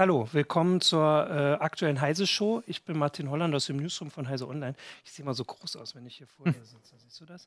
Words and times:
Hallo, 0.00 0.28
willkommen 0.30 0.80
zur 0.80 1.28
äh, 1.28 1.54
aktuellen 1.54 2.00
Heise-Show. 2.00 2.62
Ich 2.68 2.84
bin 2.84 2.96
Martin 2.96 3.28
Holland 3.30 3.52
aus 3.52 3.66
dem 3.66 3.78
Newsroom 3.78 4.12
von 4.12 4.28
Heise 4.28 4.46
Online. 4.46 4.76
Ich 5.04 5.10
sehe 5.10 5.24
mal 5.24 5.34
so 5.34 5.44
groß 5.44 5.74
aus, 5.74 5.96
wenn 5.96 6.06
ich 6.06 6.14
hier 6.18 6.28
vor 6.28 6.46
dir 6.46 6.52
sitze. 6.52 6.94
Siehst 6.98 7.20
du 7.20 7.24
das? 7.24 7.46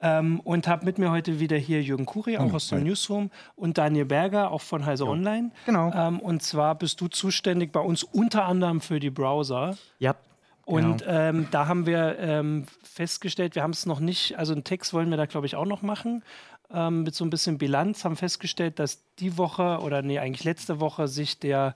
Ähm, 0.00 0.40
und 0.40 0.66
habe 0.66 0.84
mit 0.84 0.98
mir 0.98 1.12
heute 1.12 1.38
wieder 1.38 1.56
hier 1.56 1.80
Jürgen 1.80 2.04
Kuri, 2.04 2.38
auch 2.38 2.52
oh, 2.52 2.56
aus 2.56 2.66
dem 2.70 2.78
hi. 2.78 2.84
Newsroom, 2.86 3.30
und 3.54 3.78
Daniel 3.78 4.04
Berger, 4.04 4.50
auch 4.50 4.62
von 4.62 4.84
Heise 4.84 5.04
ja. 5.04 5.10
Online. 5.10 5.52
Genau. 5.64 5.92
Ähm, 5.94 6.18
und 6.18 6.42
zwar 6.42 6.74
bist 6.74 7.00
du 7.00 7.06
zuständig 7.06 7.70
bei 7.70 7.78
uns 7.78 8.02
unter 8.02 8.46
anderem 8.46 8.80
für 8.80 8.98
die 8.98 9.10
Browser. 9.10 9.76
Ja. 10.00 10.16
Und 10.64 11.02
genau. 11.02 11.12
ähm, 11.12 11.48
da 11.52 11.68
haben 11.68 11.86
wir 11.86 12.18
ähm, 12.18 12.66
festgestellt, 12.82 13.54
wir 13.54 13.62
haben 13.62 13.72
es 13.72 13.86
noch 13.86 14.00
nicht, 14.00 14.38
also 14.38 14.52
einen 14.52 14.64
Text 14.64 14.92
wollen 14.92 15.10
wir 15.10 15.16
da, 15.16 15.26
glaube 15.26 15.46
ich, 15.46 15.54
auch 15.54 15.66
noch 15.66 15.82
machen 15.82 16.24
ähm, 16.72 17.02
mit 17.02 17.14
so 17.14 17.24
ein 17.24 17.30
bisschen 17.30 17.58
Bilanz, 17.58 18.04
haben 18.04 18.16
festgestellt, 18.16 18.78
dass 18.78 19.02
die 19.18 19.36
Woche 19.38 19.78
oder 19.82 20.02
nee, 20.02 20.18
eigentlich 20.18 20.44
letzte 20.44 20.80
Woche 20.80 21.08
sich 21.08 21.38
der, 21.38 21.74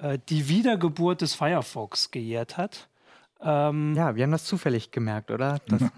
äh, 0.00 0.18
die 0.28 0.48
Wiedergeburt 0.48 1.20
des 1.20 1.34
Firefox 1.34 2.10
gejährt 2.10 2.56
hat. 2.56 2.88
Ähm, 3.44 3.94
ja, 3.96 4.14
wir 4.14 4.22
haben 4.22 4.30
das 4.30 4.44
zufällig 4.44 4.92
gemerkt, 4.92 5.30
oder? 5.30 5.58
Das, 5.66 5.82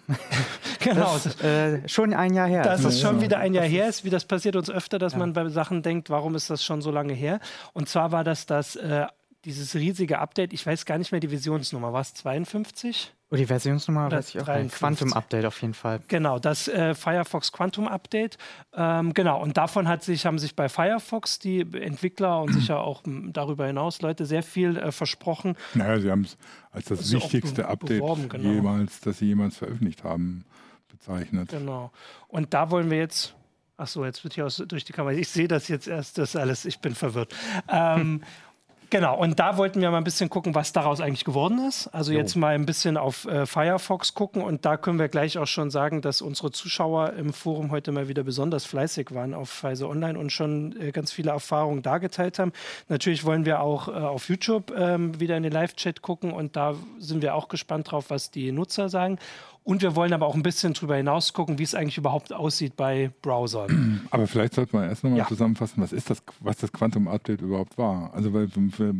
genau. 0.80 1.14
Das, 1.22 1.40
äh, 1.42 1.86
schon 1.88 2.14
ein 2.14 2.32
Jahr 2.34 2.48
her. 2.48 2.62
Dass 2.62 2.84
es 2.84 3.00
schon 3.00 3.20
wieder 3.20 3.38
ein 3.38 3.52
Jahr 3.52 3.66
her 3.66 3.88
ist. 3.88 4.04
Wie 4.04 4.10
das 4.10 4.24
passiert 4.24 4.56
uns 4.56 4.70
öfter, 4.70 4.98
dass 4.98 5.12
ja. 5.12 5.18
man 5.18 5.34
bei 5.34 5.48
Sachen 5.48 5.82
denkt, 5.82 6.08
warum 6.08 6.34
ist 6.34 6.48
das 6.48 6.64
schon 6.64 6.80
so 6.80 6.90
lange 6.90 7.12
her? 7.12 7.40
Und 7.74 7.88
zwar 7.88 8.12
war 8.12 8.24
das 8.24 8.46
das 8.46 8.76
äh, 8.76 9.06
dieses 9.44 9.74
riesige 9.74 10.18
Update, 10.18 10.52
ich 10.52 10.66
weiß 10.66 10.84
gar 10.86 10.98
nicht 10.98 11.12
mehr 11.12 11.20
die 11.20 11.30
Visionsnummer, 11.30 11.92
war 11.92 12.00
es 12.00 12.14
52? 12.14 13.12
Oh, 13.30 13.36
die 13.36 13.46
Versionsnummer 13.46 14.06
Oder 14.06 14.18
weiß 14.18 14.34
ich 14.34 14.40
auch 14.40 14.56
nicht. 14.56 14.74
Quantum 14.74 15.12
Update 15.12 15.44
auf 15.44 15.60
jeden 15.60 15.74
Fall. 15.74 16.00
Genau, 16.08 16.38
das 16.38 16.68
äh, 16.68 16.94
Firefox 16.94 17.52
Quantum 17.52 17.88
Update. 17.88 18.38
Ähm, 18.74 19.12
genau, 19.12 19.42
und 19.42 19.56
davon 19.56 19.88
hat 19.88 20.04
sich, 20.04 20.24
haben 20.24 20.38
sich 20.38 20.54
bei 20.54 20.68
Firefox 20.68 21.38
die 21.38 21.60
Entwickler 21.60 22.40
und 22.42 22.52
sicher 22.52 22.80
auch 22.80 23.02
darüber 23.04 23.66
hinaus 23.66 24.02
Leute 24.02 24.24
sehr 24.24 24.42
viel 24.42 24.76
äh, 24.76 24.92
versprochen. 24.92 25.56
Naja, 25.74 26.00
sie 26.00 26.10
haben 26.10 26.22
es 26.22 26.36
als 26.70 26.86
das, 26.86 27.00
das 27.00 27.12
wichtigste 27.12 27.66
Update 27.66 28.00
beworben, 28.00 28.28
genau. 28.28 28.50
jemals, 28.50 29.00
das 29.00 29.18
sie 29.18 29.26
jemals 29.26 29.56
veröffentlicht 29.56 30.04
haben, 30.04 30.44
bezeichnet. 30.88 31.48
Genau. 31.50 31.90
Und 32.28 32.54
da 32.54 32.70
wollen 32.70 32.90
wir 32.90 32.98
jetzt 32.98 33.34
Ach 33.76 33.88
so, 33.88 34.04
jetzt 34.04 34.22
wird 34.22 34.34
hier 34.34 34.46
aus, 34.46 34.62
durch 34.68 34.84
die 34.84 34.92
Kamera. 34.92 35.14
Ich 35.14 35.28
sehe 35.28 35.48
das 35.48 35.66
jetzt 35.66 35.88
erst, 35.88 36.18
das 36.18 36.36
alles. 36.36 36.64
Ich 36.64 36.78
bin 36.78 36.94
verwirrt. 36.94 37.34
Ähm, 37.68 38.22
Genau, 38.90 39.18
und 39.18 39.40
da 39.40 39.56
wollten 39.56 39.80
wir 39.80 39.90
mal 39.90 39.98
ein 39.98 40.04
bisschen 40.04 40.30
gucken, 40.30 40.54
was 40.54 40.72
daraus 40.72 41.00
eigentlich 41.00 41.24
geworden 41.24 41.66
ist. 41.66 41.88
Also 41.88 42.12
jo. 42.12 42.18
jetzt 42.18 42.36
mal 42.36 42.54
ein 42.54 42.66
bisschen 42.66 42.96
auf 42.96 43.26
äh, 43.26 43.46
Firefox 43.46 44.14
gucken 44.14 44.42
und 44.42 44.64
da 44.64 44.76
können 44.76 44.98
wir 44.98 45.08
gleich 45.08 45.38
auch 45.38 45.46
schon 45.46 45.70
sagen, 45.70 46.00
dass 46.00 46.22
unsere 46.22 46.50
Zuschauer 46.50 47.14
im 47.14 47.32
Forum 47.32 47.70
heute 47.70 47.92
mal 47.92 48.08
wieder 48.08 48.22
besonders 48.22 48.64
fleißig 48.64 49.14
waren 49.14 49.34
auf 49.34 49.50
Pfizer 49.50 49.88
Online 49.88 50.18
und 50.18 50.30
schon 50.30 50.80
äh, 50.80 50.92
ganz 50.92 51.12
viele 51.12 51.30
Erfahrungen 51.30 51.82
dargeteilt 51.82 52.38
haben. 52.38 52.52
Natürlich 52.88 53.24
wollen 53.24 53.44
wir 53.44 53.60
auch 53.60 53.88
äh, 53.88 53.92
auf 53.92 54.28
YouTube 54.28 54.72
ähm, 54.76 55.18
wieder 55.18 55.36
in 55.36 55.42
den 55.42 55.52
Live-Chat 55.52 56.02
gucken 56.02 56.32
und 56.32 56.56
da 56.56 56.74
sind 56.98 57.22
wir 57.22 57.34
auch 57.34 57.48
gespannt 57.48 57.90
drauf, 57.90 58.06
was 58.10 58.30
die 58.30 58.52
Nutzer 58.52 58.88
sagen. 58.88 59.18
Und 59.64 59.80
wir 59.80 59.96
wollen 59.96 60.12
aber 60.12 60.26
auch 60.26 60.34
ein 60.34 60.42
bisschen 60.42 60.74
darüber 60.74 60.94
hinaus 60.94 61.32
gucken, 61.32 61.58
wie 61.58 61.62
es 61.62 61.74
eigentlich 61.74 61.96
überhaupt 61.96 62.34
aussieht 62.34 62.76
bei 62.76 63.10
Browsern. 63.22 64.06
Aber 64.10 64.26
vielleicht 64.26 64.52
sollte 64.52 64.76
man 64.76 64.86
erst 64.90 65.04
nochmal 65.04 65.20
ja. 65.20 65.26
zusammenfassen, 65.26 65.82
was 65.82 65.94
ist 65.94 66.10
das, 66.10 66.22
was 66.40 66.58
das 66.58 66.70
Quantum 66.70 67.08
Update 67.08 67.40
überhaupt 67.40 67.78
war. 67.78 68.12
Also 68.12 68.34
weil 68.34 68.48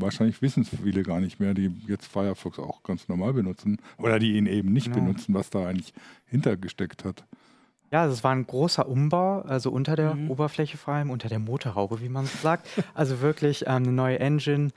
wahrscheinlich 0.00 0.40
wissen 0.40 0.62
es 0.62 0.70
viele 0.70 1.02
gar 1.02 1.20
nicht 1.20 1.38
mehr, 1.38 1.52
die 1.52 1.70
jetzt 1.86 2.06
Firefox 2.06 2.58
auch 2.58 2.82
ganz 2.82 3.08
normal 3.08 3.34
benutzen 3.34 3.76
oder 3.98 4.18
die 4.18 4.38
ihn 4.38 4.46
eben 4.46 4.72
nicht 4.72 4.86
ja. 4.86 4.94
benutzen, 4.94 5.34
was 5.34 5.50
da 5.50 5.66
eigentlich 5.66 5.92
hintergesteckt 6.24 7.04
hat. 7.04 7.24
Ja, 7.92 8.02
also 8.02 8.14
es 8.14 8.24
war 8.24 8.32
ein 8.32 8.46
großer 8.46 8.88
Umbau, 8.88 9.42
also 9.42 9.70
unter 9.70 9.96
der 9.96 10.14
mhm. 10.14 10.30
Oberfläche 10.30 10.78
vor 10.78 10.94
allem, 10.94 11.10
unter 11.10 11.28
der 11.28 11.40
Motorhaube, 11.40 12.00
wie 12.00 12.08
man 12.08 12.24
so 12.24 12.38
sagt. 12.38 12.66
also 12.94 13.20
wirklich 13.20 13.66
ähm, 13.66 13.82
eine 13.84 13.92
neue 13.92 14.18
Engine, 14.18 14.70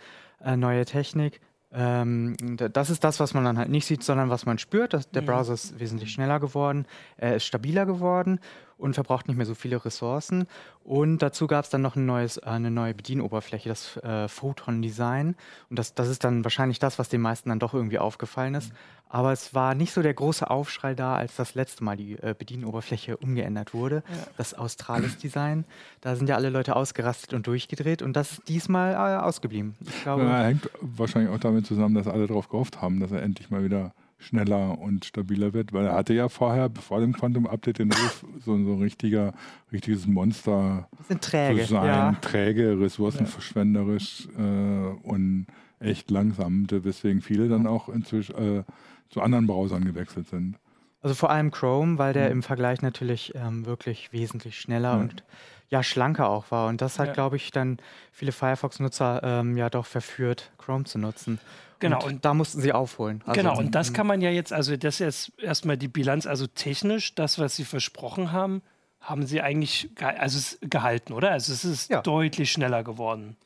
äh, 0.44 0.58
neue 0.58 0.84
Technik. 0.84 1.40
Ähm, 1.74 2.36
das 2.58 2.90
ist 2.90 3.04
das, 3.04 3.20
was 3.20 3.34
man 3.34 3.44
dann 3.44 3.58
halt 3.58 3.70
nicht 3.70 3.86
sieht, 3.86 4.04
sondern 4.04 4.30
was 4.30 4.46
man 4.46 4.58
spürt. 4.58 4.94
Das, 4.94 5.10
der 5.10 5.22
mhm. 5.22 5.28
Browser 5.28 5.54
ist 5.54 5.80
wesentlich 5.80 6.12
schneller 6.12 6.40
geworden, 6.40 6.86
er 7.18 7.36
ist 7.36 7.46
stabiler 7.46 7.86
geworden 7.86 8.40
und 8.78 8.94
verbraucht 8.94 9.28
nicht 9.28 9.38
mehr 9.38 9.46
so 9.46 9.56
viele 9.56 9.84
Ressourcen. 9.84 10.48
Und 10.84 11.20
dazu 11.20 11.48
gab 11.48 11.66
es 11.66 11.70
dann 11.70 11.82
noch 11.82 11.96
ein 11.96 12.06
neues, 12.06 12.38
äh, 12.38 12.46
eine 12.46 12.72
neue 12.72 12.94
Bedienoberfläche, 12.94 13.70
das 13.70 13.98
äh, 13.98 14.28
Photon 14.28 14.82
Design. 14.82 15.36
Und 15.70 15.80
das, 15.80 15.94
das 15.94 16.08
ist 16.08 16.24
dann 16.24 16.44
wahrscheinlich 16.44 16.80
das, 16.80 17.00
was 17.00 17.10
den 17.10 17.22
meisten 17.22 17.50
dann 17.50 17.60
doch 17.60 17.74
irgendwie 17.74 18.00
aufgefallen 18.00 18.56
ist. 18.56 18.72
Mhm. 18.72 18.78
Aber 19.10 19.32
es 19.32 19.54
war 19.54 19.74
nicht 19.74 19.94
so 19.94 20.02
der 20.02 20.14
große 20.14 20.50
Aufschrei 20.50 20.94
da, 20.94 21.16
als 21.16 21.36
das 21.38 21.56
letzte 21.56 21.84
Mal 21.84 21.96
die 21.96 22.14
äh, 22.14 22.36
Bedienoberfläche 22.38 23.18
umgeändert 23.18 23.74
wurde. 23.74 24.04
Ja. 24.10 24.28
Das 24.38 24.54
Australis 24.54 25.18
Design. 25.18 25.66
Da 26.02 26.16
sind 26.16 26.28
ja 26.28 26.36
alle 26.36 26.50
Leute 26.50 26.76
ausgerastet 26.76 27.34
und 27.34 27.48
durchgedreht 27.48 28.02
und 28.02 28.14
das 28.14 28.34
ist 28.34 28.50
diesmal 28.50 28.94
äh, 28.94 29.24
ausgeblieben. 29.24 29.76
Ich 29.80 30.04
glaube, 30.04 30.24
ja, 30.24 30.44
hängt 30.44 30.70
wahrscheinlich 30.82 31.34
auch 31.34 31.40
damit 31.40 31.66
zusammen, 31.66 31.96
dass 31.96 32.08
alle 32.08 32.28
darauf 32.28 32.50
gehofft 32.50 32.82
haben, 32.82 33.00
dass 33.00 33.12
er 33.12 33.22
endlich 33.22 33.50
mal 33.50 33.64
wieder 33.64 33.94
schneller 34.18 34.80
und 34.80 35.06
stabiler 35.06 35.54
wird, 35.54 35.74
weil 35.74 35.86
er 35.86 35.94
hatte 35.94 36.14
ja 36.14 36.28
vorher, 36.30 36.70
bevor 36.70 37.00
dem 37.00 37.14
Quantum 37.14 37.46
Update, 37.46 37.80
den 37.80 37.92
Ruf, 37.92 38.26
so, 38.44 38.58
so 38.64 38.74
ein 38.74 38.82
richtiger, 38.82 39.34
richtiges 39.72 40.08
Monster 40.08 40.90
sind 41.08 41.24
träge, 41.24 41.62
zu 41.62 41.74
sein, 41.74 41.86
ja. 41.86 42.12
träge, 42.22 42.80
ressourcenverschwenderisch 42.80 44.28
äh, 44.38 45.08
und 45.08 45.48
echt 45.80 46.10
langsam, 46.10 46.66
weswegen 46.70 47.22
viele 47.22 47.48
dann 47.48 47.68
auch 47.68 47.90
inzwischen 47.90 48.36
äh, 48.36 48.64
zu 49.10 49.22
anderen 49.22 49.46
Browsern 49.48 49.86
gewechselt 49.86 50.28
sind. 50.28 50.58
Also 51.02 51.14
vor 51.16 51.30
allem 51.30 51.52
Chrome, 51.52 52.00
weil 52.00 52.14
der 52.14 52.26
mhm. 52.26 52.38
im 52.38 52.44
Vergleich 52.44 52.82
natürlich 52.82 53.34
ähm, 53.36 53.66
wirklich 53.66 54.12
wesentlich 54.12 54.60
schneller 54.60 54.96
mhm. 54.96 55.02
und 55.02 55.24
ja 55.70 55.84
schlanker 55.84 56.30
auch 56.30 56.50
war. 56.50 56.68
Und 56.68 56.82
das 56.82 56.98
hat, 56.98 57.08
ja. 57.08 57.14
glaube 57.14 57.36
ich, 57.36 57.52
dann 57.52 57.78
viele 58.12 58.32
Firefox-Nutzer 58.32 59.22
ähm, 59.24 59.58
ja 59.58 59.70
doch 59.70 59.86
verführt, 59.86 60.52
Chrome 60.58 60.86
zu 60.86 60.98
nutzen. 60.98 61.40
Genau. 61.80 61.98
Und, 62.04 62.06
und, 62.06 62.26
da 62.26 62.34
mussten 62.34 62.62
sie 62.62 62.74
aufholen. 62.74 63.22
Also 63.26 63.40
genau, 63.40 63.58
und 63.58 63.76
das 63.76 63.94
kann 63.94 64.08
man 64.08 64.22
ja 64.22 64.30
jetzt, 64.30 64.52
also 64.52 64.76
das 64.76 65.00
ist 65.00 65.32
erstmal 65.42 65.78
die 65.78 65.88
Bilanz, 65.88 66.26
also 66.26 66.48
technisch, 66.48 67.14
das, 67.16 67.38
was 67.40 67.56
sie 67.56 67.66
versprochen 67.66 68.32
haben, 68.32 68.62
haben 69.00 69.26
sie 69.26 69.42
eigentlich 69.42 69.90
also 70.00 70.58
gehalten, 70.62 71.14
oder? 71.14 71.32
Also 71.32 71.54
es 71.54 71.64
ist 71.64 71.90
ja. 71.90 72.02
deutlich 72.02 72.52
schneller 72.52 72.84
geworden. 72.84 73.38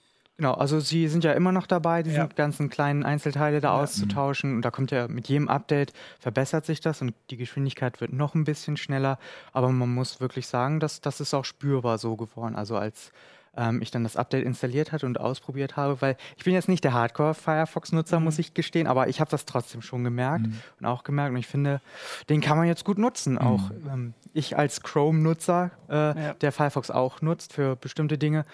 Genau, 0.41 0.53
also 0.53 0.79
sie 0.79 1.07
sind 1.07 1.23
ja 1.23 1.33
immer 1.33 1.51
noch 1.51 1.67
dabei, 1.67 2.01
diese 2.01 2.17
ja. 2.17 2.25
ganzen 2.25 2.71
kleinen 2.71 3.03
Einzelteile 3.03 3.61
da 3.61 3.75
ja. 3.75 3.83
auszutauschen. 3.83 4.55
Und 4.55 4.63
da 4.63 4.71
kommt 4.71 4.89
ja 4.89 5.07
mit 5.07 5.27
jedem 5.27 5.47
Update 5.47 5.93
verbessert 6.19 6.65
sich 6.65 6.81
das 6.81 6.99
und 7.03 7.13
die 7.29 7.37
Geschwindigkeit 7.37 8.01
wird 8.01 8.11
noch 8.11 8.33
ein 8.33 8.43
bisschen 8.43 8.75
schneller. 8.75 9.19
Aber 9.53 9.69
man 9.69 9.93
muss 9.93 10.19
wirklich 10.19 10.47
sagen, 10.47 10.79
dass 10.79 10.99
das 10.99 11.19
ist 11.19 11.35
auch 11.35 11.45
spürbar 11.45 11.99
so 11.99 12.15
geworden. 12.15 12.55
Also 12.55 12.75
als 12.75 13.11
ähm, 13.55 13.81
ich 13.81 13.91
dann 13.91 14.03
das 14.03 14.15
Update 14.15 14.45
installiert 14.45 14.91
hatte 14.91 15.05
und 15.05 15.19
ausprobiert 15.19 15.75
habe, 15.75 16.01
weil 16.01 16.17
ich 16.37 16.43
bin 16.43 16.53
jetzt 16.53 16.69
nicht 16.69 16.83
der 16.83 16.93
Hardcore-Firefox-Nutzer, 16.93 18.19
mhm. 18.19 18.25
muss 18.25 18.39
ich 18.39 18.53
gestehen, 18.53 18.87
aber 18.87 19.07
ich 19.07 19.19
habe 19.19 19.29
das 19.29 19.45
trotzdem 19.45 19.81
schon 19.81 20.03
gemerkt 20.03 20.47
mhm. 20.47 20.55
und 20.79 20.85
auch 20.85 21.03
gemerkt 21.03 21.31
und 21.31 21.37
ich 21.37 21.47
finde, 21.47 21.81
den 22.29 22.41
kann 22.41 22.57
man 22.57 22.67
jetzt 22.67 22.85
gut 22.85 22.97
nutzen. 22.97 23.33
Mhm. 23.33 23.39
Auch 23.39 23.71
ähm, 23.91 24.13
ich 24.33 24.57
als 24.57 24.81
Chrome-Nutzer, 24.81 25.71
äh, 25.89 25.93
ja. 25.93 26.33
der 26.35 26.51
Firefox 26.51 26.91
auch 26.91 27.21
nutzt 27.21 27.53
für 27.53 27.75
bestimmte 27.75 28.17
Dinge, 28.17 28.45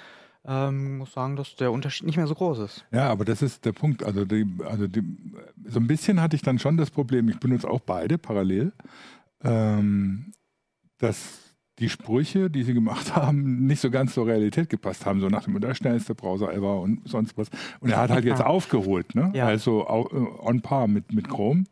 ähm, 0.45 0.99
muss 0.99 1.13
sagen, 1.13 1.35
dass 1.35 1.55
der 1.57 1.71
Unterschied 1.71 2.07
nicht 2.07 2.17
mehr 2.17 2.27
so 2.27 2.35
groß 2.35 2.59
ist. 2.59 2.85
Ja, 2.91 3.09
aber 3.09 3.25
das 3.25 3.41
ist 3.41 3.65
der 3.65 3.73
Punkt. 3.73 4.03
Also, 4.03 4.23
die, 4.23 4.47
also 4.65 4.87
die, 4.87 5.03
so 5.65 5.79
ein 5.79 5.87
bisschen 5.87 6.21
hatte 6.21 6.35
ich 6.35 6.41
dann 6.41 6.57
schon 6.57 6.77
das 6.77 6.89
Problem, 6.89 7.27
ich 7.27 7.39
benutze 7.39 7.69
auch 7.69 7.81
beide 7.81 8.17
parallel, 8.17 8.71
ähm, 9.43 10.31
dass 10.99 11.46
die 11.79 11.89
Sprüche, 11.89 12.49
die 12.49 12.63
sie 12.63 12.73
gemacht 12.73 13.15
haben, 13.15 13.67
nicht 13.67 13.81
so 13.81 13.91
ganz 13.91 14.13
zur 14.13 14.27
Realität 14.27 14.69
gepasst 14.69 15.05
haben. 15.05 15.19
So 15.19 15.27
nach 15.27 15.43
dem 15.43 15.59
der 15.59 15.75
schnellste 15.75 16.15
Browser 16.15 16.53
ever 16.53 16.81
und 16.81 17.07
sonst 17.07 17.37
was. 17.37 17.49
Und 17.79 17.91
er 17.91 17.97
hat 17.97 18.09
halt 18.09 18.25
jetzt 18.25 18.43
aufgeholt, 18.43 19.15
ne? 19.15 19.31
Ja. 19.33 19.45
also 19.45 19.81
äh, 19.81 20.47
on 20.47 20.61
par 20.61 20.87
mit, 20.87 21.13
mit 21.13 21.29
Chrome. 21.29 21.65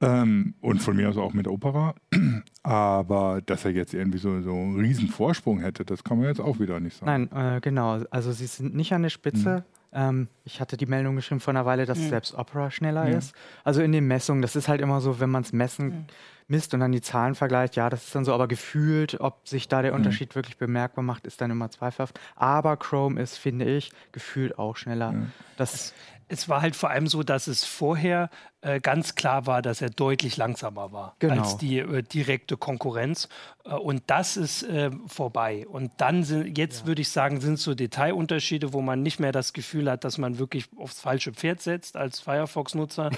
Ähm, 0.00 0.54
und 0.60 0.82
von 0.82 0.96
mir 0.96 1.08
aus 1.08 1.16
auch 1.16 1.32
mit 1.32 1.46
Opera. 1.46 1.94
Aber 2.64 3.40
dass 3.46 3.64
er 3.64 3.70
jetzt 3.70 3.94
irgendwie 3.94 4.18
so, 4.18 4.42
so 4.42 4.52
einen 4.52 4.80
riesen 4.80 5.08
Vorsprung 5.08 5.60
hätte, 5.60 5.84
das 5.84 6.02
kann 6.02 6.18
man 6.18 6.26
jetzt 6.26 6.40
auch 6.40 6.58
wieder 6.58 6.80
nicht 6.80 6.96
sagen. 6.96 7.28
Nein, 7.32 7.56
äh, 7.56 7.60
genau. 7.60 8.02
Also 8.10 8.32
sie 8.32 8.46
sind 8.46 8.74
nicht 8.74 8.92
an 8.92 9.02
der 9.02 9.10
Spitze. 9.10 9.58
Mhm. 9.58 9.81
Ähm, 9.92 10.28
ich 10.44 10.60
hatte 10.60 10.76
die 10.76 10.86
Meldung 10.86 11.16
geschrieben 11.16 11.40
vor 11.40 11.52
einer 11.52 11.66
Weile, 11.66 11.86
dass 11.86 11.98
mhm. 11.98 12.08
selbst 12.08 12.34
Opera 12.34 12.70
schneller 12.70 13.04
mhm. 13.04 13.18
ist. 13.18 13.34
Also 13.64 13.82
in 13.82 13.92
den 13.92 14.06
Messungen, 14.06 14.42
das 14.42 14.56
ist 14.56 14.68
halt 14.68 14.80
immer 14.80 15.00
so, 15.00 15.20
wenn 15.20 15.30
man 15.30 15.42
es 15.42 15.52
messen 15.52 15.86
mhm. 15.86 16.06
misst 16.48 16.74
und 16.74 16.80
dann 16.80 16.92
die 16.92 17.00
Zahlen 17.00 17.34
vergleicht, 17.34 17.76
ja, 17.76 17.90
das 17.90 18.04
ist 18.04 18.14
dann 18.14 18.24
so, 18.24 18.32
aber 18.32 18.48
gefühlt, 18.48 19.20
ob 19.20 19.46
sich 19.46 19.68
da 19.68 19.82
der. 19.82 19.92
Unterschied 19.92 20.34
wirklich 20.34 20.56
bemerkbar 20.56 21.04
macht, 21.04 21.26
ist 21.26 21.40
dann 21.40 21.50
immer 21.50 21.70
zweifelhaft. 21.70 22.18
Aber 22.34 22.76
Chrome 22.76 23.20
ist, 23.20 23.36
finde 23.36 23.66
ich, 23.66 23.92
gefühlt 24.12 24.58
auch 24.58 24.76
schneller. 24.76 25.14
Das 25.56 25.92
es 26.32 26.48
war 26.48 26.62
halt 26.62 26.74
vor 26.74 26.88
allem 26.88 27.06
so, 27.08 27.22
dass 27.22 27.46
es 27.46 27.62
vorher 27.64 28.30
äh, 28.62 28.80
ganz 28.80 29.14
klar 29.16 29.46
war, 29.46 29.60
dass 29.60 29.82
er 29.82 29.90
deutlich 29.90 30.38
langsamer 30.38 30.90
war 30.92 31.14
genau. 31.18 31.42
als 31.42 31.58
die 31.58 31.78
äh, 31.78 32.02
direkte 32.02 32.56
Konkurrenz. 32.56 33.28
Äh, 33.64 33.74
und 33.74 34.04
das 34.06 34.38
ist 34.38 34.62
äh, 34.62 34.90
vorbei. 35.06 35.66
Und 35.68 35.92
dann 35.98 36.24
sind, 36.24 36.56
jetzt 36.56 36.80
ja. 36.80 36.86
würde 36.86 37.02
ich 37.02 37.10
sagen, 37.10 37.42
sind 37.42 37.58
so 37.58 37.74
Detailunterschiede, 37.74 38.72
wo 38.72 38.80
man 38.80 39.02
nicht 39.02 39.20
mehr 39.20 39.32
das 39.32 39.52
Gefühl 39.52 39.90
hat, 39.90 40.04
dass 40.04 40.16
man 40.16 40.38
wirklich 40.38 40.68
aufs 40.76 41.00
falsche 41.00 41.32
Pferd 41.32 41.60
setzt 41.60 41.96
als 41.96 42.20
Firefox-Nutzer. 42.20 43.10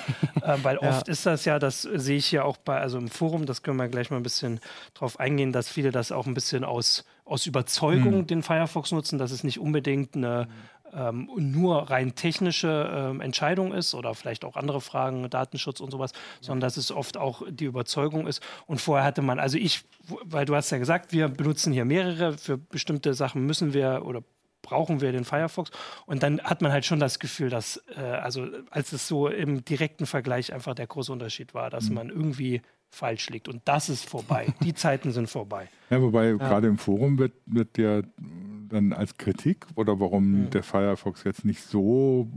Äh, 0.42 0.56
weil 0.62 0.78
ja. 0.82 0.88
oft 0.88 1.06
ist 1.06 1.24
das 1.24 1.44
ja, 1.44 1.60
das 1.60 1.82
sehe 1.82 2.16
ich 2.16 2.32
ja 2.32 2.42
auch 2.42 2.56
bei, 2.56 2.80
also 2.80 2.98
im 2.98 3.08
Forum, 3.08 3.46
das 3.46 3.62
können 3.62 3.76
wir 3.76 3.88
gleich 3.88 4.10
mal 4.10 4.16
ein 4.16 4.24
bisschen 4.24 4.58
drauf 4.94 5.20
eingehen, 5.20 5.52
dass 5.52 5.68
viele 5.68 5.92
das 5.92 6.10
auch 6.10 6.26
ein 6.26 6.34
bisschen 6.34 6.64
aus, 6.64 7.04
aus 7.24 7.46
Überzeugung 7.46 8.18
mhm. 8.18 8.26
den 8.26 8.42
Firefox 8.42 8.90
nutzen, 8.90 9.18
dass 9.18 9.30
es 9.30 9.44
nicht 9.44 9.60
unbedingt 9.60 10.16
eine 10.16 10.48
ähm, 10.94 11.30
nur 11.36 11.90
rein 11.90 12.14
technische 12.14 12.90
ähm, 12.92 13.20
Entscheidung 13.20 13.72
ist 13.72 13.94
oder 13.94 14.14
vielleicht 14.14 14.44
auch 14.44 14.56
andere 14.56 14.80
Fragen, 14.80 15.28
Datenschutz 15.28 15.80
und 15.80 15.90
sowas, 15.90 16.12
sondern 16.40 16.60
dass 16.60 16.76
es 16.76 16.90
oft 16.92 17.16
auch 17.16 17.42
die 17.48 17.64
Überzeugung 17.64 18.26
ist. 18.26 18.42
Und 18.66 18.80
vorher 18.80 19.04
hatte 19.04 19.22
man, 19.22 19.38
also 19.38 19.58
ich, 19.58 19.84
weil 20.24 20.44
du 20.46 20.54
hast 20.54 20.70
ja 20.70 20.78
gesagt, 20.78 21.12
wir 21.12 21.28
benutzen 21.28 21.72
hier 21.72 21.84
mehrere, 21.84 22.38
für 22.38 22.58
bestimmte 22.58 23.14
Sachen 23.14 23.44
müssen 23.46 23.74
wir 23.74 24.02
oder 24.04 24.22
brauchen 24.62 25.00
wir 25.00 25.12
den 25.12 25.24
Firefox. 25.24 25.70
Und 26.06 26.22
dann 26.22 26.40
hat 26.40 26.62
man 26.62 26.72
halt 26.72 26.84
schon 26.84 26.98
das 26.98 27.18
Gefühl, 27.18 27.50
dass, 27.50 27.82
äh, 27.96 28.00
also 28.00 28.46
als 28.70 28.92
es 28.92 29.06
so 29.06 29.28
im 29.28 29.64
direkten 29.64 30.06
Vergleich 30.06 30.52
einfach 30.52 30.74
der 30.74 30.86
große 30.86 31.12
Unterschied 31.12 31.54
war, 31.54 31.70
dass 31.70 31.88
mhm. 31.88 31.94
man 31.94 32.08
irgendwie 32.08 32.62
falsch 32.90 33.28
liegt. 33.30 33.48
Und 33.48 33.62
das 33.66 33.88
ist 33.88 34.08
vorbei. 34.08 34.46
Die 34.62 34.74
Zeiten 34.74 35.12
sind 35.12 35.28
vorbei. 35.28 35.68
Ja, 35.90 36.00
wobei 36.00 36.28
ja. 36.28 36.36
gerade 36.36 36.68
im 36.68 36.78
Forum 36.78 37.18
wird, 37.18 37.32
wird 37.46 37.76
ja 37.78 38.00
dann 38.68 38.92
als 38.92 39.16
Kritik 39.16 39.66
oder 39.74 40.00
warum 40.00 40.44
mhm. 40.44 40.50
der 40.50 40.62
Firefox 40.62 41.24
jetzt 41.24 41.44
nicht 41.44 41.62
so 41.62 42.28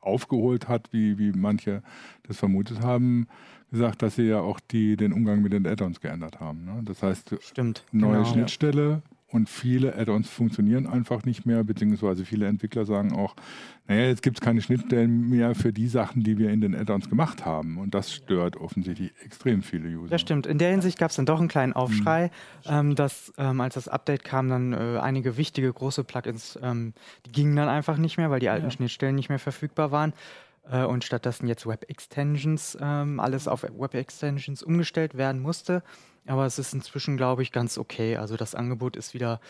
aufgeholt 0.00 0.68
hat, 0.68 0.92
wie, 0.92 1.18
wie 1.18 1.32
manche 1.32 1.82
das 2.24 2.38
vermutet 2.38 2.80
haben, 2.80 3.28
gesagt, 3.70 4.02
dass 4.02 4.16
sie 4.16 4.24
ja 4.24 4.40
auch 4.40 4.60
die, 4.60 4.96
den 4.96 5.12
Umgang 5.12 5.42
mit 5.42 5.52
den 5.52 5.66
Add-ons 5.66 6.00
geändert 6.00 6.40
haben. 6.40 6.64
Ne? 6.64 6.82
Das 6.84 7.02
heißt, 7.02 7.36
Stimmt, 7.40 7.84
neue 7.92 8.18
genau, 8.18 8.24
Schnittstelle, 8.24 9.02
und 9.32 9.48
viele 9.48 9.96
Add-ons 9.96 10.28
funktionieren 10.28 10.86
einfach 10.86 11.24
nicht 11.24 11.46
mehr, 11.46 11.64
beziehungsweise 11.64 12.24
viele 12.24 12.46
Entwickler 12.46 12.84
sagen 12.84 13.12
auch, 13.12 13.34
naja, 13.88 14.06
jetzt 14.06 14.22
gibt 14.22 14.36
es 14.36 14.40
keine 14.40 14.60
Schnittstellen 14.60 15.28
mehr 15.28 15.54
für 15.54 15.72
die 15.72 15.88
Sachen, 15.88 16.22
die 16.22 16.38
wir 16.38 16.50
in 16.50 16.60
den 16.60 16.74
Add-ons 16.74 17.08
gemacht 17.08 17.44
haben. 17.44 17.78
Und 17.78 17.94
das 17.94 18.12
stört 18.12 18.56
offensichtlich 18.56 19.12
extrem 19.24 19.62
viele 19.62 19.88
User. 19.88 20.10
Das 20.10 20.20
stimmt. 20.20 20.46
In 20.46 20.58
der 20.58 20.70
Hinsicht 20.70 20.98
gab 20.98 21.10
es 21.10 21.16
dann 21.16 21.26
doch 21.26 21.40
einen 21.40 21.48
kleinen 21.48 21.72
Aufschrei, 21.72 22.30
mhm. 22.66 22.70
ähm, 22.70 22.94
dass 22.94 23.32
ähm, 23.38 23.60
als 23.60 23.74
das 23.74 23.88
Update 23.88 24.22
kam, 24.22 24.48
dann 24.48 24.72
äh, 24.72 24.98
einige 25.00 25.36
wichtige 25.36 25.72
große 25.72 26.04
Plugins, 26.04 26.58
ähm, 26.62 26.92
die 27.26 27.32
gingen 27.32 27.56
dann 27.56 27.68
einfach 27.68 27.96
nicht 27.96 28.18
mehr, 28.18 28.30
weil 28.30 28.40
die 28.40 28.50
alten 28.50 28.66
ja. 28.66 28.70
Schnittstellen 28.70 29.14
nicht 29.16 29.30
mehr 29.30 29.38
verfügbar 29.38 29.90
waren 29.90 30.12
äh, 30.70 30.84
und 30.84 31.04
stattdessen 31.04 31.48
jetzt 31.48 31.66
Web 31.66 31.84
Extensions, 31.88 32.76
ähm, 32.80 33.20
alles 33.20 33.48
auf 33.48 33.62
Web 33.62 33.94
Extensions 33.94 34.62
umgestellt 34.62 35.16
werden 35.16 35.40
musste. 35.40 35.82
Aber 36.26 36.46
es 36.46 36.58
ist 36.58 36.72
inzwischen, 36.72 37.16
glaube 37.16 37.42
ich, 37.42 37.52
ganz 37.52 37.78
okay. 37.78 38.16
Also 38.16 38.36
das 38.36 38.54
Angebot 38.54 38.96
ist 38.96 39.14
wieder 39.14 39.40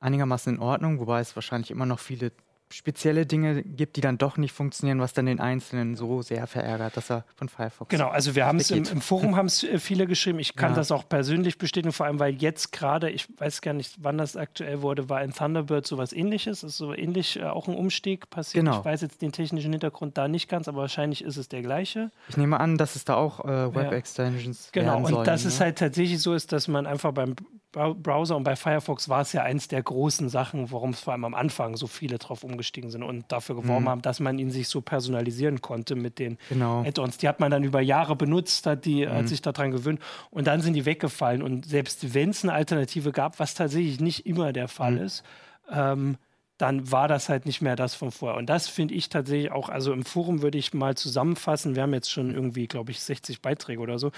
einigermaßen 0.00 0.56
in 0.56 0.60
Ordnung, 0.60 1.00
wobei 1.00 1.20
es 1.20 1.34
wahrscheinlich 1.34 1.70
immer 1.70 1.86
noch 1.86 1.98
viele 1.98 2.32
spezielle 2.70 3.26
Dinge 3.26 3.62
gibt, 3.62 3.96
die 3.96 4.00
dann 4.00 4.18
doch 4.18 4.36
nicht 4.36 4.52
funktionieren, 4.52 5.00
was 5.00 5.12
dann 5.12 5.26
den 5.26 5.40
Einzelnen 5.40 5.96
so 5.96 6.22
sehr 6.22 6.46
verärgert, 6.46 6.96
dass 6.96 7.10
er 7.10 7.24
von 7.36 7.48
Firefox. 7.48 7.90
Genau, 7.90 8.08
also 8.08 8.34
wir 8.34 8.46
haben 8.46 8.58
es 8.58 8.70
im, 8.70 8.84
im, 8.84 9.00
Forum 9.00 9.36
haben 9.36 9.46
es 9.46 9.62
äh, 9.64 9.78
viele 9.78 10.06
geschrieben. 10.06 10.38
Ich 10.38 10.54
kann 10.54 10.72
ja. 10.72 10.76
das 10.76 10.92
auch 10.92 11.08
persönlich 11.08 11.58
bestätigen, 11.58 11.92
vor 11.92 12.06
allem 12.06 12.18
weil 12.18 12.34
jetzt 12.34 12.72
gerade, 12.72 13.10
ich 13.10 13.26
weiß 13.38 13.62
gar 13.62 13.74
nicht, 13.74 13.96
wann 13.98 14.18
das 14.18 14.36
aktuell 14.36 14.82
wurde, 14.82 15.08
war 15.08 15.22
in 15.22 15.32
Thunderbird 15.32 15.86
sowas 15.86 16.12
ähnliches. 16.12 16.62
Ist 16.62 16.76
so 16.76 16.94
ähnlich 16.94 17.38
äh, 17.38 17.44
auch 17.44 17.68
ein 17.68 17.74
Umstieg 17.74 18.28
passiert. 18.30 18.64
Genau. 18.64 18.78
Ich 18.78 18.84
weiß 18.84 19.00
jetzt 19.00 19.22
den 19.22 19.32
technischen 19.32 19.72
Hintergrund 19.72 20.18
da 20.18 20.28
nicht 20.28 20.48
ganz, 20.48 20.68
aber 20.68 20.82
wahrscheinlich 20.82 21.24
ist 21.24 21.36
es 21.36 21.48
der 21.48 21.62
gleiche. 21.62 22.10
Ich 22.28 22.36
nehme 22.36 22.60
an, 22.60 22.76
dass 22.76 22.96
es 22.96 23.04
da 23.04 23.14
auch 23.14 23.44
äh, 23.44 23.74
Web-Extensions 23.74 24.70
ja. 24.74 24.82
Genau, 24.82 24.98
und 24.98 25.06
sollen, 25.06 25.24
dass 25.24 25.44
ne? 25.44 25.48
es 25.48 25.60
halt 25.60 25.78
tatsächlich 25.78 26.20
so 26.20 26.34
ist, 26.34 26.52
dass 26.52 26.68
man 26.68 26.86
einfach 26.86 27.12
beim 27.12 27.34
Browser 27.72 28.36
und 28.36 28.44
bei 28.44 28.56
Firefox 28.56 29.08
war 29.08 29.20
es 29.20 29.32
ja 29.32 29.42
eins 29.42 29.68
der 29.68 29.82
großen 29.82 30.28
Sachen, 30.28 30.72
warum 30.72 30.90
es 30.90 31.00
vor 31.00 31.12
allem 31.12 31.24
am 31.24 31.34
Anfang 31.34 31.76
so 31.76 31.86
viele 31.86 32.18
drauf 32.18 32.42
umgestiegen 32.58 32.90
sind 32.90 33.02
und 33.02 33.30
dafür 33.30 33.54
geworben 33.54 33.84
mhm. 33.84 33.88
haben, 33.88 34.02
dass 34.02 34.20
man 34.20 34.38
ihn 34.38 34.50
sich 34.50 34.68
so 34.68 34.80
personalisieren 34.80 35.60
konnte 35.60 35.94
mit 35.94 36.18
den 36.18 36.38
genau. 36.48 36.82
Add-ons. 36.84 37.18
Die 37.18 37.28
hat 37.28 37.38
man 37.40 37.50
dann 37.50 37.62
über 37.62 37.80
Jahre 37.80 38.16
benutzt, 38.16 38.66
hat, 38.66 38.84
die, 38.84 39.06
mhm. 39.06 39.12
hat 39.12 39.28
sich 39.28 39.40
daran 39.40 39.70
gewöhnt 39.70 40.00
und 40.30 40.46
dann 40.46 40.60
sind 40.60 40.74
die 40.74 40.84
weggefallen. 40.84 41.42
Und 41.42 41.66
selbst 41.66 42.14
wenn 42.14 42.30
es 42.30 42.42
eine 42.42 42.52
Alternative 42.52 43.12
gab, 43.12 43.38
was 43.38 43.54
tatsächlich 43.54 44.00
nicht 44.00 44.26
immer 44.26 44.52
der 44.52 44.68
Fall 44.68 44.92
mhm. 44.92 45.02
ist, 45.02 45.22
ähm, 45.70 46.16
dann 46.58 46.90
war 46.90 47.06
das 47.06 47.28
halt 47.28 47.46
nicht 47.46 47.62
mehr 47.62 47.76
das 47.76 47.94
von 47.94 48.10
vorher. 48.10 48.36
Und 48.36 48.46
das 48.46 48.66
finde 48.66 48.94
ich 48.94 49.08
tatsächlich 49.08 49.52
auch, 49.52 49.68
also 49.68 49.92
im 49.92 50.04
Forum 50.04 50.42
würde 50.42 50.58
ich 50.58 50.74
mal 50.74 50.96
zusammenfassen, 50.96 51.76
wir 51.76 51.82
haben 51.84 51.94
jetzt 51.94 52.10
schon 52.10 52.34
irgendwie, 52.34 52.66
glaube 52.66 52.90
ich, 52.90 53.00
60 53.00 53.40
Beiträge 53.40 53.80
oder 53.80 54.00
so, 54.00 54.10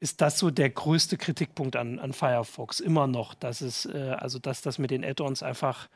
ist 0.00 0.22
das 0.22 0.38
so 0.38 0.50
der 0.50 0.70
größte 0.70 1.18
Kritikpunkt 1.18 1.76
an, 1.76 1.98
an 1.98 2.14
Firefox 2.14 2.80
immer 2.80 3.06
noch, 3.06 3.34
dass 3.34 3.60
es, 3.60 3.84
äh, 3.84 4.16
also 4.18 4.38
dass 4.38 4.62
das 4.62 4.78
mit 4.78 4.90
den 4.90 5.04
Add-ons 5.04 5.42
einfach 5.42 5.88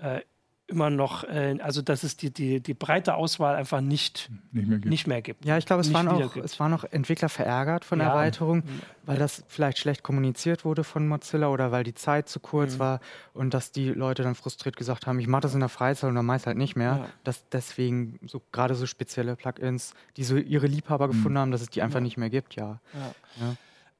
äh, 0.00 0.22
immer 0.68 0.90
noch, 0.90 1.24
äh, 1.24 1.58
also 1.60 1.80
dass 1.80 2.02
es 2.02 2.16
die, 2.16 2.32
die, 2.32 2.60
die 2.60 2.74
breite 2.74 3.14
Auswahl 3.14 3.54
einfach 3.54 3.80
nicht, 3.80 4.30
nicht, 4.52 4.66
mehr, 4.66 4.78
gibt. 4.78 4.90
Nicht 4.90 5.06
mehr 5.06 5.22
gibt. 5.22 5.44
Ja, 5.44 5.58
ich 5.58 5.66
glaube, 5.66 5.82
es, 5.82 5.92
waren 5.92 6.08
auch, 6.08 6.36
es 6.36 6.58
waren 6.58 6.72
auch 6.74 6.84
Entwickler 6.84 7.28
verärgert 7.28 7.84
von 7.84 7.98
der 7.98 8.08
ja. 8.08 8.14
Erweiterung, 8.14 8.64
weil 9.04 9.16
das 9.16 9.44
vielleicht 9.46 9.78
schlecht 9.78 10.02
kommuniziert 10.02 10.64
wurde 10.64 10.82
von 10.82 11.06
Mozilla 11.06 11.48
oder 11.48 11.70
weil 11.70 11.84
die 11.84 11.94
Zeit 11.94 12.28
zu 12.28 12.40
kurz 12.40 12.74
mhm. 12.74 12.78
war 12.80 13.00
und 13.32 13.54
dass 13.54 13.70
die 13.70 13.90
Leute 13.90 14.24
dann 14.24 14.34
frustriert 14.34 14.76
gesagt 14.76 15.06
haben, 15.06 15.20
ich 15.20 15.28
mache 15.28 15.42
das 15.42 15.54
in 15.54 15.60
der 15.60 15.68
Freizeit 15.68 16.08
und 16.08 16.16
dann 16.16 16.26
meist 16.26 16.46
halt 16.46 16.56
nicht 16.56 16.74
mehr. 16.74 16.96
Ja. 16.96 17.06
Dass 17.22 17.48
deswegen 17.48 18.18
so 18.26 18.42
gerade 18.50 18.74
so 18.74 18.86
spezielle 18.86 19.36
Plugins, 19.36 19.94
die 20.16 20.24
so 20.24 20.36
ihre 20.36 20.66
Liebhaber 20.66 21.06
mhm. 21.06 21.12
gefunden 21.12 21.38
haben, 21.38 21.50
dass 21.52 21.62
es 21.62 21.70
die 21.70 21.82
einfach 21.82 22.00
ja. 22.00 22.04
nicht 22.04 22.16
mehr 22.16 22.30
gibt, 22.30 22.56
ja. 22.56 22.80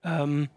Ähm, 0.03 0.49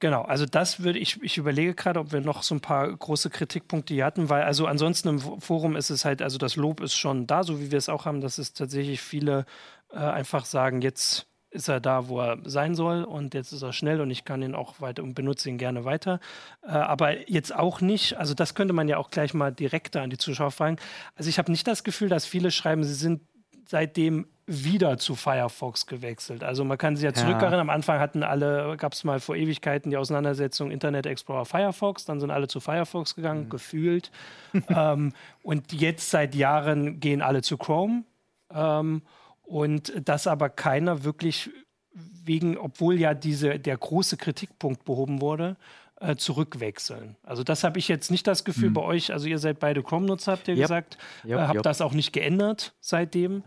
Genau, 0.00 0.22
also 0.22 0.44
das 0.44 0.82
würde 0.82 0.98
ich, 0.98 1.22
ich 1.22 1.38
überlege 1.38 1.74
gerade, 1.74 2.00
ob 2.00 2.12
wir 2.12 2.20
noch 2.20 2.42
so 2.42 2.54
ein 2.54 2.60
paar 2.60 2.94
große 2.94 3.30
Kritikpunkte 3.30 3.94
hier 3.94 4.04
hatten, 4.04 4.28
weil 4.28 4.42
also 4.42 4.66
ansonsten 4.66 5.08
im 5.08 5.18
Forum 5.40 5.76
ist 5.76 5.90
es 5.90 6.04
halt, 6.04 6.20
also 6.20 6.36
das 6.36 6.56
Lob 6.56 6.80
ist 6.80 6.94
schon 6.94 7.26
da, 7.26 7.42
so 7.42 7.60
wie 7.60 7.70
wir 7.70 7.78
es 7.78 7.88
auch 7.88 8.04
haben, 8.04 8.20
dass 8.20 8.38
es 8.38 8.52
tatsächlich 8.52 9.00
viele 9.00 9.46
äh, 9.92 9.98
einfach 9.98 10.44
sagen, 10.44 10.82
jetzt 10.82 11.26
ist 11.50 11.68
er 11.68 11.80
da, 11.80 12.08
wo 12.08 12.20
er 12.20 12.38
sein 12.44 12.74
soll 12.74 13.04
und 13.04 13.32
jetzt 13.32 13.52
ist 13.52 13.62
er 13.62 13.72
schnell 13.72 14.00
und 14.00 14.10
ich 14.10 14.24
kann 14.24 14.42
ihn 14.42 14.56
auch 14.56 14.80
weiter 14.80 15.02
und 15.04 15.14
benutze 15.14 15.48
ihn 15.48 15.56
gerne 15.56 15.84
weiter. 15.84 16.18
Äh, 16.62 16.72
aber 16.72 17.30
jetzt 17.30 17.54
auch 17.54 17.80
nicht, 17.80 18.18
also 18.18 18.34
das 18.34 18.54
könnte 18.56 18.74
man 18.74 18.88
ja 18.88 18.98
auch 18.98 19.10
gleich 19.10 19.32
mal 19.32 19.52
direkter 19.52 20.02
an 20.02 20.10
die 20.10 20.18
Zuschauer 20.18 20.50
fragen. 20.50 20.76
Also 21.14 21.30
ich 21.30 21.38
habe 21.38 21.52
nicht 21.52 21.66
das 21.66 21.84
Gefühl, 21.84 22.08
dass 22.08 22.26
viele 22.26 22.50
schreiben, 22.50 22.82
sie 22.82 22.94
sind 22.94 23.22
seitdem 23.66 24.26
wieder 24.46 24.98
zu 24.98 25.14
Firefox 25.14 25.86
gewechselt. 25.86 26.44
Also 26.44 26.64
man 26.64 26.76
kann 26.76 26.96
sich 26.96 27.04
ja, 27.04 27.10
ja. 27.10 27.14
zurückerinnern, 27.14 27.60
am 27.60 27.70
Anfang 27.70 27.98
hatten 27.98 28.22
alle, 28.22 28.76
gab 28.76 28.92
es 28.92 29.04
mal 29.04 29.20
vor 29.20 29.36
Ewigkeiten 29.36 29.90
die 29.90 29.96
Auseinandersetzung 29.96 30.70
Internet 30.70 31.06
Explorer 31.06 31.46
Firefox, 31.46 32.04
dann 32.04 32.20
sind 32.20 32.30
alle 32.30 32.48
zu 32.48 32.60
Firefox 32.60 33.14
gegangen, 33.14 33.44
mhm. 33.44 33.50
gefühlt. 33.50 34.10
ähm, 34.68 35.12
und 35.42 35.72
jetzt 35.72 36.10
seit 36.10 36.34
Jahren 36.34 37.00
gehen 37.00 37.22
alle 37.22 37.42
zu 37.42 37.56
Chrome. 37.56 38.04
Ähm, 38.52 39.02
und 39.42 39.92
das 40.04 40.26
aber 40.26 40.48
keiner 40.48 41.04
wirklich 41.04 41.50
wegen, 41.92 42.56
obwohl 42.58 42.98
ja 42.98 43.14
diese, 43.14 43.58
der 43.58 43.76
große 43.76 44.16
Kritikpunkt 44.16 44.84
behoben 44.84 45.20
wurde, 45.20 45.56
äh, 46.00 46.16
zurückwechseln. 46.16 47.16
Also 47.22 47.44
das 47.44 47.64
habe 47.64 47.78
ich 47.78 47.88
jetzt 47.88 48.10
nicht 48.10 48.26
das 48.26 48.44
Gefühl 48.44 48.70
mhm. 48.70 48.74
bei 48.74 48.82
euch. 48.82 49.12
Also 49.12 49.26
ihr 49.26 49.38
seid 49.38 49.58
beide 49.58 49.82
Chrome-Nutzer, 49.82 50.32
habt 50.32 50.48
ihr 50.48 50.54
yep. 50.54 50.64
gesagt. 50.64 50.98
Yep, 51.24 51.38
äh, 51.38 51.42
habt 51.42 51.54
yep. 51.54 51.62
das 51.62 51.80
auch 51.80 51.92
nicht 51.92 52.12
geändert 52.12 52.74
seitdem. 52.80 53.42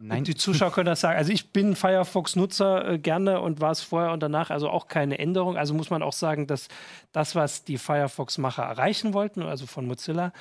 Nein. 0.00 0.22
Die 0.22 0.36
Zuschauer 0.36 0.70
können 0.70 0.86
das 0.86 1.00
sagen. 1.00 1.18
Also 1.18 1.32
ich 1.32 1.52
bin 1.52 1.74
Firefox-Nutzer 1.74 2.88
äh, 2.88 2.98
gerne 2.98 3.40
und 3.40 3.60
war 3.60 3.72
es 3.72 3.80
vorher 3.80 4.12
und 4.12 4.22
danach, 4.22 4.50
also 4.50 4.70
auch 4.70 4.86
keine 4.86 5.18
Änderung. 5.18 5.56
Also 5.56 5.74
muss 5.74 5.90
man 5.90 6.02
auch 6.02 6.12
sagen, 6.12 6.46
dass 6.46 6.68
das, 7.10 7.34
was 7.34 7.64
die 7.64 7.78
Firefox-Macher 7.78 8.62
erreichen 8.62 9.12
wollten, 9.12 9.42
also 9.42 9.66
von 9.66 9.88
Mozilla, 9.88 10.32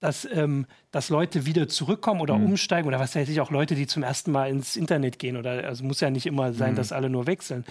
dass, 0.00 0.26
ähm, 0.32 0.66
dass 0.90 1.10
Leute 1.10 1.44
wieder 1.44 1.68
zurückkommen 1.68 2.22
oder 2.22 2.38
mhm. 2.38 2.46
umsteigen 2.46 2.88
oder 2.88 2.98
was 2.98 3.14
weiß 3.14 3.28
ich, 3.28 3.40
auch 3.42 3.50
Leute, 3.50 3.74
die 3.74 3.86
zum 3.86 4.02
ersten 4.02 4.32
Mal 4.32 4.48
ins 4.48 4.76
Internet 4.76 5.18
gehen 5.18 5.36
oder 5.36 5.64
also 5.64 5.84
muss 5.84 6.00
ja 6.00 6.08
nicht 6.08 6.26
immer 6.26 6.54
sein, 6.54 6.72
mhm. 6.72 6.76
dass 6.76 6.92
alle 6.92 7.10
nur 7.10 7.26
wechseln, 7.26 7.66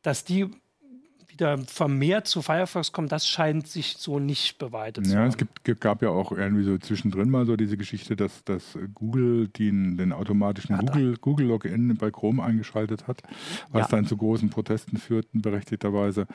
dass 0.00 0.24
die 0.24 0.50
wieder 1.38 1.58
vermehrt 1.58 2.26
zu 2.26 2.42
Firefox 2.42 2.92
kommen, 2.92 3.08
das 3.08 3.28
scheint 3.28 3.68
sich 3.68 3.96
so 3.98 4.18
nicht 4.18 4.58
bewahrheitet 4.58 5.06
ja, 5.06 5.10
zu 5.10 5.16
haben. 5.16 5.24
Ja, 5.24 5.28
es 5.28 5.36
gibt, 5.36 5.80
gab 5.80 6.02
ja 6.02 6.10
auch 6.10 6.32
irgendwie 6.32 6.64
so 6.64 6.76
zwischendrin 6.78 7.30
mal 7.30 7.46
so 7.46 7.56
diese 7.56 7.76
Geschichte, 7.76 8.16
dass, 8.16 8.44
dass 8.44 8.78
Google 8.94 9.48
den, 9.48 9.96
den 9.96 10.12
automatischen 10.12 10.76
ja, 10.76 10.80
Google, 10.80 11.16
Google 11.20 11.46
Login 11.46 11.96
bei 11.96 12.10
Chrome 12.10 12.42
eingeschaltet 12.42 13.06
hat, 13.06 13.22
was 13.70 13.90
ja. 13.90 13.96
dann 13.96 14.06
zu 14.06 14.16
großen 14.16 14.50
Protesten 14.50 14.98
führten, 14.98 15.42
berechtigterweise. 15.42 16.26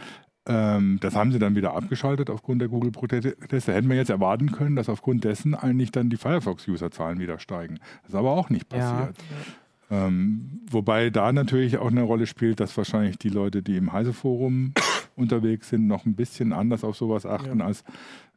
Ähm, 0.45 0.97
das 0.99 1.15
haben 1.15 1.31
sie 1.31 1.39
dann 1.39 1.55
wieder 1.55 1.73
abgeschaltet 1.73 2.29
aufgrund 2.29 2.61
der 2.61 2.67
Google-Proteste. 2.67 3.73
Hätten 3.73 3.89
wir 3.89 3.95
jetzt 3.95 4.09
erwarten 4.09 4.51
können, 4.51 4.75
dass 4.75 4.89
aufgrund 4.89 5.23
dessen 5.23 5.55
eigentlich 5.55 5.91
dann 5.91 6.09
die 6.09 6.17
Firefox-Userzahlen 6.17 7.19
wieder 7.19 7.39
steigen. 7.39 7.79
Das 8.01 8.09
ist 8.09 8.15
aber 8.15 8.31
auch 8.31 8.49
nicht 8.49 8.67
passiert. 8.67 9.17
Ja. 9.17 9.35
Ähm, 9.93 10.61
wobei 10.71 11.11
da 11.11 11.31
natürlich 11.31 11.77
auch 11.77 11.91
eine 11.91 12.01
Rolle 12.01 12.25
spielt, 12.25 12.59
dass 12.59 12.75
wahrscheinlich 12.77 13.19
die 13.19 13.29
Leute, 13.29 13.61
die 13.61 13.77
im 13.77 13.93
Heise-Forum 13.93 14.73
unterwegs 15.15 15.69
sind, 15.69 15.85
noch 15.85 16.07
ein 16.07 16.15
bisschen 16.15 16.51
anders 16.51 16.83
auf 16.83 16.97
sowas 16.97 17.27
achten 17.27 17.59
ja. 17.59 17.65
als 17.65 17.83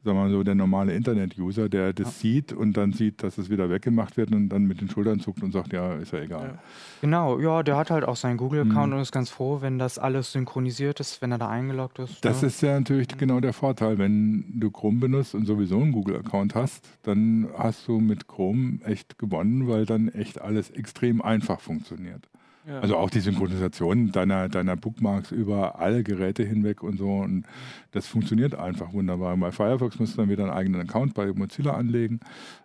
sagen 0.06 0.16
wir 0.16 0.24
mal 0.24 0.30
so, 0.30 0.42
der 0.42 0.54
normale 0.54 0.94
Internet-User, 0.94 1.68
der 1.68 1.92
das 1.92 2.06
ja. 2.06 2.12
sieht 2.12 2.52
und 2.52 2.76
dann 2.76 2.92
sieht, 2.92 3.22
dass 3.22 3.36
es 3.36 3.50
wieder 3.50 3.68
weggemacht 3.68 4.16
wird 4.16 4.32
und 4.32 4.48
dann 4.48 4.64
mit 4.64 4.80
den 4.80 4.88
Schultern 4.88 5.20
zuckt 5.20 5.42
und 5.42 5.52
sagt, 5.52 5.72
ja, 5.72 5.94
ist 5.96 6.12
ja 6.12 6.20
egal. 6.20 6.52
Ja. 6.54 6.58
Genau, 7.02 7.38
ja, 7.38 7.62
der 7.62 7.76
hat 7.76 7.90
halt 7.90 8.04
auch 8.04 8.16
seinen 8.16 8.38
Google-Account 8.38 8.88
mhm. 8.88 8.94
und 8.94 9.02
ist 9.02 9.12
ganz 9.12 9.28
froh, 9.28 9.58
wenn 9.60 9.78
das 9.78 9.98
alles 9.98 10.32
synchronisiert 10.32 11.00
ist, 11.00 11.20
wenn 11.20 11.32
er 11.32 11.38
da 11.38 11.48
eingeloggt 11.48 11.98
ist. 11.98 12.24
Das 12.24 12.40
ja. 12.40 12.48
ist 12.48 12.62
ja 12.62 12.78
natürlich 12.78 13.08
mhm. 13.14 13.18
genau 13.18 13.40
der 13.40 13.52
Vorteil. 13.52 13.98
Wenn 13.98 14.44
du 14.54 14.70
Chrome 14.70 15.00
benutzt 15.00 15.34
und 15.34 15.44
sowieso 15.44 15.80
einen 15.80 15.92
Google-Account 15.92 16.54
hast, 16.54 16.88
dann 17.02 17.48
hast 17.58 17.86
du 17.88 17.98
mit 17.98 18.28
Chrome 18.28 18.78
echt 18.84 19.18
gewonnen, 19.18 19.68
weil 19.68 19.84
dann 19.84 20.08
echt 20.08 20.40
alles 20.40 20.70
extrem 20.70 21.20
einfach 21.20 21.60
funktioniert. 21.60 22.28
Also 22.68 22.96
auch 22.96 23.10
die 23.10 23.20
Synchronisation 23.20 24.10
deiner, 24.10 24.48
deiner 24.48 24.76
Bookmarks 24.76 25.30
über 25.30 25.78
alle 25.78 26.02
Geräte 26.02 26.42
hinweg 26.42 26.82
und 26.82 26.98
so. 26.98 27.18
Und 27.18 27.44
das 27.92 28.06
funktioniert 28.06 28.54
einfach 28.54 28.92
wunderbar. 28.92 29.36
Bei 29.36 29.52
Firefox 29.52 29.98
musst 29.98 30.14
du 30.14 30.22
dann 30.22 30.28
wieder 30.28 30.44
einen 30.44 30.52
eigenen 30.52 30.80
Account 30.80 31.14
bei 31.14 31.32
Mozilla 31.32 31.74
anlegen 31.74 32.20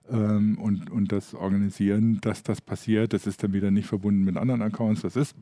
ähm, 0.10 0.58
und, 0.58 0.90
und 0.90 1.12
das 1.12 1.36
organisieren, 1.36 2.20
dass 2.22 2.42
das 2.42 2.62
passiert. 2.62 3.14
Das 3.14 3.28
ist 3.28 3.44
dann 3.44 3.54
wieder 3.54 3.70
nicht 3.70 3.88
verbunden 3.88 4.24
mit 4.24 4.38
anderen 4.38 4.62
Accounts. 4.62 5.02
Das 5.02 5.16
ist 5.16 5.36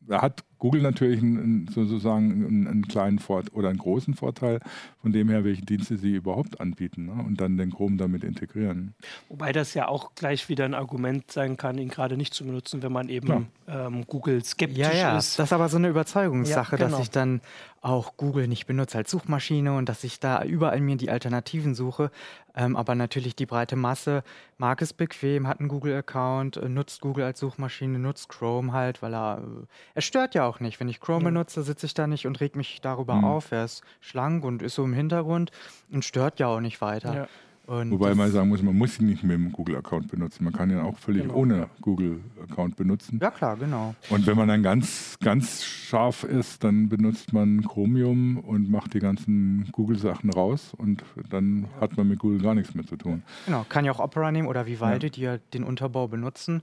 da 0.00 0.22
hat 0.22 0.44
Google 0.60 0.82
natürlich 0.82 1.20
einen, 1.20 1.66
sozusagen 1.68 2.46
einen, 2.46 2.68
einen, 2.68 2.86
kleinen 2.86 3.18
Vorteil 3.18 3.52
oder 3.54 3.70
einen 3.70 3.78
großen 3.78 4.14
Vorteil 4.14 4.60
von 5.02 5.10
dem 5.10 5.28
her, 5.28 5.42
welche 5.42 5.62
Dienste 5.62 5.96
sie 5.96 6.14
überhaupt 6.14 6.60
anbieten 6.60 7.06
ne? 7.06 7.24
und 7.26 7.40
dann 7.40 7.56
den 7.56 7.72
Chrome 7.72 7.96
damit 7.96 8.22
integrieren. 8.22 8.94
Wobei 9.28 9.52
das 9.52 9.74
ja 9.74 9.88
auch 9.88 10.14
gleich 10.14 10.48
wieder 10.48 10.66
ein 10.66 10.74
Argument 10.74 11.30
sein 11.30 11.56
kann, 11.56 11.78
ihn 11.78 11.88
gerade 11.88 12.16
nicht 12.16 12.34
zu 12.34 12.44
benutzen, 12.44 12.82
wenn 12.82 12.92
man 12.92 13.08
eben 13.08 13.48
ähm, 13.66 14.04
Google 14.06 14.44
skeptisch 14.44 14.78
ja, 14.78 14.92
ja. 14.92 15.18
ist. 15.18 15.38
Das 15.38 15.48
ist 15.48 15.52
aber 15.52 15.68
so 15.68 15.78
eine 15.78 15.88
Überzeugungssache, 15.88 16.76
ja, 16.76 16.84
genau. 16.84 16.96
dass 16.98 17.06
ich 17.06 17.10
dann 17.10 17.40
auch 17.82 18.16
Google 18.18 18.46
nicht 18.46 18.66
benutze 18.66 18.98
als 18.98 19.10
Suchmaschine 19.10 19.74
und 19.74 19.88
dass 19.88 20.04
ich 20.04 20.20
da 20.20 20.42
überall 20.42 20.80
mir 20.80 20.96
die 20.96 21.10
Alternativen 21.10 21.74
suche. 21.74 22.10
Ähm, 22.54 22.76
aber 22.76 22.94
natürlich 22.94 23.36
die 23.36 23.46
breite 23.46 23.76
Masse 23.76 24.22
mag 24.58 24.82
es 24.82 24.92
bequem, 24.92 25.46
hat 25.46 25.60
einen 25.60 25.68
Google-Account, 25.68 26.56
äh, 26.58 26.68
nutzt 26.68 27.00
Google 27.00 27.24
als 27.24 27.40
Suchmaschine, 27.40 27.98
nutzt 27.98 28.28
Chrome 28.28 28.72
halt, 28.72 29.02
weil 29.02 29.14
er, 29.14 29.38
äh, 29.38 29.66
er 29.94 30.02
stört 30.02 30.34
ja 30.34 30.46
auch 30.46 30.49
nicht. 30.58 30.80
Wenn 30.80 30.88
ich 30.88 30.98
Chrome 30.98 31.20
ja. 31.20 31.30
benutze, 31.30 31.62
sitze 31.62 31.86
ich 31.86 31.94
da 31.94 32.08
nicht 32.08 32.26
und 32.26 32.40
reg 32.40 32.56
mich 32.56 32.80
darüber 32.80 33.14
mhm. 33.14 33.24
auf. 33.24 33.52
Er 33.52 33.64
ist 33.64 33.84
schlank 34.00 34.44
und 34.44 34.62
ist 34.62 34.74
so 34.74 34.84
im 34.84 34.92
Hintergrund 34.92 35.52
und 35.92 36.04
stört 36.04 36.40
ja 36.40 36.48
auch 36.48 36.60
nicht 36.60 36.80
weiter. 36.80 37.14
Ja. 37.14 37.28
Und 37.70 37.92
Wobei 37.92 38.16
man 38.16 38.32
sagen 38.32 38.48
muss, 38.48 38.62
man 38.62 38.76
muss 38.76 38.98
ihn 38.98 39.06
nicht 39.06 39.22
mit 39.22 39.30
dem 39.30 39.52
Google-Account 39.52 40.08
benutzen. 40.08 40.42
Man 40.42 40.52
kann 40.52 40.70
ihn 40.70 40.80
auch 40.80 40.98
völlig 40.98 41.22
genau. 41.22 41.34
ohne 41.34 41.70
Google-Account 41.82 42.74
benutzen. 42.74 43.20
Ja, 43.22 43.30
klar, 43.30 43.56
genau. 43.56 43.94
Und 44.08 44.26
wenn 44.26 44.36
man 44.36 44.48
dann 44.48 44.64
ganz, 44.64 45.16
ganz 45.20 45.62
scharf 45.62 46.24
ist, 46.24 46.64
dann 46.64 46.88
benutzt 46.88 47.32
man 47.32 47.62
Chromium 47.62 48.38
und 48.38 48.68
macht 48.68 48.94
die 48.94 48.98
ganzen 48.98 49.68
Google-Sachen 49.70 50.30
raus 50.30 50.74
und 50.76 51.04
dann 51.28 51.68
hat 51.80 51.96
man 51.96 52.08
mit 52.08 52.18
Google 52.18 52.40
gar 52.40 52.56
nichts 52.56 52.74
mehr 52.74 52.84
zu 52.84 52.96
tun. 52.96 53.22
Genau, 53.46 53.64
kann 53.68 53.84
ja 53.84 53.92
auch 53.92 54.00
Opera 54.00 54.32
nehmen 54.32 54.48
oder 54.48 54.66
Vivaldi, 54.66 55.06
ja. 55.06 55.10
die 55.12 55.20
ja 55.20 55.38
den 55.54 55.62
Unterbau 55.62 56.08
benutzen. 56.08 56.62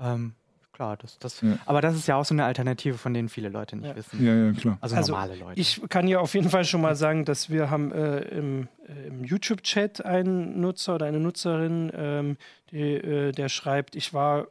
Ähm, 0.00 0.32
klar. 0.80 0.96
Das, 0.96 1.18
das, 1.18 1.40
ja. 1.42 1.58
Aber 1.66 1.80
das 1.82 1.94
ist 1.94 2.06
ja 2.08 2.16
auch 2.16 2.24
so 2.24 2.34
eine 2.34 2.44
Alternative, 2.44 2.96
von 2.96 3.12
denen 3.12 3.28
viele 3.28 3.50
Leute 3.50 3.76
nicht 3.76 3.88
ja. 3.88 3.96
wissen. 3.96 4.24
Ja, 4.24 4.34
ja, 4.34 4.52
klar. 4.52 4.78
Also, 4.80 4.96
also, 4.96 5.12
normale 5.12 5.36
Leute. 5.36 5.60
Ich 5.60 5.80
kann 5.88 6.08
ja 6.08 6.20
auf 6.20 6.34
jeden 6.34 6.48
Fall 6.48 6.64
schon 6.64 6.80
mal 6.80 6.96
sagen, 6.96 7.24
dass 7.24 7.50
wir 7.50 7.70
haben 7.70 7.92
äh, 7.92 8.20
im, 8.20 8.68
äh, 8.88 9.08
im 9.08 9.24
YouTube-Chat 9.24 10.04
einen 10.04 10.60
Nutzer 10.60 10.94
oder 10.94 11.06
eine 11.06 11.20
Nutzerin, 11.20 11.92
ähm, 11.94 12.36
die, 12.70 12.94
äh, 12.94 13.32
der 13.32 13.48
schreibt, 13.48 13.94
ich 13.94 14.14
war 14.14 14.46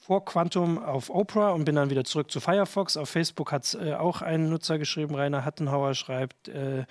vor 0.00 0.24
Quantum 0.24 0.78
auf 0.78 1.10
Oprah 1.10 1.50
und 1.50 1.64
bin 1.64 1.74
dann 1.74 1.90
wieder 1.90 2.04
zurück 2.04 2.30
zu 2.30 2.40
Firefox. 2.40 2.96
Auf 2.96 3.08
Facebook 3.08 3.50
hat 3.52 3.64
es 3.64 3.74
äh, 3.74 3.94
auch 3.94 4.22
ein 4.22 4.48
Nutzer 4.50 4.78
geschrieben, 4.78 5.14
Rainer 5.14 5.44
Hattenhauer 5.44 5.94
schreibt, 5.94 6.48
äh, 6.48 6.84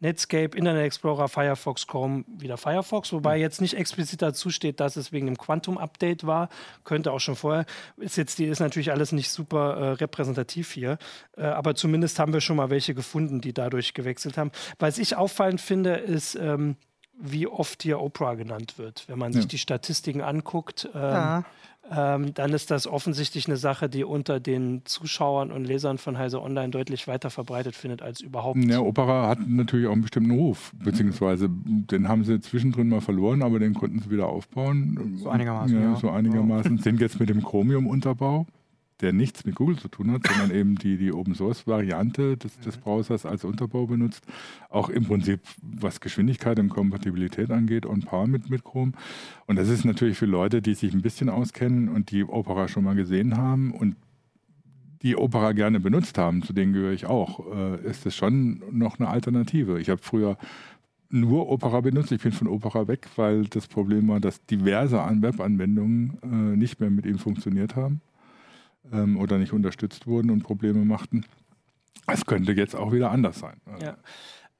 Netscape, 0.00 0.56
Internet 0.56 0.84
Explorer, 0.84 1.28
Firefox, 1.28 1.86
Chrome, 1.86 2.24
wieder 2.26 2.56
Firefox, 2.56 3.12
wobei 3.12 3.36
mhm. 3.36 3.42
jetzt 3.42 3.60
nicht 3.60 3.74
explizit 3.74 4.22
dazu 4.22 4.50
steht, 4.50 4.80
dass 4.80 4.96
es 4.96 5.12
wegen 5.12 5.26
dem 5.26 5.38
Quantum-Update 5.38 6.26
war. 6.26 6.48
Könnte 6.84 7.12
auch 7.12 7.20
schon 7.20 7.36
vorher. 7.36 7.66
Ist 7.98 8.16
jetzt 8.16 8.38
die 8.38 8.46
ist 8.46 8.60
natürlich 8.60 8.90
alles 8.90 9.12
nicht 9.12 9.30
super 9.30 9.76
äh, 9.76 9.88
repräsentativ 9.92 10.72
hier, 10.72 10.98
äh, 11.36 11.42
aber 11.42 11.74
zumindest 11.74 12.18
haben 12.18 12.32
wir 12.32 12.40
schon 12.40 12.56
mal 12.56 12.70
welche 12.70 12.94
gefunden, 12.94 13.40
die 13.40 13.52
dadurch 13.52 13.94
gewechselt 13.94 14.38
haben. 14.38 14.50
Was 14.78 14.98
ich 14.98 15.16
auffallend 15.16 15.60
finde, 15.60 15.94
ist, 15.94 16.34
ähm, 16.34 16.76
wie 17.20 17.46
oft 17.46 17.82
hier 17.82 18.00
Oprah 18.00 18.34
genannt 18.34 18.78
wird. 18.78 19.04
Wenn 19.08 19.18
man 19.18 19.32
sich 19.32 19.46
die 19.46 19.58
Statistiken 19.58 20.20
anguckt, 20.22 20.88
ähm, 20.94 21.00
ja 21.00 21.44
ähm, 21.92 22.34
dann 22.34 22.52
ist 22.52 22.70
das 22.70 22.86
offensichtlich 22.86 23.46
eine 23.46 23.56
Sache, 23.56 23.88
die 23.88 24.04
unter 24.04 24.38
den 24.38 24.82
Zuschauern 24.84 25.50
und 25.50 25.64
Lesern 25.64 25.98
von 25.98 26.18
Heise 26.18 26.40
Online 26.40 26.68
deutlich 26.68 27.08
weiter 27.08 27.30
verbreitet 27.30 27.74
findet 27.74 28.00
als 28.00 28.20
überhaupt. 28.20 28.58
Ja, 28.64 28.80
Opera 28.80 29.28
hat 29.28 29.40
natürlich 29.48 29.88
auch 29.88 29.92
einen 29.92 30.02
bestimmten 30.02 30.30
Ruf, 30.30 30.72
beziehungsweise 30.84 31.48
den 31.50 32.08
haben 32.08 32.24
sie 32.24 32.40
zwischendrin 32.40 32.88
mal 32.88 33.00
verloren, 33.00 33.42
aber 33.42 33.58
den 33.58 33.74
konnten 33.74 33.98
sie 33.98 34.10
wieder 34.10 34.28
aufbauen. 34.28 35.16
So 35.16 35.30
einigermaßen. 35.30 35.74
Ja, 35.74 35.90
ja. 35.90 35.96
so 35.96 36.10
einigermaßen. 36.10 36.76
Ja. 36.76 36.82
Sind 36.82 37.00
jetzt 37.00 37.18
mit 37.18 37.28
dem 37.28 37.42
Chromium-Unterbau 37.42 38.46
der 39.00 39.12
nichts 39.12 39.44
mit 39.44 39.54
Google 39.54 39.78
zu 39.78 39.88
tun 39.88 40.10
hat, 40.10 40.26
sondern 40.26 40.56
eben 40.56 40.76
die, 40.76 40.96
die 40.96 41.12
Open 41.12 41.34
Source 41.34 41.66
Variante 41.66 42.36
des, 42.36 42.58
des. 42.60 42.76
Browsers 42.76 43.26
als 43.26 43.44
Unterbau 43.44 43.86
benutzt. 43.86 44.24
Auch 44.68 44.88
im 44.88 45.04
Prinzip, 45.04 45.40
was 45.62 46.00
Geschwindigkeit 46.00 46.58
und 46.58 46.68
Kompatibilität 46.68 47.50
angeht, 47.50 47.86
on 47.86 48.00
par 48.00 48.26
mit, 48.26 48.48
mit 48.48 48.64
Chrome. 48.64 48.92
Und 49.46 49.56
das 49.56 49.68
ist 49.68 49.84
natürlich 49.84 50.16
für 50.16 50.26
Leute, 50.26 50.62
die 50.62 50.74
sich 50.74 50.94
ein 50.94 51.02
bisschen 51.02 51.28
auskennen 51.28 51.88
und 51.88 52.10
die 52.10 52.24
Opera 52.24 52.68
schon 52.68 52.84
mal 52.84 52.94
gesehen 52.94 53.36
haben 53.36 53.72
und 53.72 53.96
die 55.02 55.16
Opera 55.16 55.52
gerne 55.52 55.80
benutzt 55.80 56.18
haben, 56.18 56.42
zu 56.42 56.52
denen 56.52 56.72
gehöre 56.72 56.92
ich 56.92 57.06
auch, 57.06 57.40
äh, 57.54 57.88
ist 57.88 58.04
es 58.04 58.14
schon 58.14 58.62
noch 58.70 58.98
eine 58.98 59.08
Alternative. 59.08 59.80
Ich 59.80 59.88
habe 59.88 60.00
früher 60.02 60.36
nur 61.08 61.48
Opera 61.48 61.80
benutzt. 61.80 62.12
Ich 62.12 62.22
bin 62.22 62.32
von 62.32 62.46
Opera 62.46 62.86
weg, 62.86 63.08
weil 63.16 63.46
das 63.46 63.66
Problem 63.66 64.08
war, 64.08 64.20
dass 64.20 64.44
diverse 64.46 64.98
Webanwendungen 64.98 66.18
äh, 66.22 66.56
nicht 66.56 66.80
mehr 66.80 66.90
mit 66.90 67.06
ihm 67.06 67.18
funktioniert 67.18 67.76
haben 67.76 68.00
ähm, 68.92 69.16
oder 69.16 69.38
nicht 69.38 69.52
unterstützt 69.52 70.06
wurden 70.06 70.30
und 70.30 70.42
Probleme 70.42 70.84
machten. 70.84 71.24
Es 72.06 72.26
könnte 72.26 72.52
jetzt 72.52 72.74
auch 72.74 72.92
wieder 72.92 73.10
anders 73.10 73.38
sein. 73.38 73.60
Ja. 73.80 73.96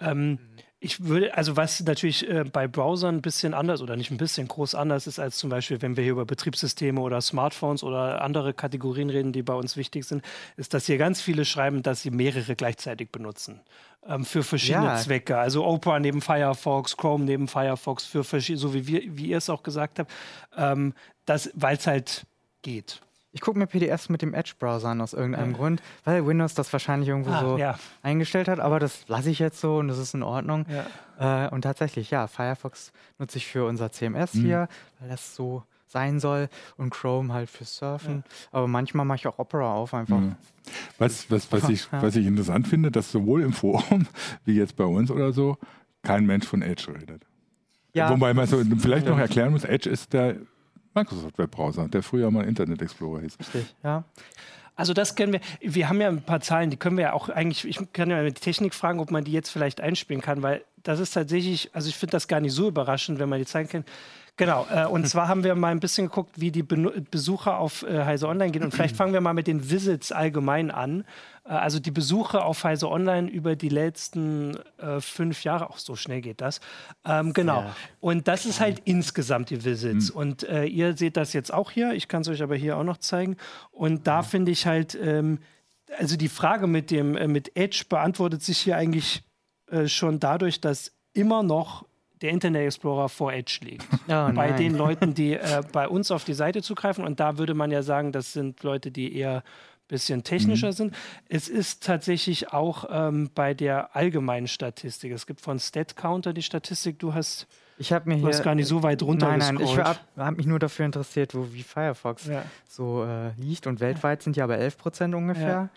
Ähm, 0.00 0.38
ich 0.82 1.04
würde, 1.04 1.36
also 1.36 1.58
was 1.58 1.84
natürlich 1.84 2.26
äh, 2.26 2.42
bei 2.50 2.66
Browsern 2.66 3.16
ein 3.16 3.22
bisschen 3.22 3.52
anders 3.52 3.82
oder 3.82 3.96
nicht 3.96 4.10
ein 4.10 4.16
bisschen 4.16 4.48
groß 4.48 4.74
anders 4.74 5.06
ist 5.06 5.18
als 5.18 5.36
zum 5.36 5.50
Beispiel, 5.50 5.82
wenn 5.82 5.94
wir 5.94 6.02
hier 6.02 6.12
über 6.12 6.24
Betriebssysteme 6.24 7.02
oder 7.02 7.20
Smartphones 7.20 7.82
oder 7.82 8.22
andere 8.22 8.54
Kategorien 8.54 9.10
reden, 9.10 9.32
die 9.32 9.42
bei 9.42 9.52
uns 9.52 9.76
wichtig 9.76 10.06
sind, 10.06 10.24
ist, 10.56 10.72
dass 10.72 10.86
hier 10.86 10.96
ganz 10.96 11.20
viele 11.20 11.44
schreiben, 11.44 11.82
dass 11.82 12.00
sie 12.00 12.10
mehrere 12.10 12.56
gleichzeitig 12.56 13.10
benutzen. 13.10 13.60
Ähm, 14.06 14.24
für 14.24 14.42
verschiedene 14.42 14.86
ja. 14.86 14.96
Zwecke. 14.96 15.36
Also 15.36 15.66
Opera 15.66 16.00
neben 16.00 16.22
Firefox, 16.22 16.96
Chrome 16.96 17.26
neben 17.26 17.46
Firefox, 17.46 18.06
für 18.06 18.24
so 18.24 18.72
wie, 18.72 18.86
wir, 18.86 19.02
wie 19.18 19.26
ihr 19.26 19.36
es 19.36 19.50
auch 19.50 19.62
gesagt 19.62 19.98
habt, 19.98 20.10
ähm, 20.56 20.94
weil 21.26 21.76
es 21.76 21.86
halt 21.86 22.26
geht. 22.62 23.02
Ich 23.32 23.40
gucke 23.40 23.58
mir 23.58 23.66
PDFs 23.66 24.08
mit 24.08 24.22
dem 24.22 24.34
Edge-Browser 24.34 24.88
an 24.88 25.00
aus 25.00 25.12
irgendeinem 25.12 25.52
ja. 25.52 25.56
Grund, 25.56 25.82
weil 26.04 26.26
Windows 26.26 26.54
das 26.54 26.72
wahrscheinlich 26.72 27.08
irgendwo 27.08 27.30
ah, 27.30 27.40
so 27.40 27.58
ja. 27.58 27.78
eingestellt 28.02 28.48
hat, 28.48 28.58
aber 28.58 28.80
das 28.80 29.06
lasse 29.06 29.30
ich 29.30 29.38
jetzt 29.38 29.60
so 29.60 29.76
und 29.76 29.88
das 29.88 29.98
ist 29.98 30.14
in 30.14 30.22
Ordnung. 30.22 30.66
Ja. 30.68 31.46
Äh, 31.46 31.48
und 31.50 31.62
tatsächlich, 31.62 32.10
ja, 32.10 32.26
Firefox 32.26 32.92
nutze 33.18 33.38
ich 33.38 33.46
für 33.46 33.66
unser 33.66 33.92
CMS 33.92 34.34
mhm. 34.34 34.40
hier, 34.40 34.68
weil 34.98 35.08
das 35.08 35.36
so 35.36 35.62
sein 35.86 36.20
soll 36.20 36.48
und 36.76 36.90
Chrome 36.90 37.32
halt 37.32 37.50
für 37.50 37.64
Surfen. 37.64 38.24
Aber 38.52 38.66
manchmal 38.66 39.04
mache 39.04 39.16
ich 39.16 39.26
auch 39.26 39.38
Opera 39.38 39.74
auf 39.74 39.92
einfach. 39.92 40.18
Mhm. 40.18 40.36
Was, 40.98 41.30
was, 41.30 41.50
was, 41.52 41.68
ich, 41.68 41.92
was 41.92 42.16
ich 42.16 42.26
interessant 42.26 42.68
finde, 42.68 42.90
dass 42.90 43.10
sowohl 43.10 43.42
im 43.42 43.52
Forum 43.52 44.06
wie 44.44 44.54
jetzt 44.54 44.76
bei 44.76 44.84
uns 44.84 45.10
oder 45.10 45.32
so 45.32 45.56
kein 46.02 46.26
Mensch 46.26 46.46
von 46.46 46.62
Edge 46.62 46.92
redet. 46.94 47.26
Ja. 47.92 48.10
Wobei 48.10 48.34
man 48.34 48.46
so 48.46 48.62
vielleicht 48.78 49.06
noch 49.06 49.18
erklären 49.18 49.50
muss, 49.52 49.64
Edge 49.64 49.90
ist 49.90 50.12
der 50.12 50.36
Microsoft 50.94 51.38
Webbrowser, 51.38 51.88
der 51.88 52.02
früher 52.02 52.30
mal 52.30 52.44
Internet 52.44 52.82
Explorer 52.82 53.20
hieß. 53.20 53.38
Richtig, 53.38 53.74
ja. 53.82 54.04
Also 54.76 54.94
das 54.94 55.14
kennen 55.14 55.34
wir. 55.34 55.40
Wir 55.60 55.88
haben 55.88 56.00
ja 56.00 56.08
ein 56.08 56.22
paar 56.22 56.40
Zahlen, 56.40 56.70
die 56.70 56.76
können 56.76 56.96
wir 56.96 57.04
ja 57.04 57.12
auch 57.12 57.28
eigentlich, 57.28 57.66
ich 57.66 57.92
kann 57.92 58.10
ja 58.10 58.22
mit 58.22 58.40
Technik 58.40 58.74
fragen, 58.74 59.00
ob 59.00 59.10
man 59.10 59.24
die 59.24 59.32
jetzt 59.32 59.50
vielleicht 59.50 59.80
einspielen 59.80 60.22
kann, 60.22 60.42
weil 60.42 60.64
das 60.82 61.00
ist 61.00 61.12
tatsächlich, 61.12 61.70
also 61.74 61.88
ich 61.88 61.96
finde 61.96 62.12
das 62.12 62.28
gar 62.28 62.40
nicht 62.40 62.52
so 62.52 62.68
überraschend, 62.68 63.18
wenn 63.18 63.28
man 63.28 63.38
die 63.38 63.44
Zahlen 63.44 63.68
kennt. 63.68 63.86
Genau, 64.40 64.66
äh, 64.70 64.86
und 64.86 65.06
zwar 65.06 65.28
haben 65.28 65.44
wir 65.44 65.54
mal 65.54 65.70
ein 65.70 65.80
bisschen 65.80 66.06
geguckt, 66.06 66.40
wie 66.40 66.50
die 66.50 66.62
Be 66.62 67.02
Besucher 67.10 67.58
auf 67.58 67.82
äh, 67.82 68.06
Heise 68.06 68.26
Online 68.26 68.50
gehen. 68.50 68.62
Und 68.62 68.72
vielleicht 68.72 68.96
fangen 68.96 69.12
wir 69.12 69.20
mal 69.20 69.34
mit 69.34 69.46
den 69.46 69.70
Visits 69.70 70.12
allgemein 70.12 70.70
an. 70.70 71.04
Äh, 71.44 71.50
also 71.50 71.78
die 71.78 71.90
Besuche 71.90 72.42
auf 72.42 72.64
Heise 72.64 72.90
Online 72.90 73.28
über 73.28 73.54
die 73.54 73.68
letzten 73.68 74.56
äh, 74.78 74.98
fünf 75.02 75.44
Jahre, 75.44 75.68
auch 75.68 75.76
so 75.76 75.94
schnell 75.94 76.22
geht 76.22 76.40
das. 76.40 76.62
Ähm, 77.04 77.34
genau. 77.34 77.64
Ja. 77.64 77.76
Und 78.00 78.28
das 78.28 78.46
ist 78.46 78.60
halt 78.60 78.80
insgesamt 78.86 79.50
die 79.50 79.62
Visits. 79.62 80.08
Mhm. 80.08 80.16
Und 80.16 80.48
äh, 80.48 80.64
ihr 80.64 80.96
seht 80.96 81.18
das 81.18 81.34
jetzt 81.34 81.52
auch 81.52 81.70
hier. 81.70 81.92
Ich 81.92 82.08
kann 82.08 82.22
es 82.22 82.28
euch 82.28 82.42
aber 82.42 82.56
hier 82.56 82.78
auch 82.78 82.84
noch 82.84 82.96
zeigen. 82.96 83.36
Und 83.72 84.06
da 84.06 84.22
mhm. 84.22 84.26
finde 84.26 84.52
ich 84.52 84.66
halt, 84.66 84.98
ähm, 85.02 85.40
also 85.98 86.16
die 86.16 86.30
Frage 86.30 86.66
mit 86.66 86.90
dem 86.90 87.14
äh, 87.14 87.28
mit 87.28 87.58
Edge 87.58 87.84
beantwortet 87.86 88.42
sich 88.42 88.58
hier 88.58 88.78
eigentlich 88.78 89.22
schon 89.86 90.18
dadurch, 90.18 90.60
dass 90.60 90.90
immer 91.12 91.44
noch 91.44 91.84
der 92.22 92.30
Internet 92.30 92.66
Explorer 92.66 93.08
vor 93.08 93.32
Edge 93.32 93.60
liegt. 93.62 93.86
Oh, 94.10 94.32
bei 94.32 94.50
den 94.50 94.76
Leuten, 94.76 95.14
die 95.14 95.34
äh, 95.34 95.62
bei 95.72 95.86
uns 95.86 96.10
auf 96.10 96.24
die 96.24 96.34
Seite 96.34 96.62
zugreifen. 96.62 97.04
Und 97.04 97.20
da 97.20 97.38
würde 97.38 97.54
man 97.54 97.70
ja 97.70 97.82
sagen, 97.82 98.10
das 98.10 98.32
sind 98.32 98.64
Leute, 98.64 98.90
die 98.90 99.14
eher 99.14 99.36
ein 99.36 99.42
bisschen 99.86 100.24
technischer 100.24 100.68
mhm. 100.68 100.72
sind. 100.72 100.96
Es 101.28 101.48
ist 101.48 101.84
tatsächlich 101.84 102.52
auch 102.52 102.86
ähm, 102.90 103.30
bei 103.34 103.54
der 103.54 103.94
allgemeinen 103.94 104.48
Statistik. 104.48 105.12
Es 105.12 105.26
gibt 105.26 105.40
von 105.40 105.60
StatCounter 105.60 106.32
die 106.32 106.42
Statistik, 106.42 106.98
du 106.98 107.14
hast. 107.14 107.46
Ich 107.78 107.92
habe 107.92 108.08
mir 108.08 108.16
du 108.16 108.22
hier. 108.22 108.30
hast 108.30 108.42
gar 108.42 108.56
nicht 108.56 108.66
so 108.66 108.82
weit 108.82 109.00
runter 109.02 109.28
Nein, 109.28 109.54
nein, 109.54 109.60
ich 109.60 109.78
habe 109.78 110.00
hab 110.16 110.36
mich 110.36 110.46
nur 110.46 110.58
dafür 110.58 110.86
interessiert, 110.86 111.36
wo 111.36 111.52
wie 111.52 111.62
Firefox 111.62 112.26
ja. 112.26 112.42
so 112.68 113.04
äh, 113.04 113.30
liegt. 113.36 113.68
Und 113.68 113.78
weltweit 113.78 114.24
sind 114.24 114.36
ja 114.36 114.42
aber 114.42 114.58
11 114.58 114.76
Prozent 114.76 115.14
ungefähr, 115.14 115.48
ja. 115.48 115.68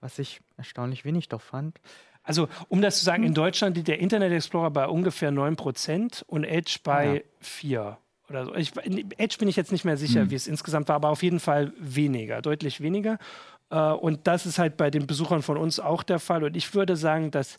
was 0.00 0.18
ich 0.18 0.40
erstaunlich 0.56 1.04
wenig 1.04 1.28
doch 1.28 1.42
fand. 1.42 1.78
Also, 2.24 2.48
um 2.68 2.80
das 2.82 2.98
zu 2.98 3.04
sagen, 3.04 3.24
in 3.24 3.34
Deutschland 3.34 3.76
liegt 3.76 3.88
der 3.88 3.98
Internet 3.98 4.32
Explorer 4.32 4.70
bei 4.70 4.86
ungefähr 4.86 5.32
9% 5.32 6.22
und 6.26 6.44
Edge 6.44 6.78
bei 6.84 7.14
ja. 7.14 7.20
4 7.40 7.98
oder 8.28 8.46
so. 8.46 8.54
Ich, 8.54 8.72
Edge 8.76 9.36
bin 9.38 9.48
ich 9.48 9.56
jetzt 9.56 9.72
nicht 9.72 9.84
mehr 9.84 9.96
sicher, 9.96 10.24
mhm. 10.24 10.30
wie 10.30 10.36
es 10.36 10.46
insgesamt 10.46 10.88
war, 10.88 10.96
aber 10.96 11.08
auf 11.08 11.22
jeden 11.22 11.40
Fall 11.40 11.72
weniger, 11.78 12.40
deutlich 12.40 12.80
weniger. 12.80 13.18
Äh, 13.70 13.76
und 13.76 14.26
das 14.26 14.46
ist 14.46 14.58
halt 14.58 14.76
bei 14.76 14.90
den 14.90 15.06
Besuchern 15.06 15.42
von 15.42 15.56
uns 15.56 15.80
auch 15.80 16.02
der 16.02 16.20
Fall. 16.20 16.44
Und 16.44 16.56
ich 16.56 16.74
würde 16.74 16.96
sagen, 16.96 17.30
dass, 17.32 17.58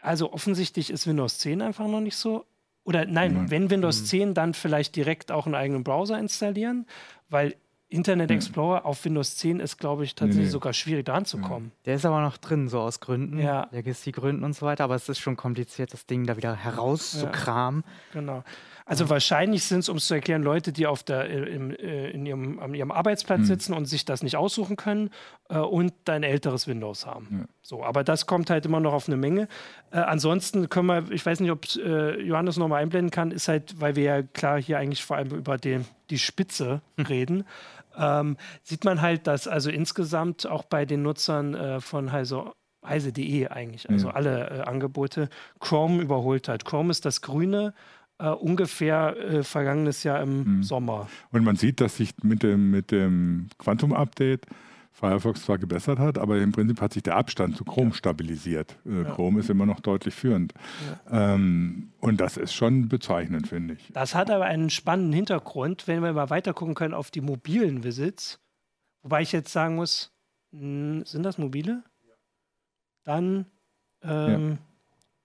also 0.00 0.32
offensichtlich 0.32 0.90
ist 0.90 1.06
Windows 1.06 1.38
10 1.38 1.60
einfach 1.60 1.86
noch 1.86 2.00
nicht 2.00 2.16
so. 2.16 2.46
Oder 2.84 3.04
nein, 3.04 3.34
mhm. 3.34 3.50
wenn 3.50 3.70
Windows 3.70 4.02
mhm. 4.02 4.06
10, 4.06 4.34
dann 4.34 4.54
vielleicht 4.54 4.96
direkt 4.96 5.32
auch 5.32 5.46
einen 5.46 5.56
eigenen 5.56 5.84
Browser 5.84 6.18
installieren, 6.18 6.86
weil 7.28 7.56
Internet 7.88 8.32
Explorer 8.32 8.84
auf 8.84 9.04
Windows 9.04 9.36
10 9.36 9.60
ist, 9.60 9.78
glaube 9.78 10.02
ich, 10.02 10.16
tatsächlich 10.16 10.38
nee, 10.38 10.44
nee. 10.46 10.50
sogar 10.50 10.72
schwierig 10.72 11.06
dran 11.06 11.24
zu 11.24 11.38
kommen. 11.38 11.70
Der 11.84 11.94
ist 11.94 12.04
aber 12.04 12.20
noch 12.20 12.36
drin, 12.36 12.68
so 12.68 12.80
aus 12.80 12.98
Gründen, 12.98 13.38
ja. 13.38 13.68
Legacy-Gründen 13.70 14.42
und 14.42 14.54
so 14.54 14.66
weiter, 14.66 14.84
aber 14.84 14.96
es 14.96 15.08
ist 15.08 15.20
schon 15.20 15.36
kompliziert, 15.36 15.92
das 15.92 16.04
Ding 16.04 16.26
da 16.26 16.36
wieder 16.36 16.56
herauszukramen. 16.56 17.84
Ja, 17.86 18.20
genau. 18.20 18.44
Also 18.86 19.04
ja. 19.04 19.10
wahrscheinlich 19.10 19.64
sind 19.64 19.80
es, 19.80 19.88
um 19.88 19.98
es 19.98 20.06
zu 20.06 20.14
erklären, 20.14 20.42
Leute, 20.42 20.72
die 20.72 20.86
auf 20.86 21.04
der, 21.04 21.28
äh, 21.30 21.54
im, 21.54 21.70
äh, 21.70 22.10
in 22.10 22.26
ihrem, 22.26 22.58
an 22.58 22.74
ihrem 22.74 22.90
Arbeitsplatz 22.90 23.40
mhm. 23.40 23.44
sitzen 23.44 23.72
und 23.72 23.86
sich 23.86 24.04
das 24.04 24.22
nicht 24.22 24.36
aussuchen 24.36 24.76
können 24.76 25.10
äh, 25.48 25.58
und 25.58 25.92
ein 26.08 26.24
älteres 26.24 26.66
Windows 26.66 27.06
haben. 27.06 27.28
Ja. 27.30 27.44
So, 27.62 27.84
aber 27.84 28.04
das 28.04 28.26
kommt 28.26 28.50
halt 28.50 28.64
immer 28.66 28.80
noch 28.80 28.92
auf 28.92 29.08
eine 29.08 29.16
Menge. 29.16 29.48
Äh, 29.90 29.98
ansonsten 29.98 30.68
können 30.68 30.86
wir, 30.86 31.10
ich 31.10 31.24
weiß 31.24 31.38
nicht, 31.40 31.50
ob 31.50 31.66
äh, 31.76 32.20
Johannes 32.20 32.56
noch 32.56 32.68
mal 32.68 32.76
einblenden 32.76 33.10
kann, 33.10 33.30
ist 33.30 33.48
halt, 33.48 33.80
weil 33.80 33.96
wir 33.96 34.04
ja 34.04 34.22
klar 34.22 34.60
hier 34.60 34.78
eigentlich 34.78 35.04
vor 35.04 35.16
allem 35.16 35.30
über 35.30 35.56
den, 35.56 35.84
die 36.10 36.18
Spitze 36.18 36.80
hm. 36.96 37.06
reden 37.08 37.44
ähm, 37.96 38.36
sieht 38.62 38.84
man 38.84 39.00
halt, 39.00 39.26
dass 39.26 39.48
also 39.48 39.70
insgesamt 39.70 40.46
auch 40.46 40.64
bei 40.64 40.84
den 40.84 41.02
Nutzern 41.02 41.54
äh, 41.54 41.80
von 41.80 42.12
Heise 42.12 42.52
heise.de 42.86 43.48
eigentlich, 43.48 43.88
also 43.90 44.08
ja. 44.08 44.14
alle 44.14 44.50
äh, 44.50 44.60
Angebote, 44.60 45.28
Chrome 45.58 46.02
überholt 46.02 46.48
hat. 46.48 46.64
Chrome 46.64 46.90
ist 46.90 47.04
das 47.04 47.20
grüne, 47.20 47.74
äh, 48.18 48.28
ungefähr 48.28 49.16
äh, 49.16 49.42
vergangenes 49.42 50.04
Jahr 50.04 50.22
im 50.22 50.58
mhm. 50.58 50.62
Sommer. 50.62 51.08
Und 51.32 51.44
man 51.44 51.56
sieht, 51.56 51.80
dass 51.80 51.96
sich 51.96 52.14
mit 52.22 52.42
dem, 52.42 52.70
mit 52.70 52.90
dem 52.90 53.48
Quantum-Update 53.58 54.46
Firefox 54.96 55.44
zwar 55.44 55.58
gebessert 55.58 55.98
hat, 55.98 56.16
aber 56.16 56.38
im 56.38 56.52
Prinzip 56.52 56.80
hat 56.80 56.94
sich 56.94 57.02
der 57.02 57.16
Abstand 57.16 57.54
zu 57.54 57.66
Chrome 57.66 57.90
ja. 57.90 57.94
stabilisiert. 57.94 58.78
Äh, 58.86 59.02
ja. 59.02 59.14
Chrome 59.14 59.40
ist 59.40 59.50
immer 59.50 59.66
noch 59.66 59.80
deutlich 59.80 60.14
führend. 60.14 60.54
Ja. 61.10 61.34
Ähm, 61.34 61.92
und 62.00 62.18
das 62.18 62.38
ist 62.38 62.54
schon 62.54 62.88
bezeichnend, 62.88 63.46
finde 63.46 63.74
ich. 63.74 63.92
Das 63.92 64.14
hat 64.14 64.30
aber 64.30 64.46
einen 64.46 64.70
spannenden 64.70 65.12
Hintergrund, 65.12 65.86
wenn 65.86 66.02
wir 66.02 66.14
mal 66.14 66.30
weiter 66.30 66.54
gucken 66.54 66.74
können 66.74 66.94
auf 66.94 67.10
die 67.10 67.20
mobilen 67.20 67.84
Visits. 67.84 68.40
Wobei 69.02 69.20
ich 69.20 69.32
jetzt 69.32 69.52
sagen 69.52 69.74
muss, 69.74 70.14
sind 70.50 71.22
das 71.22 71.36
mobile? 71.36 71.84
Dann 73.04 73.44
ähm, 74.02 74.56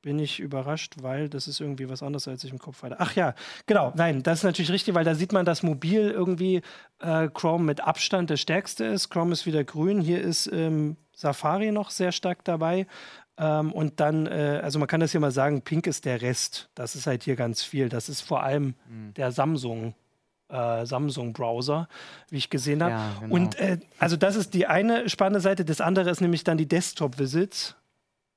bin 0.02 0.20
ich 0.20 0.40
überrascht, 0.40 0.96
weil 1.02 1.30
das 1.30 1.48
ist 1.48 1.60
irgendwie 1.60 1.90
was 1.90 2.02
anderes, 2.02 2.28
als 2.28 2.44
ich 2.44 2.52
im 2.52 2.60
Kopf 2.60 2.84
hatte. 2.84 2.96
Ach 3.00 3.16
ja, 3.16 3.36
genau, 3.66 3.94
nein, 3.96 4.24
das 4.24 4.40
ist 4.40 4.44
natürlich 4.44 4.72
richtig, 4.72 4.96
weil 4.96 5.06
da 5.06 5.16
sieht 5.16 5.32
man, 5.32 5.46
dass 5.46 5.64
mobil 5.64 6.10
irgendwie 6.10 6.62
äh, 7.00 7.28
Chrome 7.30 7.64
mit 7.64 7.82
Abstand 7.82 8.30
der 8.30 8.38
stärkste 8.38 8.86
ist. 8.86 9.10
Chrome 9.10 9.34
ist 9.34 9.46
wieder 9.46 9.64
grün, 9.64 10.02
hier 10.02 10.22
ist 10.22 10.48
ähm, 10.52 10.98
Safari 11.14 11.72
noch 11.72 11.92
sehr 11.92 12.12
stark 12.12 12.44
dabei. 12.44 12.88
Ähm, 13.38 13.72
und 13.72 14.00
dann, 14.00 14.28
äh, 14.28 14.60
also 14.64 14.80
man 14.80 14.88
kann 14.88 15.00
das 15.00 15.12
hier 15.12 15.20
mal 15.20 15.32
sagen, 15.32 15.62
pink 15.62 15.88
ist 15.88 16.06
der 16.06 16.22
Rest. 16.22 16.70
Das 16.76 16.96
ist 16.96 17.08
halt 17.08 17.24
hier 17.24 17.36
ganz 17.36 17.64
viel. 17.64 17.90
Das 17.90 18.10
ist 18.10 18.22
vor 18.22 18.44
allem 18.44 18.76
mhm. 18.90 19.14
der 19.16 19.32
Samsung. 19.32 19.96
Äh, 20.50 20.86
Samsung-Browser, 20.86 21.88
wie 22.30 22.36
ich 22.36 22.50
gesehen 22.50 22.84
habe. 22.84 22.92
Ja, 22.92 23.12
genau. 23.22 23.36
Und 23.36 23.58
äh, 23.58 23.80
also 24.00 24.18
das 24.18 24.36
ist 24.36 24.54
die 24.54 24.68
eine 24.68 25.08
spannende 25.08 25.40
Seite. 25.40 25.64
Das 25.64 25.80
andere 25.80 26.10
ist 26.10 26.20
nämlich 26.20 26.44
dann 26.44 26.58
die 26.58 26.68
Desktop-Visits. 26.68 27.78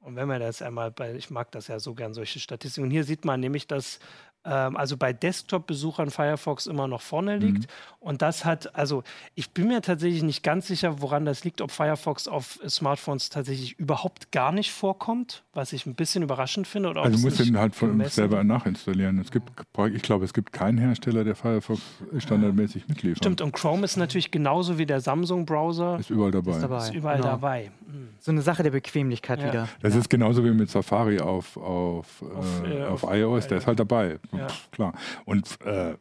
Und 0.04 0.16
wenn 0.16 0.28
man 0.28 0.38
das 0.38 0.60
einmal 0.60 0.90
bei, 0.90 1.14
ich 1.14 1.30
mag 1.30 1.50
das 1.52 1.68
ja 1.68 1.80
so 1.80 1.94
gern, 1.94 2.12
solche 2.12 2.38
Statistiken. 2.38 2.84
Und 2.84 2.90
hier 2.90 3.04
sieht 3.04 3.24
man 3.24 3.40
nämlich, 3.40 3.66
dass 3.66 4.00
also 4.48 4.96
bei 4.96 5.12
Desktop-Besuchern 5.12 6.10
Firefox 6.10 6.66
immer 6.66 6.86
noch 6.86 7.00
vorne 7.00 7.38
liegt. 7.38 7.62
Mhm. 7.62 7.66
Und 8.00 8.20
das 8.20 8.44
hat, 8.44 8.74
also 8.76 9.02
ich 9.34 9.50
bin 9.52 9.68
mir 9.68 9.80
tatsächlich 9.80 10.22
nicht 10.22 10.42
ganz 10.42 10.66
sicher, 10.66 11.00
woran 11.00 11.24
das 11.24 11.44
liegt, 11.44 11.62
ob 11.62 11.70
Firefox 11.70 12.28
auf 12.28 12.58
Smartphones 12.68 13.30
tatsächlich 13.30 13.78
überhaupt 13.78 14.30
gar 14.30 14.52
nicht 14.52 14.72
vorkommt, 14.72 15.42
was 15.54 15.72
ich 15.72 15.86
ein 15.86 15.94
bisschen 15.94 16.22
überraschend 16.22 16.66
finde. 16.66 16.90
Oder 16.90 17.02
also 17.02 17.16
du 17.16 17.22
musst 17.22 17.40
den 17.40 17.58
halt 17.58 17.74
von 17.74 18.04
selber 18.04 18.44
nachinstallieren. 18.44 19.18
Es 19.18 19.30
gibt, 19.30 19.50
ich 19.94 20.02
glaube, 20.02 20.26
es 20.26 20.34
gibt 20.34 20.52
keinen 20.52 20.76
Hersteller, 20.76 21.24
der 21.24 21.34
Firefox 21.34 21.80
standardmäßig 22.18 22.88
mitliefert. 22.88 23.18
Stimmt, 23.18 23.40
und 23.40 23.52
Chrome 23.52 23.84
ist 23.84 23.96
natürlich 23.96 24.30
genauso 24.30 24.76
wie 24.76 24.84
der 24.84 25.00
Samsung-Browser. 25.00 25.98
Ist 25.98 26.10
überall 26.10 26.30
dabei. 26.30 26.50
Ist, 26.50 26.62
dabei. 26.62 26.78
ist 26.78 26.94
überall 26.94 27.16
genau. 27.16 27.28
dabei. 27.28 27.70
Mhm. 27.86 28.08
So 28.20 28.32
eine 28.32 28.42
Sache 28.42 28.62
der 28.62 28.70
Bequemlichkeit 28.70 29.40
ja. 29.40 29.48
wieder. 29.48 29.68
Das 29.80 29.94
ja. 29.94 30.00
ist 30.00 30.10
genauso 30.10 30.44
wie 30.44 30.50
mit 30.50 30.70
Safari 30.70 31.20
auf, 31.20 31.56
auf, 31.56 32.22
auf, 32.22 32.62
äh, 32.64 32.82
auf, 32.82 33.04
auf 33.04 33.14
iOS, 33.14 33.46
der 33.46 33.58
ist 33.58 33.66
halt 33.66 33.80
dabei. 33.80 34.18
Ja. 34.36 34.46
Klar. 34.72 34.94
Und 35.24 35.60
äh, 35.62 35.96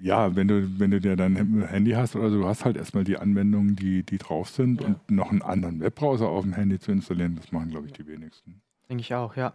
ja, 0.00 0.34
wenn 0.34 0.48
du, 0.48 0.78
wenn 0.78 0.90
du 0.90 1.00
dir 1.00 1.16
dein 1.16 1.66
Handy 1.66 1.92
hast 1.92 2.16
oder 2.16 2.30
so, 2.30 2.40
du 2.40 2.48
hast 2.48 2.64
halt 2.64 2.76
erstmal 2.76 3.04
die 3.04 3.18
Anwendungen, 3.18 3.76
die, 3.76 4.02
die 4.02 4.18
drauf 4.18 4.48
sind 4.48 4.80
ja. 4.80 4.86
und 4.86 5.10
noch 5.10 5.30
einen 5.30 5.42
anderen 5.42 5.80
Webbrowser 5.80 6.28
auf 6.28 6.42
dem 6.42 6.54
Handy 6.54 6.78
zu 6.78 6.92
installieren, 6.92 7.36
das 7.36 7.52
machen, 7.52 7.70
glaube 7.70 7.86
ich, 7.86 7.92
die 7.92 8.06
wenigsten. 8.06 8.62
Denke 8.88 9.02
ich 9.02 9.14
auch, 9.14 9.36
ja. 9.36 9.52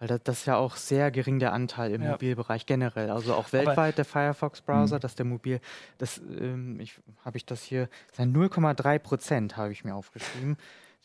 Weil 0.00 0.08
das, 0.08 0.22
das, 0.24 0.38
ist 0.40 0.46
ja 0.46 0.56
auch 0.56 0.74
sehr 0.76 1.12
gering 1.12 1.38
der 1.38 1.52
Anteil 1.52 1.92
im 1.92 2.02
ja. 2.02 2.12
Mobilbereich 2.12 2.66
generell. 2.66 3.10
Also 3.10 3.34
auch 3.34 3.52
weltweit 3.52 3.78
Aber 3.78 3.92
der 3.92 4.04
Firefox-Browser, 4.04 4.96
mhm. 4.96 5.00
dass 5.00 5.14
der 5.14 5.26
Mobil, 5.26 5.60
das 5.98 6.18
ähm, 6.18 6.80
habe 7.24 7.36
ich 7.36 7.46
das 7.46 7.62
hier, 7.62 7.88
sein 8.12 8.34
0,3 8.34 8.98
Prozent 8.98 9.56
habe 9.56 9.72
ich 9.72 9.84
mir 9.84 9.94
aufgeschrieben 9.94 10.56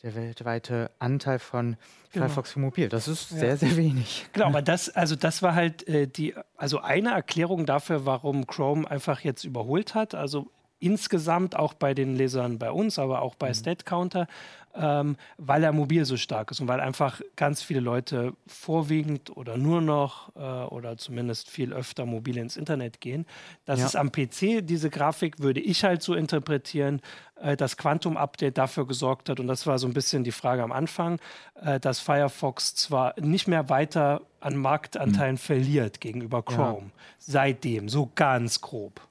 der 0.04 0.16
weltweite 0.16 0.92
Anteil 1.00 1.40
von 1.40 1.76
genau. 2.12 2.26
Firefox 2.26 2.54
für 2.54 2.60
Mobil. 2.60 2.90
Das 2.90 3.08
ist 3.08 3.32
ja. 3.32 3.38
sehr, 3.38 3.58
sehr 3.58 3.78
wenig. 3.78 4.28
Genau, 4.34 4.48
aber 4.48 4.62
das, 4.62 4.90
also 4.90 5.16
das 5.16 5.42
war 5.42 5.56
halt 5.56 5.88
äh, 5.88 6.08
die, 6.08 6.36
also 6.56 6.80
eine 6.80 7.12
Erklärung 7.12 7.66
dafür, 7.66 8.06
warum 8.06 8.48
Chrome 8.48 8.90
einfach 8.90 9.22
jetzt 9.22 9.44
überholt 9.44 9.96
hat. 9.96 10.16
Also 10.16 10.50
insgesamt 10.80 11.56
auch 11.56 11.74
bei 11.74 11.94
den 11.94 12.16
Lesern 12.16 12.58
bei 12.58 12.72
uns, 12.72 13.00
aber 13.00 13.22
auch 13.22 13.36
bei 13.36 13.50
mhm. 13.50 13.54
Stat 13.54 13.86
Counter, 13.86 14.28
ähm, 14.76 15.18
weil 15.38 15.64
er 15.64 15.72
mobil 15.72 16.06
so 16.06 16.16
stark 16.16 16.52
ist 16.52 16.62
und 16.62 16.68
weil 16.68 16.80
einfach 16.80 17.22
ganz 17.36 17.62
viele 17.62 17.80
Leute 17.80 18.34
vorwiegend 18.48 19.36
oder 19.36 19.58
nur 19.58 19.82
noch 19.82 20.36
äh, 20.36 20.40
oder 20.40 20.98
zumindest 20.98 21.50
viel 21.50 21.74
öfter 21.74 22.06
mobil 22.06 22.38
ins 22.38 22.56
Internet 22.56 23.02
gehen. 23.02 23.26
Das 23.66 23.80
ja. 23.80 23.88
ist 23.88 23.96
am 23.96 24.12
PC, 24.12 24.62
diese 24.62 24.90
Grafik 24.90 25.40
würde 25.40 25.60
ich 25.60 25.84
halt 25.84 26.04
so 26.04 26.14
interpretieren, 26.14 27.02
äh, 27.42 27.58
dass 27.58 27.78
Quantum 27.78 28.16
Update 28.16 28.58
dafür 28.58 28.86
gesorgt 28.86 29.30
hat 29.30 29.40
und 29.40 29.48
das 29.48 29.66
war 29.66 29.80
so 29.80 29.88
ein 29.88 29.94
bisschen 29.94 30.24
die 30.24 30.32
Frage 30.32 30.64
am 30.64 30.72
Anfang, 30.72 31.20
äh, 31.62 31.80
dass 31.80 32.00
Firefox 32.00 32.76
zwar 32.76 33.20
nicht 33.20 33.48
mehr 33.48 33.70
weiter 33.70 34.22
an 34.40 34.56
Marktanteilen 34.56 35.36
mhm. 35.36 35.40
verliert 35.40 36.00
gegenüber 36.00 36.44
Chrome, 36.44 36.88
ja. 36.88 36.92
seitdem, 37.18 37.90
so 37.90 38.10
ganz 38.16 38.62
grob. 38.62 39.02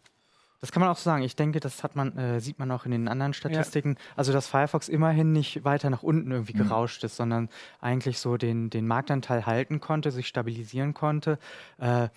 Das 0.61 0.73
kann 0.73 0.81
man 0.81 0.89
auch 0.91 0.97
so 0.97 1.05
sagen. 1.05 1.23
Ich 1.23 1.37
denke, 1.37 1.61
das 1.61 1.85
hat 1.85 1.95
man, 1.95 2.17
äh, 2.17 2.41
sieht 2.41 2.59
man 2.59 2.71
auch 2.73 2.85
in 2.85 2.91
den 2.91 3.09
anderen 3.09 3.33
Statistiken. 3.33 3.91
Ja. 3.91 4.13
Also, 4.17 4.33
dass 4.33 4.49
Firefox 4.49 4.89
immerhin 4.89 5.33
nicht 5.33 5.65
weiter 5.65 5.89
nach 5.91 6.03
unten 6.03 6.33
irgendwie 6.33 6.55
mhm. 6.55 6.69
gerauscht 6.69 7.05
ist, 7.05 7.17
sondern 7.17 7.49
eigentlich 7.81 8.19
so 8.19 8.37
den, 8.37 8.71
den 8.71 8.87
Marktanteil 8.87 9.47
halten 9.47 9.81
konnte, 9.81 10.11
sich 10.11 10.27
stabilisieren 10.27 10.95
konnte. 10.95 11.39
Äh, 11.79 12.09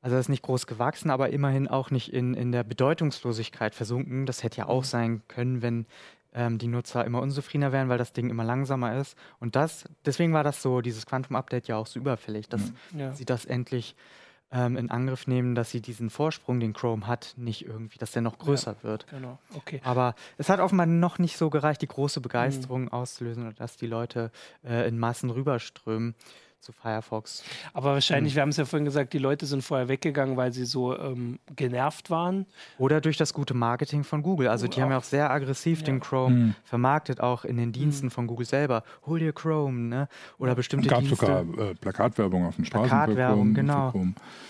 also, 0.00 0.14
das 0.14 0.26
ist 0.26 0.28
nicht 0.28 0.42
groß 0.42 0.68
gewachsen, 0.68 1.10
aber 1.10 1.30
immerhin 1.30 1.66
auch 1.66 1.90
nicht 1.90 2.12
in, 2.12 2.34
in 2.34 2.52
der 2.52 2.62
Bedeutungslosigkeit 2.62 3.74
versunken. 3.74 4.26
Das 4.26 4.44
hätte 4.44 4.58
ja 4.58 4.66
auch 4.66 4.82
mhm. 4.82 4.86
sein 4.86 5.22
können, 5.26 5.62
wenn 5.62 5.86
ähm, 6.34 6.58
die 6.58 6.68
Nutzer 6.68 7.04
immer 7.04 7.20
unzufriedener 7.20 7.72
wären, 7.72 7.88
weil 7.88 7.98
das 7.98 8.12
Ding 8.12 8.30
immer 8.30 8.44
langsamer 8.44 8.96
ist. 8.96 9.16
Und 9.40 9.56
das, 9.56 9.84
deswegen 10.04 10.32
war 10.32 10.44
das 10.44 10.62
so, 10.62 10.82
dieses 10.82 11.04
Quantum 11.04 11.34
Update 11.34 11.66
ja 11.66 11.76
auch 11.76 11.86
so 11.86 11.98
überfällig, 11.98 12.48
dass 12.48 12.72
mhm. 12.92 13.00
ja. 13.00 13.12
sie 13.12 13.24
das 13.24 13.44
endlich 13.44 13.96
ähm, 14.50 14.76
in 14.76 14.90
Angriff 14.90 15.26
nehmen, 15.26 15.54
dass 15.54 15.70
sie 15.70 15.80
diesen 15.80 16.10
Vorsprung, 16.10 16.60
den 16.60 16.72
Chrome 16.72 17.06
hat, 17.06 17.34
nicht 17.36 17.66
irgendwie, 17.66 17.98
dass 17.98 18.12
der 18.12 18.22
noch 18.22 18.38
größer 18.38 18.76
ja, 18.78 18.82
wird. 18.82 19.06
Genau, 19.08 19.38
okay. 19.54 19.80
Aber 19.84 20.14
es 20.36 20.48
hat 20.48 20.60
offenbar 20.60 20.86
noch 20.86 21.18
nicht 21.18 21.36
so 21.36 21.50
gereicht, 21.50 21.82
die 21.82 21.88
große 21.88 22.20
Begeisterung 22.20 22.82
mhm. 22.82 22.92
auszulösen, 22.92 23.54
dass 23.56 23.76
die 23.76 23.86
Leute 23.86 24.30
äh, 24.64 24.88
in 24.88 24.98
Massen 24.98 25.30
rüberströmen 25.30 26.14
zu 26.60 26.72
Firefox. 26.72 27.44
Aber 27.72 27.92
wahrscheinlich, 27.92 28.32
mhm. 28.32 28.36
wir 28.36 28.42
haben 28.42 28.48
es 28.50 28.56
ja 28.56 28.64
vorhin 28.64 28.84
gesagt, 28.84 29.12
die 29.12 29.18
Leute 29.18 29.46
sind 29.46 29.62
vorher 29.62 29.88
weggegangen, 29.88 30.36
weil 30.36 30.52
sie 30.52 30.64
so 30.64 30.98
ähm, 30.98 31.38
genervt 31.56 32.10
waren. 32.10 32.46
Oder 32.78 33.00
durch 33.00 33.16
das 33.16 33.32
gute 33.32 33.54
Marketing 33.54 34.04
von 34.04 34.22
Google. 34.22 34.48
Also 34.48 34.66
die 34.66 34.78
auch. 34.78 34.82
haben 34.82 34.90
ja 34.90 34.98
auch 34.98 35.04
sehr 35.04 35.30
aggressiv 35.30 35.80
ja. 35.80 35.86
den 35.86 36.00
Chrome 36.00 36.34
mhm. 36.34 36.54
vermarktet, 36.64 37.20
auch 37.20 37.44
in 37.44 37.56
den 37.56 37.72
Diensten 37.72 38.06
mhm. 38.06 38.10
von 38.10 38.26
Google 38.26 38.46
selber. 38.46 38.82
Hol 39.06 39.18
dir 39.18 39.32
Chrome, 39.32 39.88
ne? 39.88 40.08
Oder 40.38 40.54
bestimmte 40.54 40.88
Dienste. 40.88 41.14
Es 41.14 41.20
gab 41.20 41.46
sogar 41.46 41.68
äh, 41.70 41.74
Plakatwerbung 41.74 42.46
auf 42.46 42.56
den 42.56 42.64
Straßen. 42.64 42.88
Plakatwerbung, 42.88 43.54
genau. 43.54 43.92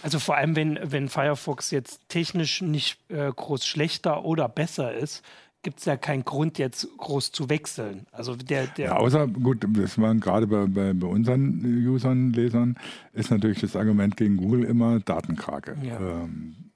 Also 0.03 0.19
vor 0.19 0.37
allem, 0.37 0.57
wenn, 0.57 0.79
wenn 0.83 1.09
Firefox 1.09 1.71
jetzt 1.71 2.09
technisch 2.09 2.63
nicht 2.63 2.99
äh, 3.11 3.31
groß 3.31 3.67
schlechter 3.67 4.25
oder 4.25 4.49
besser 4.49 4.95
ist, 4.95 5.23
gibt 5.63 5.81
es 5.81 5.85
ja 5.87 5.97
keinen 5.97 6.25
Grund, 6.25 6.59
jetzt 6.59 6.89
groß 6.99 7.33
zu 7.33 7.49
wechseln. 7.49 8.07
Also 8.13 8.37
der, 8.37 8.67
der 8.67 8.87
ja, 8.87 8.97
außer, 8.97 9.27
gut, 9.27 9.67
das 9.69 9.99
waren 9.99 10.21
gerade 10.21 10.47
bei, 10.47 10.67
bei, 10.67 10.93
bei, 10.93 11.07
unseren 11.07 11.65
Usern, 11.87 12.33
Lesern, 12.33 12.79
ist 13.13 13.31
natürlich 13.31 13.61
das 13.61 13.77
Argument 13.77 14.17
gegen 14.17 14.37
Google 14.37 14.65
immer 14.65 15.01
Datenkrake. 15.01 15.77
Ja. 15.83 15.99
Ähm, 15.99 16.68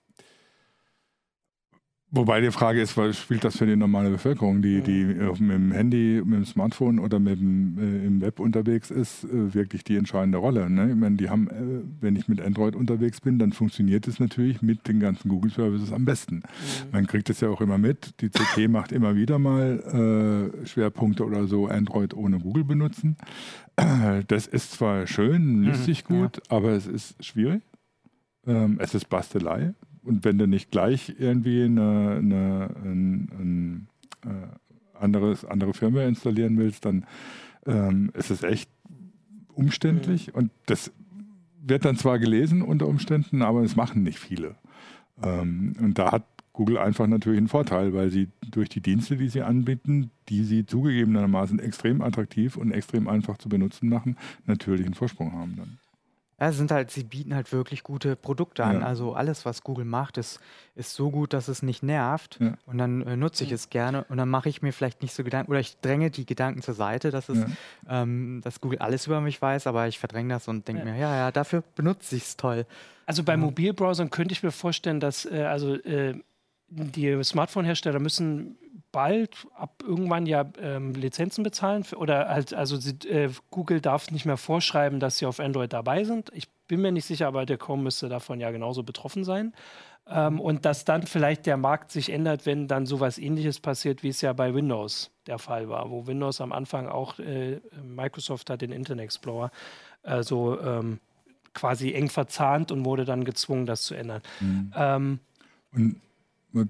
Wobei 2.15 2.43
die 2.43 2.51
Frage 2.51 2.83
ist, 2.83 2.99
was 2.99 3.19
spielt 3.19 3.43
das 3.43 3.57
für 3.57 3.65
die 3.65 3.75
normale 3.75 4.11
Bevölkerung, 4.11 4.61
die, 4.61 4.83
die 4.83 5.03
mit 5.03 5.41
dem 5.41 5.73
Handy, 5.73 6.21
mit 6.23 6.41
dem 6.41 6.45
Smartphone 6.45 6.99
oder 6.99 7.19
mit 7.19 7.41
dem, 7.41 7.79
äh, 7.79 8.07
im 8.07 8.21
Web 8.21 8.39
unterwegs 8.39 8.91
ist, 8.91 9.25
äh, 9.25 9.55
wirklich 9.55 9.83
die 9.83 9.97
entscheidende 9.97 10.37
Rolle. 10.37 10.69
Ne? 10.69 10.91
Ich 10.91 10.95
meine, 10.95 11.17
die 11.17 11.31
haben, 11.31 11.49
äh, 11.49 11.81
wenn 12.03 12.15
ich 12.15 12.29
mit 12.29 12.43
Android 12.43 12.77
unterwegs 12.77 13.23
bin, 13.23 13.39
dann 13.39 13.53
funktioniert 13.53 14.07
es 14.07 14.21
natürlich 14.21 14.61
mit 14.61 14.89
den 14.89 15.01
ganzen 15.01 15.31
Google 15.31 15.51
Services 15.51 15.91
am 15.91 16.05
besten. 16.05 16.35
Mhm. 16.35 16.43
Man 16.93 17.07
kriegt 17.07 17.31
es 17.31 17.41
ja 17.41 17.49
auch 17.49 17.63
immer 17.63 17.79
mit. 17.79 18.21
Die 18.21 18.29
CT 18.29 18.69
macht 18.69 18.93
immer 18.93 19.17
wieder 19.17 19.39
mal 19.39 20.53
äh, 20.63 20.67
Schwerpunkte 20.67 21.25
oder 21.25 21.47
so 21.47 21.67
Android 21.67 22.13
ohne 22.13 22.39
Google 22.39 22.65
benutzen. 22.65 23.17
Das 24.29 24.47
ist 24.47 24.73
zwar 24.73 25.07
schön, 25.07 25.63
liest 25.63 25.81
mhm, 25.81 25.85
sich 25.85 26.05
gut, 26.05 26.37
ja. 26.37 26.57
aber 26.57 26.73
es 26.73 26.87
ist 26.87 27.25
schwierig. 27.25 27.63
Ähm, 28.47 28.79
es 28.81 28.95
ist 28.95 29.09
Bastelei 29.09 29.73
und 30.05 30.25
wenn 30.25 30.39
du 30.39 30.47
nicht 30.47 30.71
gleich 30.71 31.15
irgendwie 31.19 31.65
eine, 31.65 32.17
eine 32.19 32.71
ein, 32.85 33.29
ein, 33.39 33.89
äh, 34.25 35.03
anderes, 35.03 35.45
andere 35.45 35.75
Firmware 35.75 36.09
installieren 36.09 36.59
willst, 36.59 36.85
dann 36.85 37.07
ähm, 37.67 38.11
ist 38.15 38.31
es 38.31 38.43
echt 38.43 38.71
umständlich 39.55 40.29
mhm. 40.29 40.35
und 40.35 40.51
das 40.67 40.93
wird 41.65 41.85
dann 41.85 41.97
zwar 41.97 42.19
gelesen 42.19 42.63
unter 42.63 42.89
Umständen, 42.89 43.43
aber 43.43 43.63
es 43.63 43.77
machen 43.77 44.03
nicht 44.03 44.19
viele. 44.19 44.57
Ähm, 45.23 45.75
und 45.81 45.99
da 45.99 46.13
hat 46.13 46.25
Google 46.53 46.79
einfach 46.79 47.07
natürlich 47.07 47.39
einen 47.39 47.49
Vorteil, 47.49 47.95
weil 47.95 48.11
sie 48.11 48.29
durch 48.51 48.69
die 48.69 48.81
Dienste, 48.81 49.17
die 49.17 49.29
sie 49.29 49.43
anbieten, 49.43 50.11
die 50.29 50.45
sie 50.45 50.67
zugegebenermaßen 50.67 51.59
extrem 51.61 52.03
attraktiv 52.03 52.57
und 52.57 52.73
extrem 52.73 53.09
einfach 53.09 53.39
zu 53.39 53.49
benutzen 53.49 53.89
machen, 53.89 54.17
natürlich 54.47 54.85
einen 54.85 54.95
Vorsprung 54.95 55.33
haben 55.33 55.57
dann. 55.57 55.79
Ja, 56.41 56.51
sind 56.51 56.73
halt, 56.73 56.91
sie 56.91 57.05
bieten 57.05 57.35
halt 57.35 57.53
wirklich 57.53 57.85
gute 57.85 58.17
Produkte 58.17 58.65
an. 58.65 58.81
Ja. 58.81 58.87
Also 58.87 59.15
alles, 59.15 59.45
was 59.47 59.63
Google 59.63 59.85
macht, 59.85 60.19
ist, 60.19 60.41
ist 60.75 60.95
so 60.95 61.11
gut, 61.11 61.33
dass 61.33 61.49
es 61.49 61.63
nicht 61.63 61.83
nervt. 61.83 62.39
Ja. 62.41 62.55
Und 62.67 62.79
dann 62.79 63.03
äh, 63.03 63.17
nutze 63.17 63.45
ich 63.45 63.53
es 63.53 63.71
gerne 63.71 64.05
und 64.09 64.17
dann 64.17 64.29
mache 64.29 64.49
ich 64.49 64.61
mir 64.61 64.73
vielleicht 64.73 65.03
nicht 65.03 65.15
so 65.15 65.23
Gedanken 65.23 65.51
oder 65.51 65.61
ich 65.61 65.79
dränge 65.81 66.11
die 66.11 66.27
Gedanken 66.27 66.63
zur 66.63 66.75
Seite, 66.75 67.11
dass, 67.11 67.29
es, 67.29 67.45
ähm, 67.89 68.41
dass 68.43 68.61
Google 68.61 68.79
alles 68.79 69.07
über 69.07 69.21
mich 69.21 69.41
weiß, 69.41 69.67
aber 69.67 69.87
ich 69.87 69.99
verdränge 69.99 70.35
das 70.35 70.49
und 70.49 70.67
denke 70.67 70.85
mir, 70.85 70.97
ja, 70.97 71.15
ja, 71.15 71.31
dafür 71.31 71.63
benutze 71.77 72.17
ich 72.17 72.23
es 72.25 72.37
toll. 72.37 72.67
Also 73.07 73.23
bei 73.23 73.37
Mobilbrowsern 73.37 74.11
könnte 74.11 74.33
ich 74.33 74.43
mir 74.43 74.53
vorstellen, 74.53 75.01
dass 75.01 75.27
äh, 75.27 75.43
also 75.43 75.75
äh, 75.75 76.21
die 76.75 77.23
Smartphone-Hersteller 77.23 77.99
müssen 77.99 78.57
bald 78.93 79.47
ab 79.55 79.83
irgendwann 79.87 80.27
ja 80.27 80.45
ähm, 80.61 80.95
Lizenzen 80.95 81.43
bezahlen 81.43 81.85
für, 81.85 81.97
oder 81.97 82.29
halt, 82.29 82.55
also 82.55 82.77
sie, 82.77 82.93
äh, 83.09 83.31
Google 83.51 83.81
darf 83.81 84.11
nicht 84.11 84.27
mehr 84.27 84.37
vorschreiben, 84.37 85.01
dass 85.01 85.19
sie 85.19 85.27
auf 85.27 85.41
Android 85.41 85.73
dabei 85.73 86.05
sind. 86.05 86.31
Ich 86.35 86.49
bin 86.69 86.83
mir 86.83 86.93
nicht 86.93 87.07
sicher, 87.07 87.27
aber 87.27 87.47
der 87.47 87.59
Chrome 87.59 87.83
müsste 87.83 88.09
davon 88.09 88.41
ja 88.41 88.51
genauso 88.51 88.83
betroffen 88.83 89.25
sein. 89.25 89.55
Ähm, 90.07 90.41
und 90.41 90.65
dass 90.65 90.85
dann 90.85 91.07
vielleicht 91.07 91.47
der 91.47 91.57
Markt 91.57 91.91
sich 91.91 92.11
ändert, 92.11 92.45
wenn 92.45 92.69
dann 92.69 92.87
sowas 92.87 93.19
ähnliches 93.19 93.61
passiert, 93.61 94.03
wie 94.03 94.09
es 94.09 94.21
ja 94.21 94.33
bei 94.33 94.55
Windows 94.55 95.11
der 95.27 95.39
Fall 95.39 95.69
war, 95.69 95.91
wo 95.91 96.07
Windows 96.07 96.41
am 96.41 96.53
Anfang 96.53 96.89
auch, 96.89 97.19
äh, 97.19 97.61
Microsoft 97.83 98.51
hat 98.51 98.63
den 98.63 98.73
Internet 98.73 99.05
Explorer 99.05 99.51
äh, 100.03 100.23
so 100.23 100.61
ähm, 100.61 100.99
quasi 101.55 101.93
eng 101.93 102.09
verzahnt 102.09 102.73
und 102.73 102.85
wurde 102.85 103.05
dann 103.05 103.25
gezwungen, 103.25 103.67
das 103.67 103.83
zu 103.83 103.95
ändern. 103.95 104.23
Mhm. 104.41 104.73
Ähm, 104.77 105.21
und 105.73 106.01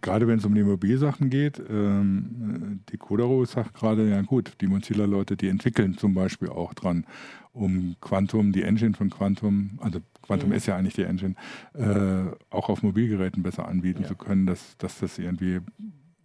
gerade 0.00 0.28
wenn 0.28 0.38
es 0.38 0.44
um 0.44 0.54
die 0.54 0.62
Mobilsachen 0.62 1.30
geht, 1.30 1.60
ähm, 1.68 2.80
die 2.90 2.96
Codaro 2.96 3.44
sagt 3.44 3.74
gerade, 3.74 4.08
ja 4.08 4.22
gut, 4.22 4.52
die 4.60 4.66
Mozilla-Leute, 4.66 5.36
die 5.36 5.48
entwickeln 5.48 5.98
zum 5.98 6.14
Beispiel 6.14 6.48
auch 6.48 6.74
dran, 6.74 7.04
um 7.52 7.96
Quantum, 8.00 8.52
die 8.52 8.62
Engine 8.62 8.94
von 8.94 9.10
Quantum, 9.10 9.78
also 9.80 10.00
Quantum 10.22 10.50
mhm. 10.50 10.54
ist 10.54 10.66
ja 10.66 10.76
eigentlich 10.76 10.94
die 10.94 11.02
Engine, 11.02 11.34
äh, 11.74 12.24
auch 12.50 12.68
auf 12.68 12.82
Mobilgeräten 12.82 13.42
besser 13.42 13.68
anbieten 13.68 14.02
ja. 14.02 14.08
zu 14.08 14.14
können, 14.14 14.46
dass, 14.46 14.76
dass 14.78 15.00
das 15.00 15.18
irgendwie 15.18 15.56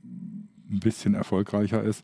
ein 0.02 0.80
bisschen 0.80 1.16
erfolgreicher 1.16 1.84
ist. 1.84 2.04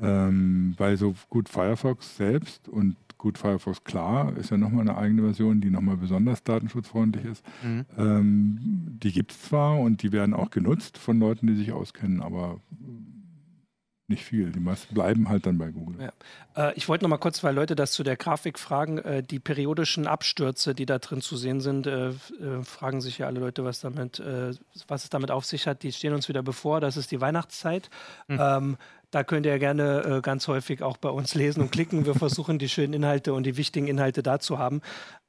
Ähm, 0.00 0.74
weil 0.78 0.96
so 0.96 1.14
gut 1.28 1.50
Firefox 1.50 2.16
selbst 2.16 2.66
und 2.66 2.96
Gut, 3.22 3.38
Firefox 3.38 3.84
klar 3.84 4.36
ist 4.36 4.50
ja 4.50 4.56
nochmal 4.56 4.80
eine 4.80 4.96
eigene 4.96 5.22
Version, 5.22 5.60
die 5.60 5.70
nochmal 5.70 5.96
besonders 5.96 6.42
datenschutzfreundlich 6.42 7.24
ist. 7.24 7.44
Mhm. 7.62 7.86
Ähm, 7.96 8.58
die 9.00 9.12
gibt 9.12 9.30
es 9.30 9.42
zwar 9.42 9.78
und 9.78 10.02
die 10.02 10.10
werden 10.10 10.34
auch 10.34 10.50
genutzt 10.50 10.98
von 10.98 11.20
Leuten, 11.20 11.46
die 11.46 11.54
sich 11.54 11.70
auskennen, 11.70 12.20
aber 12.20 12.58
nicht 14.08 14.24
viel. 14.24 14.50
Die 14.50 14.58
meisten 14.58 14.92
bleiben 14.92 15.28
halt 15.28 15.46
dann 15.46 15.56
bei 15.56 15.70
Google. 15.70 16.10
Ja. 16.56 16.70
Äh, 16.70 16.74
ich 16.74 16.88
wollte 16.88 17.04
noch 17.04 17.10
mal 17.10 17.18
kurz, 17.18 17.44
weil 17.44 17.54
Leute 17.54 17.76
das 17.76 17.92
zu 17.92 18.02
der 18.02 18.16
Grafik 18.16 18.58
fragen, 18.58 18.98
äh, 18.98 19.22
die 19.22 19.38
periodischen 19.38 20.08
Abstürze, 20.08 20.74
die 20.74 20.84
da 20.84 20.98
drin 20.98 21.20
zu 21.20 21.36
sehen 21.36 21.60
sind, 21.60 21.86
äh, 21.86 22.08
äh 22.08 22.14
fragen 22.64 23.00
sich 23.00 23.18
ja 23.18 23.28
alle 23.28 23.38
Leute, 23.38 23.64
was 23.64 23.78
damit, 23.78 24.18
äh, 24.18 24.50
was 24.88 25.04
es 25.04 25.10
damit 25.10 25.30
auf 25.30 25.44
sich 25.44 25.68
hat. 25.68 25.84
Die 25.84 25.92
stehen 25.92 26.12
uns 26.12 26.28
wieder 26.28 26.42
bevor. 26.42 26.80
Das 26.80 26.96
ist 26.96 27.12
die 27.12 27.20
Weihnachtszeit. 27.20 27.88
Mhm. 28.26 28.38
Ähm, 28.40 28.76
da 29.12 29.22
könnt 29.22 29.46
ihr 29.46 29.58
gerne 29.60 30.02
äh, 30.04 30.20
ganz 30.22 30.48
häufig 30.48 30.82
auch 30.82 30.96
bei 30.96 31.10
uns 31.10 31.34
lesen 31.34 31.60
und 31.60 31.70
klicken. 31.70 32.06
Wir 32.06 32.14
versuchen 32.14 32.58
die 32.58 32.68
schönen 32.68 32.94
Inhalte 32.94 33.34
und 33.34 33.44
die 33.44 33.56
wichtigen 33.56 33.86
Inhalte 33.86 34.22
da 34.22 34.40
zu 34.40 34.58
haben. 34.58 34.80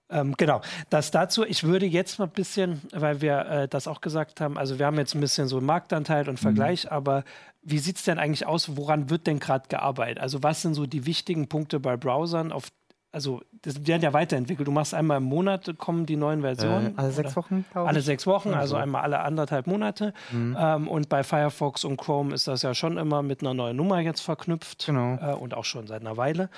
Ähm, 0.09 0.35
genau, 0.37 0.61
das 0.89 1.11
dazu. 1.11 1.43
Ich 1.43 1.63
würde 1.63 1.85
jetzt 1.85 2.17
mal 2.17 2.25
ein 2.25 2.31
bisschen, 2.31 2.81
weil 2.93 3.21
wir 3.21 3.39
äh, 3.45 3.67
das 3.67 3.87
auch 3.87 3.99
gesagt 3.99 4.41
haben, 4.41 4.57
also 4.57 4.79
wir 4.79 4.85
haben 4.85 4.97
jetzt 4.97 5.15
ein 5.15 5.21
bisschen 5.21 5.47
so 5.47 5.59
Marktanteil 5.59 6.29
und 6.29 6.39
Vergleich, 6.39 6.85
mhm. 6.85 6.91
aber 6.91 7.23
wie 7.61 7.79
sieht 7.79 7.97
es 7.97 8.03
denn 8.03 8.19
eigentlich 8.19 8.45
aus? 8.45 8.77
Woran 8.77 9.09
wird 9.09 9.27
denn 9.27 9.39
gerade 9.39 9.67
gearbeitet? 9.67 10.19
Also 10.19 10.43
was 10.43 10.61
sind 10.61 10.75
so 10.75 10.85
die 10.85 11.05
wichtigen 11.05 11.47
Punkte 11.47 11.79
bei 11.79 11.97
Browsern, 11.97 12.51
auf 12.51 12.69
also 13.13 13.41
das 13.61 13.85
werden 13.87 14.01
ja 14.01 14.11
weiterentwickelt. 14.11 14.67
Du 14.67 14.71
machst 14.71 14.93
einmal 14.93 15.17
im 15.17 15.23
Monat 15.23 15.77
kommen 15.77 16.05
die 16.05 16.17
neuen 16.17 16.41
Versionen. 16.41 16.87
Äh, 16.87 16.93
alle 16.97 17.11
sechs 17.11 17.35
Wochen, 17.35 17.63
glaube 17.71 17.85
ich. 17.85 17.89
Alle 17.89 18.01
sechs 18.01 18.27
Wochen, 18.27 18.53
also 18.53 18.75
einmal 18.75 19.03
alle 19.03 19.19
anderthalb 19.19 19.67
Monate. 19.67 20.13
Mhm. 20.31 20.57
Ähm, 20.59 20.87
und 20.87 21.09
bei 21.09 21.23
Firefox 21.23 21.85
und 21.85 21.97
Chrome 21.97 22.33
ist 22.33 22.47
das 22.47 22.63
ja 22.63 22.73
schon 22.73 22.97
immer 22.97 23.21
mit 23.21 23.41
einer 23.41 23.53
neuen 23.53 23.77
Nummer 23.77 23.99
jetzt 23.99 24.21
verknüpft. 24.21 24.87
Genau. 24.87 25.17
Äh, 25.21 25.35
und 25.35 25.53
auch 25.53 25.65
schon 25.65 25.87
seit 25.87 26.01
einer 26.01 26.17
Weile. 26.17 26.49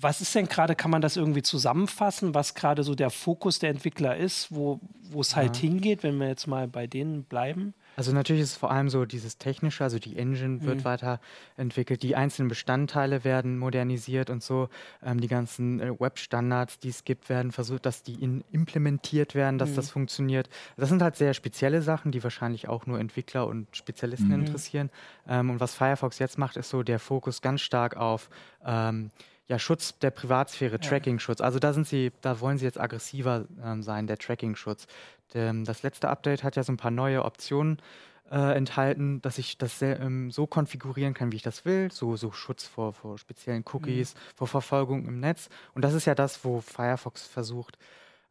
Was 0.00 0.20
ist 0.20 0.34
denn 0.34 0.46
gerade, 0.46 0.76
kann 0.76 0.90
man 0.90 1.02
das 1.02 1.16
irgendwie 1.16 1.42
zusammenfassen, 1.42 2.34
was 2.34 2.54
gerade 2.54 2.84
so 2.84 2.94
der 2.94 3.10
Fokus 3.10 3.58
der 3.58 3.70
Entwickler 3.70 4.16
ist, 4.16 4.52
wo 4.52 4.80
es 5.18 5.34
halt 5.34 5.56
ja. 5.56 5.62
hingeht, 5.62 6.02
wenn 6.02 6.18
wir 6.18 6.28
jetzt 6.28 6.46
mal 6.46 6.68
bei 6.68 6.86
denen 6.86 7.24
bleiben? 7.24 7.74
Also 7.98 8.12
natürlich 8.12 8.42
ist 8.42 8.52
es 8.52 8.56
vor 8.56 8.70
allem 8.70 8.90
so 8.90 9.06
dieses 9.06 9.38
Technische, 9.38 9.82
also 9.82 9.98
die 9.98 10.16
Engine 10.16 10.62
wird 10.62 10.78
mhm. 10.78 10.84
weiterentwickelt, 10.84 12.04
die 12.04 12.14
einzelnen 12.14 12.48
Bestandteile 12.48 13.24
werden 13.24 13.58
modernisiert 13.58 14.30
und 14.30 14.40
so. 14.40 14.68
Ähm, 15.02 15.20
die 15.20 15.26
ganzen 15.26 15.80
äh, 15.80 15.90
Web-Standards, 15.98 16.78
die 16.78 16.90
es 16.90 17.02
gibt, 17.02 17.28
werden 17.28 17.50
versucht, 17.50 17.86
dass 17.86 18.04
die 18.04 18.14
implementiert 18.52 19.34
werden, 19.34 19.58
dass 19.58 19.70
mhm. 19.70 19.74
das 19.74 19.90
funktioniert. 19.90 20.48
Das 20.76 20.90
sind 20.90 21.02
halt 21.02 21.16
sehr 21.16 21.34
spezielle 21.34 21.82
Sachen, 21.82 22.12
die 22.12 22.22
wahrscheinlich 22.22 22.68
auch 22.68 22.86
nur 22.86 23.00
Entwickler 23.00 23.48
und 23.48 23.66
Spezialisten 23.76 24.28
mhm. 24.28 24.46
interessieren. 24.46 24.90
Ähm, 25.26 25.50
und 25.50 25.58
was 25.58 25.74
Firefox 25.74 26.20
jetzt 26.20 26.38
macht, 26.38 26.56
ist 26.56 26.70
so 26.70 26.84
der 26.84 27.00
Fokus 27.00 27.42
ganz 27.42 27.62
stark 27.62 27.96
auf 27.96 28.30
ähm, 28.64 29.10
ja, 29.48 29.58
Schutz 29.58 29.98
der 29.98 30.10
Privatsphäre, 30.10 30.72
ja. 30.72 30.78
Tracking-Schutz. 30.78 31.40
Also 31.40 31.58
da 31.58 31.72
sind 31.72 31.88
sie, 31.88 32.12
da 32.20 32.40
wollen 32.40 32.58
sie 32.58 32.66
jetzt 32.66 32.78
aggressiver 32.78 33.46
ähm, 33.64 33.82
sein, 33.82 34.06
der 34.06 34.18
Tracking-Schutz. 34.18 34.86
Das 35.30 35.82
letzte 35.82 36.08
Update 36.08 36.42
hat 36.42 36.56
ja 36.56 36.62
so 36.62 36.72
ein 36.72 36.78
paar 36.78 36.90
neue 36.90 37.22
Optionen 37.22 37.82
äh, 38.30 38.56
enthalten, 38.56 39.20
dass 39.20 39.36
ich 39.36 39.58
das 39.58 39.78
sehr, 39.78 40.00
ähm, 40.00 40.30
so 40.30 40.46
konfigurieren 40.46 41.14
kann, 41.14 41.32
wie 41.32 41.36
ich 41.36 41.42
das 41.42 41.64
will. 41.64 41.90
So, 41.92 42.16
so 42.16 42.32
Schutz 42.32 42.66
vor, 42.66 42.92
vor 42.92 43.18
speziellen 43.18 43.64
Cookies, 43.72 44.14
mhm. 44.14 44.18
vor 44.36 44.48
Verfolgung 44.48 45.06
im 45.06 45.20
Netz. 45.20 45.48
Und 45.74 45.82
das 45.82 45.94
ist 45.94 46.06
ja 46.06 46.14
das, 46.14 46.44
wo 46.44 46.60
Firefox 46.60 47.26
versucht 47.26 47.78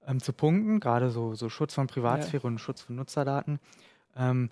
ähm, 0.08 0.20
zu 0.22 0.34
punkten, 0.34 0.80
gerade 0.80 1.10
so, 1.10 1.36
so 1.36 1.50
Schutz 1.50 1.74
von 1.74 1.88
Privatsphäre 1.88 2.44
ja. 2.44 2.48
und 2.48 2.60
Schutz 2.60 2.82
von 2.82 2.96
Nutzerdaten. 2.96 3.60
Ähm, 4.16 4.50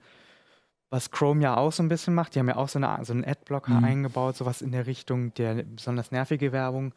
was 0.95 1.12
Chrome 1.12 1.41
ja 1.41 1.58
auch 1.58 1.73
so 1.73 1.84
ein 1.84 1.89
bisschen 1.89 2.15
macht, 2.15 2.36
die 2.36 2.39
haben 2.39 2.47
ja 2.47 2.55
auch 2.55 2.69
so, 2.69 2.79
eine, 2.79 3.03
so 3.03 3.12
einen 3.12 3.25
Adblocker 3.25 3.73
mhm. 3.73 3.84
eingebaut, 3.84 4.38
sowas 4.38 4.62
in 4.62 4.71
der 4.71 4.88
Richtung, 4.88 5.34
der 5.34 5.63
besonders 5.63 6.10
nervige 6.12 6.53
Werbung 6.53 6.93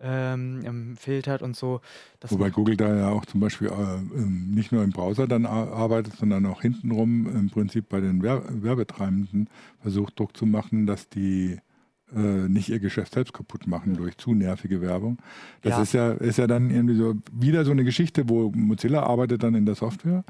ähm, 0.00 0.62
ähm 0.64 0.96
filtert 0.96 1.42
und 1.42 1.54
so. 1.56 1.80
Wobei 2.28 2.50
Google 2.50 2.76
da 2.76 2.94
ja 2.94 3.08
auch 3.08 3.24
zum 3.24 3.38
Beispiel 3.40 3.68
äh, 3.68 3.72
ähm, 3.72 4.50
nicht 4.52 4.72
nur 4.72 4.82
im 4.82 4.90
Browser 4.90 5.28
dann 5.28 5.46
arbeitet, 5.46 6.16
sondern 6.16 6.44
auch 6.46 6.60
hintenrum 6.60 7.28
im 7.28 7.48
Prinzip 7.48 7.88
bei 7.88 8.00
den 8.00 8.20
Werbetreibenden 8.20 9.48
versucht 9.80 10.18
Druck 10.18 10.36
zu 10.36 10.44
machen, 10.44 10.86
dass 10.86 11.08
die 11.08 11.58
äh, 12.14 12.18
nicht 12.18 12.68
ihr 12.68 12.78
Geschäft 12.78 13.14
selbst 13.14 13.32
kaputt 13.32 13.66
machen 13.66 13.96
durch 13.96 14.16
zu 14.16 14.34
nervige 14.34 14.80
Werbung. 14.80 15.18
Das 15.62 15.72
ja. 15.72 15.82
Ist, 15.82 15.92
ja, 15.92 16.12
ist 16.12 16.38
ja 16.38 16.46
dann 16.46 16.70
irgendwie 16.70 16.94
so 16.96 17.14
wieder 17.32 17.64
so 17.64 17.72
eine 17.72 17.84
Geschichte, 17.84 18.28
wo 18.28 18.52
Mozilla 18.54 19.02
arbeitet 19.02 19.42
dann 19.42 19.54
in 19.54 19.66
der 19.66 19.74
Software 19.74 20.24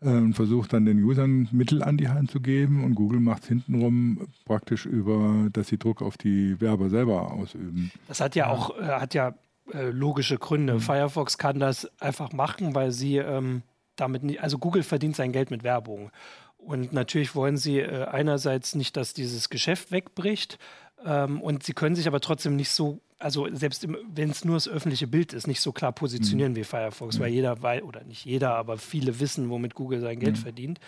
äh, 0.00 0.08
und 0.08 0.34
versucht 0.34 0.72
dann 0.72 0.86
den 0.86 1.02
Usern 1.02 1.48
Mittel 1.52 1.82
an 1.82 1.98
die 1.98 2.08
Hand 2.08 2.30
zu 2.30 2.40
geben 2.40 2.84
und 2.84 2.94
Google 2.94 3.20
macht 3.20 3.42
es 3.42 3.48
hintenrum 3.48 4.28
praktisch 4.44 4.86
über, 4.86 5.48
dass 5.52 5.68
sie 5.68 5.78
Druck 5.78 6.00
auf 6.00 6.16
die 6.16 6.60
Werber 6.60 6.88
selber 6.88 7.32
ausüben. 7.32 7.90
Das 8.08 8.20
hat 8.20 8.34
ja 8.34 8.48
auch 8.48 8.78
äh, 8.78 8.84
hat 8.84 9.14
ja 9.14 9.34
äh, 9.74 9.90
logische 9.90 10.38
Gründe. 10.38 10.74
Mhm. 10.74 10.80
Firefox 10.80 11.38
kann 11.38 11.60
das 11.60 11.90
einfach 12.00 12.32
machen, 12.32 12.74
weil 12.74 12.92
sie 12.92 13.18
ähm, 13.18 13.62
damit 13.96 14.22
nicht, 14.22 14.42
also 14.42 14.58
Google 14.58 14.82
verdient 14.82 15.16
sein 15.16 15.32
Geld 15.32 15.50
mit 15.50 15.62
Werbung. 15.62 16.10
Und 16.56 16.92
natürlich 16.92 17.34
wollen 17.34 17.56
sie 17.56 17.78
äh, 17.78 18.04
einerseits 18.04 18.74
nicht, 18.74 18.96
dass 18.96 19.14
dieses 19.14 19.48
Geschäft 19.48 19.92
wegbricht, 19.92 20.58
ähm, 21.04 21.40
und 21.40 21.62
sie 21.62 21.72
können 21.72 21.94
sich 21.94 22.06
aber 22.06 22.20
trotzdem 22.20 22.56
nicht 22.56 22.70
so, 22.70 23.00
also 23.18 23.46
selbst 23.52 23.86
wenn 23.88 24.30
es 24.30 24.44
nur 24.44 24.56
das 24.56 24.68
öffentliche 24.68 25.06
Bild 25.06 25.32
ist, 25.32 25.46
nicht 25.46 25.60
so 25.60 25.72
klar 25.72 25.92
positionieren 25.92 26.52
mhm. 26.52 26.56
wie 26.56 26.64
Firefox, 26.64 27.18
mhm. 27.18 27.22
weil 27.22 27.32
jeder 27.32 27.62
weiß, 27.62 27.82
oder 27.82 28.04
nicht 28.04 28.24
jeder, 28.24 28.54
aber 28.54 28.78
viele 28.78 29.20
wissen, 29.20 29.50
womit 29.50 29.74
Google 29.74 30.00
sein 30.00 30.20
Geld 30.20 30.36
mhm. 30.36 30.42
verdient. 30.42 30.80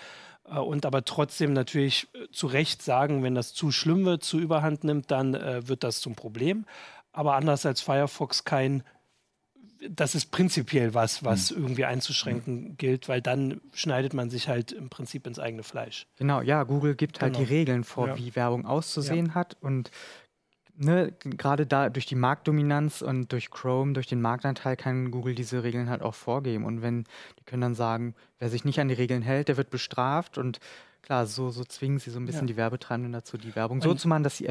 äh, 0.49 0.59
und 0.59 0.87
aber 0.87 1.05
trotzdem 1.05 1.53
natürlich 1.53 2.09
äh, 2.15 2.31
zu 2.31 2.47
Recht 2.47 2.83
sagen, 2.83 3.23
wenn 3.23 3.35
das 3.35 3.55
zu 3.55 3.71
schlimm 3.71 4.05
wird, 4.05 4.23
zu 4.23 4.39
überhand 4.39 4.85
nimmt, 4.85 5.11
dann 5.11 5.35
äh, 5.35 5.67
wird 5.67 5.85
das 5.85 6.01
zum 6.01 6.15
Problem. 6.15 6.67
Aber 7.13 7.35
anders 7.35 7.67
als 7.67 7.81
Firefox 7.81 8.45
kein 8.45 8.83
das 9.91 10.15
ist 10.15 10.31
prinzipiell 10.31 10.95
was, 10.95 11.25
was 11.25 11.51
mhm. 11.51 11.63
irgendwie 11.63 11.85
einzuschränken 11.85 12.63
mhm. 12.63 12.77
gilt, 12.77 13.09
weil 13.09 13.21
dann 13.21 13.61
schneidet 13.73 14.15
man 14.15 14.31
sich 14.31 14.49
halt 14.49 14.73
im 14.73 14.89
Prinzip 14.89 15.27
ins 15.27 15.39
eigene 15.39 15.63
Fleisch. 15.63 16.07
Genau, 16.17 16.41
ja, 16.41 16.63
Google 16.65 16.95
gibt 16.95 17.19
genau. 17.19 17.23
halt 17.23 17.37
die 17.37 17.47
genau. 17.47 17.59
Regeln 17.59 17.85
vor, 17.85 18.09
ja. 18.09 18.19
wie 18.19 18.35
Werbung 18.37 18.67
auszusehen 18.67 19.27
ja. 19.27 19.35
hat 19.35 19.57
und 19.61 19.91
ne, 20.77 21.13
gerade 21.23 21.67
da 21.67 21.91
durch 21.91 22.07
die 22.07 22.15
Marktdominanz 22.15 23.03
und 23.03 23.33
durch 23.33 23.51
Chrome, 23.51 23.93
durch 23.93 24.07
den 24.07 24.21
Marktanteil 24.21 24.77
kann 24.77 25.11
Google 25.11 25.35
diese 25.35 25.63
Regeln 25.63 25.91
halt 25.91 26.03
auch 26.03 26.15
vorgeben 26.15 26.65
und 26.65 26.83
wenn 26.83 27.05
die 27.39 27.45
können 27.45 27.63
dann 27.63 27.75
sagen, 27.75 28.15
wer 28.39 28.49
sich 28.49 28.65
nicht 28.65 28.81
an 28.81 28.89
die 28.89 28.95
Regeln 28.95 29.23
hält, 29.23 29.49
der 29.49 29.57
wird 29.57 29.71
bestraft 29.71 30.39
und 30.39 30.61
klar, 31.03 31.27
so, 31.27 31.51
so 31.51 31.65
zwingen 31.65 31.99
sie 31.99 32.11
so 32.11 32.21
ein 32.21 32.27
bisschen 32.27 32.47
ja. 32.47 32.55
die 32.55 32.57
Werbetreibenden 32.57 33.13
dazu, 33.13 33.37
die 33.37 33.55
Werbung 33.55 33.83
so 33.83 33.95
zu 33.95 34.09
machen, 34.09 34.23
dass 34.23 34.37
sie 34.37 34.47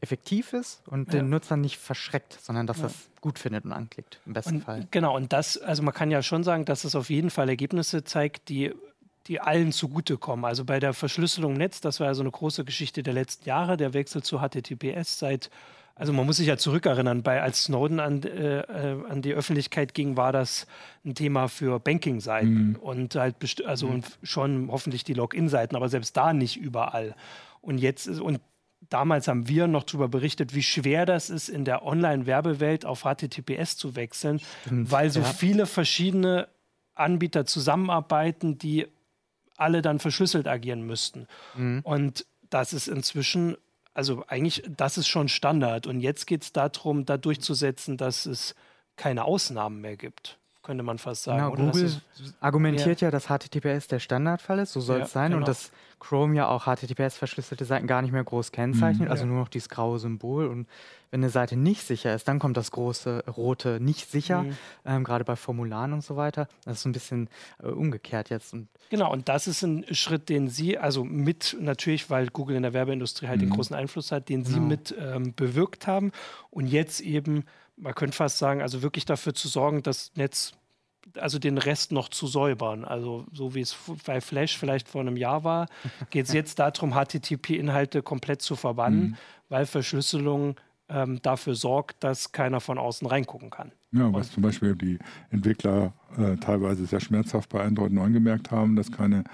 effektiv 0.00 0.52
ist 0.52 0.82
und 0.86 1.12
ja. 1.12 1.20
den 1.20 1.30
Nutzer 1.30 1.56
nicht 1.56 1.78
verschreckt, 1.78 2.38
sondern 2.40 2.66
dass 2.66 2.78
ja. 2.78 2.84
er 2.84 2.90
es 2.90 3.10
gut 3.20 3.38
findet 3.38 3.64
und 3.64 3.72
anklickt, 3.72 4.20
im 4.26 4.32
besten 4.32 4.56
und, 4.56 4.60
Fall. 4.62 4.86
Genau, 4.90 5.16
und 5.16 5.32
das, 5.32 5.58
also 5.58 5.82
man 5.82 5.94
kann 5.94 6.10
ja 6.10 6.22
schon 6.22 6.44
sagen, 6.44 6.64
dass 6.64 6.84
es 6.84 6.94
auf 6.94 7.10
jeden 7.10 7.30
Fall 7.30 7.48
Ergebnisse 7.48 8.04
zeigt, 8.04 8.48
die 8.48 8.72
die 9.26 9.40
allen 9.40 9.72
zugutekommen. 9.72 10.44
Also 10.44 10.66
bei 10.66 10.80
der 10.80 10.92
Verschlüsselung 10.92 11.52
im 11.52 11.56
Netz, 11.56 11.80
das 11.80 11.98
war 11.98 12.08
ja 12.08 12.14
so 12.14 12.20
eine 12.20 12.30
große 12.30 12.62
Geschichte 12.62 13.02
der 13.02 13.14
letzten 13.14 13.48
Jahre, 13.48 13.78
der 13.78 13.94
Wechsel 13.94 14.22
zu 14.22 14.40
HTTPS 14.40 15.18
seit 15.18 15.48
also 15.96 16.12
man 16.12 16.26
muss 16.26 16.38
sich 16.38 16.48
ja 16.48 16.56
zurückerinnern, 16.56 17.22
bei, 17.22 17.40
als 17.40 17.64
Snowden 17.64 18.00
an, 18.00 18.22
äh, 18.24 18.60
äh, 18.60 19.04
an 19.08 19.22
die 19.22 19.32
Öffentlichkeit 19.32 19.94
ging, 19.94 20.16
war 20.16 20.32
das 20.32 20.66
ein 21.04 21.14
Thema 21.14 21.48
für 21.48 21.78
Banking-Seiten 21.78 22.70
mhm. 22.70 22.76
und 22.76 23.14
halt 23.14 23.36
also 23.64 23.88
mhm. 23.88 24.02
schon 24.22 24.68
hoffentlich 24.72 25.04
die 25.04 25.14
Login-Seiten, 25.14 25.76
aber 25.76 25.88
selbst 25.88 26.16
da 26.16 26.32
nicht 26.32 26.56
überall. 26.56 27.14
Und 27.60 27.78
jetzt 27.78 28.08
und 28.08 28.40
damals 28.90 29.28
haben 29.28 29.48
wir 29.48 29.66
noch 29.66 29.84
darüber 29.84 30.08
berichtet, 30.08 30.54
wie 30.54 30.62
schwer 30.62 31.06
das 31.06 31.30
ist, 31.30 31.48
in 31.48 31.64
der 31.64 31.84
Online-Werbewelt 31.84 32.84
auf 32.84 33.02
HTTPS 33.02 33.76
zu 33.76 33.96
wechseln, 33.96 34.40
Stimmt, 34.62 34.90
weil 34.90 35.10
so 35.10 35.20
ja. 35.20 35.26
viele 35.26 35.66
verschiedene 35.66 36.48
Anbieter 36.94 37.46
zusammenarbeiten, 37.46 38.58
die 38.58 38.86
alle 39.56 39.82
dann 39.82 39.98
verschlüsselt 39.98 40.48
agieren 40.48 40.82
müssten. 40.82 41.26
Mhm. 41.56 41.80
Und 41.84 42.26
das 42.50 42.72
ist 42.72 42.88
inzwischen 42.88 43.56
also 43.94 44.24
eigentlich, 44.26 44.64
das 44.76 44.98
ist 44.98 45.06
schon 45.06 45.28
Standard. 45.28 45.86
Und 45.86 46.00
jetzt 46.00 46.26
geht 46.26 46.42
es 46.42 46.52
darum, 46.52 47.06
da 47.06 47.16
durchzusetzen, 47.16 47.96
dass 47.96 48.26
es 48.26 48.54
keine 48.96 49.24
Ausnahmen 49.24 49.80
mehr 49.80 49.96
gibt, 49.96 50.38
könnte 50.64 50.82
man 50.82 50.98
fast 50.98 51.22
sagen. 51.22 51.54
Genau, 51.54 51.70
Google 51.70 52.00
argumentiert 52.40 53.00
ja. 53.00 53.08
ja, 53.08 53.10
dass 53.12 53.26
HTTPS 53.26 53.86
der 53.86 54.00
Standardfall 54.00 54.58
ist, 54.58 54.72
so 54.72 54.80
soll 54.80 54.98
ja, 54.98 55.04
es 55.04 55.12
sein. 55.12 55.30
Genau. 55.30 55.38
Und 55.38 55.48
dass 55.48 55.70
Chrome 56.00 56.34
ja 56.34 56.48
auch 56.48 56.66
HTTPS-verschlüsselte 56.66 57.64
Seiten 57.64 57.86
gar 57.86 58.02
nicht 58.02 58.12
mehr 58.12 58.24
groß 58.24 58.52
kennzeichnet, 58.52 59.08
mhm, 59.08 59.10
also 59.10 59.24
ja. 59.24 59.30
nur 59.30 59.38
noch 59.38 59.48
dieses 59.48 59.68
graue 59.68 59.98
Symbol. 59.98 60.48
Und 60.48 60.66
wenn 61.10 61.20
eine 61.20 61.30
Seite 61.30 61.56
nicht 61.56 61.82
sicher 61.82 62.14
ist, 62.14 62.26
dann 62.26 62.38
kommt 62.38 62.56
das 62.56 62.70
große 62.72 63.24
rote 63.36 63.78
nicht 63.80 64.10
sicher, 64.10 64.42
mhm. 64.42 64.56
ähm, 64.84 65.04
gerade 65.04 65.24
bei 65.24 65.36
Formularen 65.36 65.92
und 65.92 66.02
so 66.02 66.16
weiter. 66.16 66.48
Das 66.64 66.78
ist 66.78 66.82
so 66.82 66.88
ein 66.88 66.92
bisschen 66.92 67.28
äh, 67.62 67.68
umgekehrt 67.68 68.30
jetzt. 68.30 68.52
Und 68.52 68.68
genau, 68.90 69.12
und 69.12 69.28
das 69.28 69.46
ist 69.46 69.62
ein 69.62 69.84
Schritt, 69.92 70.28
den 70.28 70.48
Sie, 70.48 70.76
also 70.76 71.04
mit 71.04 71.56
natürlich, 71.60 72.10
weil 72.10 72.26
Google 72.28 72.56
in 72.56 72.62
der 72.64 72.72
Werbeindustrie 72.72 73.28
halt 73.28 73.40
mhm. 73.40 73.46
den 73.46 73.50
großen 73.50 73.76
Einfluss 73.76 74.12
hat, 74.12 74.28
den 74.28 74.44
genau. 74.44 74.54
Sie 74.54 74.60
mit 74.60 74.94
ähm, 74.98 75.34
bewirkt 75.34 75.86
haben. 75.86 76.12
Und 76.50 76.66
jetzt 76.66 77.00
eben, 77.00 77.44
man 77.76 77.94
könnte 77.94 78.16
fast 78.16 78.38
sagen, 78.38 78.62
also 78.62 78.82
wirklich 78.82 79.04
dafür 79.04 79.34
zu 79.34 79.48
sorgen, 79.48 79.82
dass 79.82 80.12
Netz 80.14 80.52
also 81.18 81.38
den 81.38 81.58
Rest 81.58 81.92
noch 81.92 82.08
zu 82.08 82.26
säubern. 82.26 82.84
Also 82.84 83.26
so 83.32 83.54
wie 83.54 83.60
es 83.60 83.76
bei 84.06 84.20
Flash 84.20 84.56
vielleicht 84.56 84.88
vor 84.88 85.00
einem 85.00 85.16
Jahr 85.16 85.44
war, 85.44 85.68
geht 86.10 86.26
es 86.26 86.32
jetzt 86.32 86.58
darum, 86.58 86.94
HTTP-Inhalte 86.94 88.02
komplett 88.02 88.42
zu 88.42 88.56
verbannen, 88.56 89.00
mhm. 89.00 89.16
weil 89.48 89.66
Verschlüsselung 89.66 90.56
ähm, 90.88 91.20
dafür 91.22 91.54
sorgt, 91.54 92.02
dass 92.04 92.32
keiner 92.32 92.60
von 92.60 92.78
außen 92.78 93.06
reingucken 93.06 93.50
kann. 93.50 93.72
Ja, 93.92 94.12
was 94.12 94.28
Und 94.28 94.34
zum 94.34 94.42
Beispiel 94.42 94.74
die 94.74 94.98
Entwickler 95.30 95.92
äh, 96.18 96.36
teilweise 96.36 96.84
sehr 96.86 97.00
schmerzhaft 97.00 97.48
bei 97.50 97.62
Android 97.62 97.92
9 97.92 98.12
gemerkt 98.12 98.50
haben, 98.50 98.76
dass 98.76 98.90
keine 98.90 99.24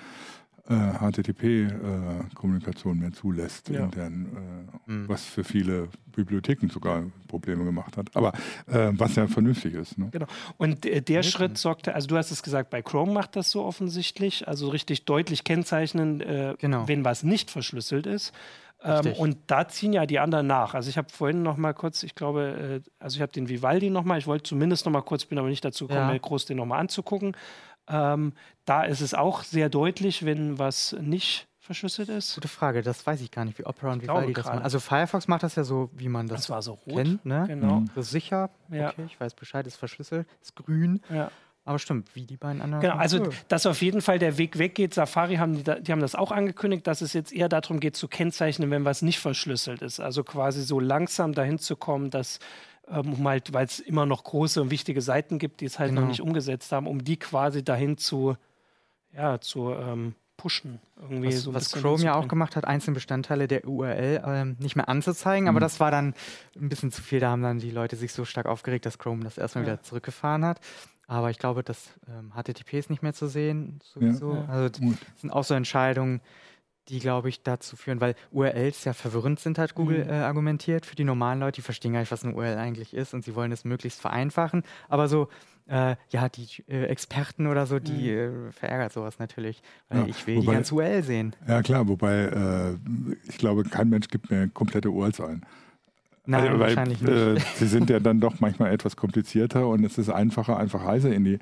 HTTP-Kommunikation 0.70 2.96
äh, 2.96 3.00
mehr 3.00 3.12
zulässt, 3.12 3.68
ja. 3.68 3.84
intern, 3.84 4.68
äh, 4.86 4.90
mhm. 4.90 5.08
was 5.08 5.24
für 5.24 5.42
viele 5.42 5.88
Bibliotheken 6.12 6.68
sogar 6.68 7.04
Probleme 7.28 7.64
gemacht 7.64 7.96
hat. 7.96 8.14
Aber 8.14 8.32
äh, 8.66 8.90
was 8.92 9.16
ja 9.16 9.26
vernünftig 9.26 9.74
ist. 9.74 9.98
Ne? 9.98 10.08
Genau. 10.12 10.26
Und 10.58 10.84
der, 10.84 11.00
der 11.00 11.22
Schritt 11.22 11.58
sorgte, 11.58 11.94
also 11.94 12.06
du 12.06 12.16
hast 12.16 12.30
es 12.30 12.42
gesagt, 12.42 12.70
bei 12.70 12.82
Chrome 12.82 13.12
macht 13.12 13.36
das 13.36 13.50
so 13.50 13.64
offensichtlich, 13.64 14.46
also 14.46 14.68
richtig 14.68 15.04
deutlich 15.04 15.44
kennzeichnen, 15.44 16.20
äh, 16.20 16.54
genau. 16.58 16.86
wenn 16.86 17.04
was 17.04 17.22
nicht 17.22 17.50
verschlüsselt 17.50 18.06
ist. 18.06 18.32
Ähm, 18.82 19.12
und 19.18 19.36
da 19.46 19.68
ziehen 19.68 19.92
ja 19.92 20.06
die 20.06 20.18
anderen 20.18 20.46
nach. 20.46 20.74
Also 20.74 20.88
ich 20.88 20.96
habe 20.96 21.08
vorhin 21.10 21.42
noch 21.42 21.56
mal 21.56 21.74
kurz, 21.74 22.02
ich 22.02 22.14
glaube, 22.14 22.82
äh, 22.82 22.90
also 22.98 23.16
ich 23.16 23.22
habe 23.22 23.32
den 23.32 23.48
Vivaldi 23.48 23.90
noch 23.90 24.04
mal, 24.04 24.18
ich 24.18 24.26
wollte 24.26 24.44
zumindest 24.44 24.86
noch 24.86 24.92
mal 24.92 25.02
kurz, 25.02 25.26
bin 25.26 25.38
aber 25.38 25.48
nicht 25.48 25.64
dazu 25.64 25.86
gekommen, 25.86 26.10
ja. 26.10 26.18
groß 26.18 26.46
den 26.46 26.56
noch 26.56 26.66
mal 26.66 26.78
anzugucken. 26.78 27.36
Ähm, 27.90 28.32
da 28.64 28.84
ist 28.84 29.00
es 29.00 29.14
auch 29.14 29.42
sehr 29.42 29.68
deutlich, 29.68 30.24
wenn 30.24 30.58
was 30.58 30.96
nicht 31.00 31.48
verschlüsselt 31.58 32.08
ist. 32.08 32.34
Gute 32.34 32.48
Frage, 32.48 32.82
das 32.82 33.06
weiß 33.06 33.20
ich 33.20 33.30
gar 33.30 33.44
nicht, 33.44 33.58
wie 33.58 33.64
Opera 33.64 33.92
und 33.92 34.02
Vivaldi 34.02 34.32
das 34.32 34.46
machen. 34.46 34.62
Also 34.62 34.80
Firefox 34.80 35.28
macht 35.28 35.44
das 35.44 35.54
ja 35.54 35.62
so, 35.62 35.90
wie 35.92 36.08
man 36.08 36.26
das, 36.26 36.42
das 36.42 36.50
war 36.50 36.62
so 36.62 36.72
rot, 36.72 36.96
kennt. 36.96 37.24
Ne? 37.24 37.44
Genau. 37.46 37.80
Mhm. 37.80 37.90
So 37.94 38.02
sicher, 38.02 38.50
ja. 38.70 38.90
okay, 38.90 39.04
ich 39.06 39.20
weiß 39.20 39.34
Bescheid, 39.34 39.66
ist 39.66 39.76
verschlüsselt, 39.76 40.26
ist 40.42 40.56
grün. 40.56 41.00
Ja. 41.10 41.30
Aber 41.64 41.78
stimmt, 41.78 42.16
wie 42.16 42.24
die 42.24 42.36
beiden 42.36 42.62
anderen. 42.62 42.80
Genau, 42.80 42.96
also 42.96 43.28
dass 43.48 43.66
auf 43.66 43.82
jeden 43.82 44.00
Fall 44.00 44.18
der 44.18 44.38
Weg 44.38 44.58
weggeht. 44.58 44.94
Safari 44.94 45.36
haben 45.36 45.62
die, 45.62 45.82
die, 45.82 45.92
haben 45.92 46.00
das 46.00 46.14
auch 46.14 46.32
angekündigt, 46.32 46.86
dass 46.86 47.02
es 47.02 47.12
jetzt 47.12 47.32
eher 47.32 47.48
darum 47.48 47.78
geht 47.78 47.96
zu 47.96 48.08
kennzeichnen, 48.08 48.70
wenn 48.70 48.84
was 48.84 49.02
nicht 49.02 49.20
verschlüsselt 49.20 49.82
ist. 49.82 50.00
Also 50.00 50.24
quasi 50.24 50.62
so 50.62 50.80
langsam 50.80 51.34
dahin 51.34 51.58
zu 51.58 51.76
kommen, 51.76 52.10
dass 52.10 52.40
ähm, 52.90 53.26
halt, 53.26 53.52
weil 53.52 53.66
es 53.66 53.80
immer 53.80 54.06
noch 54.06 54.24
große 54.24 54.60
und 54.62 54.70
wichtige 54.70 55.00
Seiten 55.00 55.38
gibt, 55.38 55.60
die 55.60 55.66
es 55.66 55.78
halt 55.78 55.90
genau. 55.90 56.02
noch 56.02 56.08
nicht 56.08 56.20
umgesetzt 56.20 56.72
haben, 56.72 56.86
um 56.86 57.04
die 57.04 57.16
quasi 57.16 57.64
dahin 57.64 57.96
zu, 57.96 58.36
ja, 59.14 59.40
zu 59.40 59.70
ähm, 59.70 60.14
pushen. 60.36 60.80
Irgendwie 61.00 61.28
was, 61.28 61.42
so 61.42 61.54
was 61.54 61.72
Chrome 61.72 62.02
ja 62.02 62.14
auch 62.14 62.28
gemacht 62.28 62.56
hat, 62.56 62.64
einzelne 62.64 62.94
Bestandteile 62.94 63.46
der 63.46 63.66
URL 63.66 64.22
ähm, 64.24 64.56
nicht 64.58 64.76
mehr 64.76 64.88
anzuzeigen, 64.88 65.44
mhm. 65.44 65.50
aber 65.50 65.60
das 65.60 65.80
war 65.80 65.90
dann 65.90 66.14
ein 66.56 66.68
bisschen 66.68 66.90
zu 66.90 67.02
viel. 67.02 67.20
Da 67.20 67.30
haben 67.30 67.42
dann 67.42 67.58
die 67.58 67.70
Leute 67.70 67.96
sich 67.96 68.12
so 68.12 68.24
stark 68.24 68.46
aufgeregt, 68.46 68.86
dass 68.86 68.98
Chrome 68.98 69.22
das 69.22 69.38
erstmal 69.38 69.64
ja. 69.64 69.72
wieder 69.72 69.82
zurückgefahren 69.82 70.44
hat. 70.44 70.60
Aber 71.06 71.30
ich 71.30 71.38
glaube, 71.38 71.64
das 71.64 71.90
ähm, 72.08 72.32
HTTP 72.34 72.74
ist 72.74 72.88
nicht 72.88 73.02
mehr 73.02 73.12
zu 73.12 73.26
sehen. 73.26 73.80
Sowieso. 73.82 74.34
Ja. 74.34 74.44
Also 74.46 74.68
das 74.68 75.20
sind 75.20 75.30
auch 75.30 75.44
so 75.44 75.54
Entscheidungen, 75.54 76.20
die, 76.90 76.98
glaube 76.98 77.28
ich, 77.28 77.42
dazu 77.42 77.76
führen, 77.76 78.00
weil 78.00 78.14
URLs 78.32 78.84
ja 78.84 78.92
verwirrend 78.92 79.40
sind, 79.40 79.58
hat 79.58 79.74
Google 79.74 80.04
mhm. 80.04 80.10
äh, 80.10 80.14
argumentiert. 80.14 80.86
Für 80.86 80.96
die 80.96 81.04
normalen 81.04 81.40
Leute, 81.40 81.56
die 81.56 81.62
verstehen 81.62 81.92
gar 81.92 82.00
nicht, 82.00 82.12
was 82.12 82.24
eine 82.24 82.34
URL 82.34 82.58
eigentlich 82.58 82.94
ist 82.94 83.14
und 83.14 83.24
sie 83.24 83.34
wollen 83.34 83.52
es 83.52 83.64
möglichst 83.64 84.00
vereinfachen. 84.00 84.64
Aber 84.88 85.08
so, 85.08 85.28
äh, 85.68 85.96
ja, 86.10 86.28
die 86.28 86.48
äh, 86.68 86.84
Experten 86.86 87.46
oder 87.46 87.66
so, 87.66 87.78
die 87.78 88.12
mhm. 88.12 88.48
Äh, 88.48 88.52
verärgert 88.52 88.92
sowas 88.92 89.18
natürlich, 89.18 89.62
weil 89.88 90.00
ja, 90.00 90.06
ich 90.06 90.26
will 90.26 90.36
wobei, 90.36 90.46
die 90.46 90.52
ganze 90.52 90.74
URL 90.74 91.02
sehen. 91.02 91.36
Ja, 91.46 91.62
klar, 91.62 91.88
wobei 91.88 92.24
äh, 92.24 92.76
ich 93.28 93.38
glaube, 93.38 93.62
kein 93.64 93.88
Mensch 93.88 94.08
gibt 94.08 94.30
mir 94.30 94.48
komplette 94.48 94.90
URLs 94.90 95.20
ein. 95.20 95.42
Nein, 96.30 96.42
also, 96.42 96.52
weil, 96.52 96.60
wahrscheinlich 96.60 97.02
nicht. 97.02 97.12
Äh, 97.12 97.40
sie 97.56 97.66
sind 97.66 97.90
ja 97.90 97.98
dann 97.98 98.20
doch 98.20 98.38
manchmal 98.38 98.72
etwas 98.72 98.96
komplizierter 98.96 99.66
und 99.66 99.84
es 99.84 99.98
ist 99.98 100.10
einfacher, 100.10 100.56
einfach 100.58 100.84
Heise 100.84 101.12
in 101.12 101.24
die, 101.24 101.38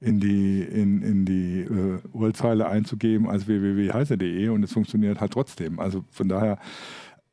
in 0.00 0.18
die, 0.18 0.62
in, 0.62 1.00
in 1.02 1.24
die 1.24 1.60
äh, 1.60 2.00
URL-Zeile 2.12 2.66
einzugeben 2.66 3.28
als 3.28 3.46
www.heise.de 3.46 4.48
und 4.48 4.64
es 4.64 4.72
funktioniert 4.72 5.20
halt 5.20 5.32
trotzdem. 5.32 5.78
Also 5.78 6.04
von 6.10 6.28
daher, 6.28 6.58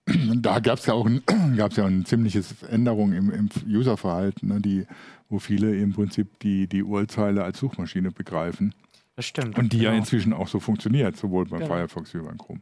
da 0.36 0.60
gab 0.60 0.78
es 0.78 0.86
ja 0.86 0.94
auch 0.94 1.08
ein, 1.08 1.24
gab's 1.58 1.78
ja 1.78 1.86
ein 1.86 2.06
ziemliches 2.06 2.62
Änderung 2.64 3.14
im, 3.14 3.32
im 3.32 3.50
Userverhalten, 3.68 4.50
ne, 4.50 4.62
die, 4.62 4.86
wo 5.30 5.40
viele 5.40 5.76
im 5.76 5.94
Prinzip 5.94 6.40
die, 6.40 6.68
die 6.68 6.84
URL-Zeile 6.84 7.44
als 7.44 7.58
Suchmaschine 7.58 8.12
begreifen. 8.12 8.76
Das 9.20 9.26
stimmt. 9.26 9.58
Und 9.60 9.74
die 9.74 9.80
genau. 9.80 9.92
ja 9.92 9.98
inzwischen 9.98 10.32
auch 10.32 10.48
so 10.48 10.62
funktioniert, 10.62 11.18
sowohl 11.18 11.44
beim 11.44 11.60
genau. 11.60 11.74
Firefox 11.74 12.14
wie 12.14 12.20
beim 12.20 12.38
Chrome. 12.38 12.62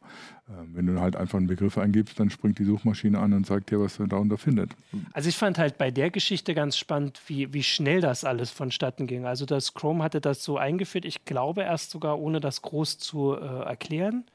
Ähm, 0.49 0.69
wenn 0.73 0.87
du 0.87 0.99
halt 0.99 1.15
einfach 1.15 1.37
einen 1.37 1.45
Begriff 1.45 1.77
eingibst, 1.77 2.19
dann 2.19 2.31
springt 2.31 2.57
die 2.57 2.63
Suchmaschine 2.63 3.19
an 3.19 3.31
und 3.33 3.45
sagt 3.45 3.69
dir, 3.69 3.79
was 3.79 3.99
er 3.99 4.07
darunter 4.07 4.39
findet. 4.39 4.71
Also 5.13 5.29
ich 5.29 5.37
fand 5.37 5.59
halt 5.59 5.77
bei 5.77 5.91
der 5.91 6.09
Geschichte 6.09 6.55
ganz 6.55 6.75
spannend, 6.75 7.21
wie, 7.27 7.53
wie 7.53 7.61
schnell 7.61 8.01
das 8.01 8.23
alles 8.23 8.49
vonstatten 8.49 9.05
ging. 9.05 9.27
Also 9.27 9.45
das 9.45 9.75
Chrome 9.75 10.03
hatte 10.03 10.19
das 10.19 10.43
so 10.43 10.57
eingeführt, 10.57 11.05
ich 11.05 11.25
glaube 11.25 11.61
erst 11.61 11.91
sogar 11.91 12.17
ohne 12.17 12.39
das 12.39 12.63
groß 12.63 12.97
zu 12.97 13.35
äh, 13.35 13.45
erklären. 13.45 14.25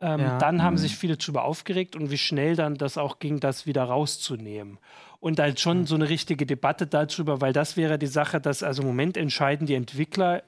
Ähm, 0.00 0.20
ja. 0.20 0.38
Dann 0.38 0.62
haben 0.62 0.74
mhm. 0.74 0.78
sich 0.78 0.96
viele 0.96 1.16
darüber 1.16 1.44
aufgeregt 1.44 1.96
und 1.96 2.12
wie 2.12 2.18
schnell 2.18 2.54
dann 2.54 2.76
das 2.76 2.96
auch 2.96 3.18
ging, 3.18 3.40
das 3.40 3.66
wieder 3.66 3.82
rauszunehmen. 3.82 4.78
Und 5.18 5.40
halt 5.40 5.58
schon 5.58 5.80
mhm. 5.80 5.86
so 5.86 5.96
eine 5.96 6.08
richtige 6.08 6.46
Debatte 6.46 6.86
darüber, 6.86 7.40
weil 7.40 7.52
das 7.52 7.76
wäre 7.76 7.98
die 7.98 8.06
Sache, 8.06 8.40
dass 8.40 8.62
also 8.62 8.82
im 8.82 8.88
Moment 8.88 9.16
entscheiden 9.16 9.66
die 9.66 9.74
Entwickler 9.74 10.44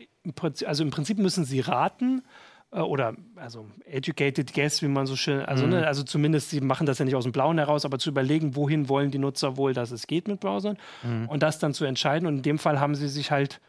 also 0.67 0.83
im 0.83 0.91
Prinzip 0.91 1.19
müssen 1.19 1.45
sie 1.45 1.61
raten 1.61 2.23
äh, 2.71 2.81
oder 2.81 3.15
also 3.37 3.67
educated 3.85 4.53
guess, 4.53 4.83
wie 4.83 4.89
man 4.89 5.07
so 5.07 5.17
schön, 5.17 5.41
also, 5.41 5.65
mhm. 5.65 5.71
ne, 5.71 5.87
also 5.87 6.03
zumindest 6.03 6.51
sie 6.51 6.61
machen 6.61 6.87
das 6.87 6.99
ja 6.99 7.05
nicht 7.05 7.17
aus 7.17 7.25
dem 7.25 7.33
Blauen 7.33 7.59
heraus, 7.59 7.85
aber 7.85 7.99
zu 7.99 8.11
überlegen, 8.11 8.57
wohin 8.57 8.89
wollen 8.89 9.11
die 9.11 9.19
Nutzer 9.19 9.57
wohl, 9.57 9.73
dass 9.73 9.91
es 9.91 10.07
geht 10.07 10.29
mit 10.29 10.41
Browsern 10.41 10.77
mhm. 11.03 11.29
und 11.29 11.43
das 11.43 11.59
dann 11.59 11.75
zu 11.75 11.85
entscheiden. 11.85 12.27
Und 12.27 12.37
in 12.37 12.43
dem 12.43 12.59
Fall 12.59 12.81
haben 12.81 12.95
sie 12.95 13.09
sich 13.09 13.31
halt 13.31 13.61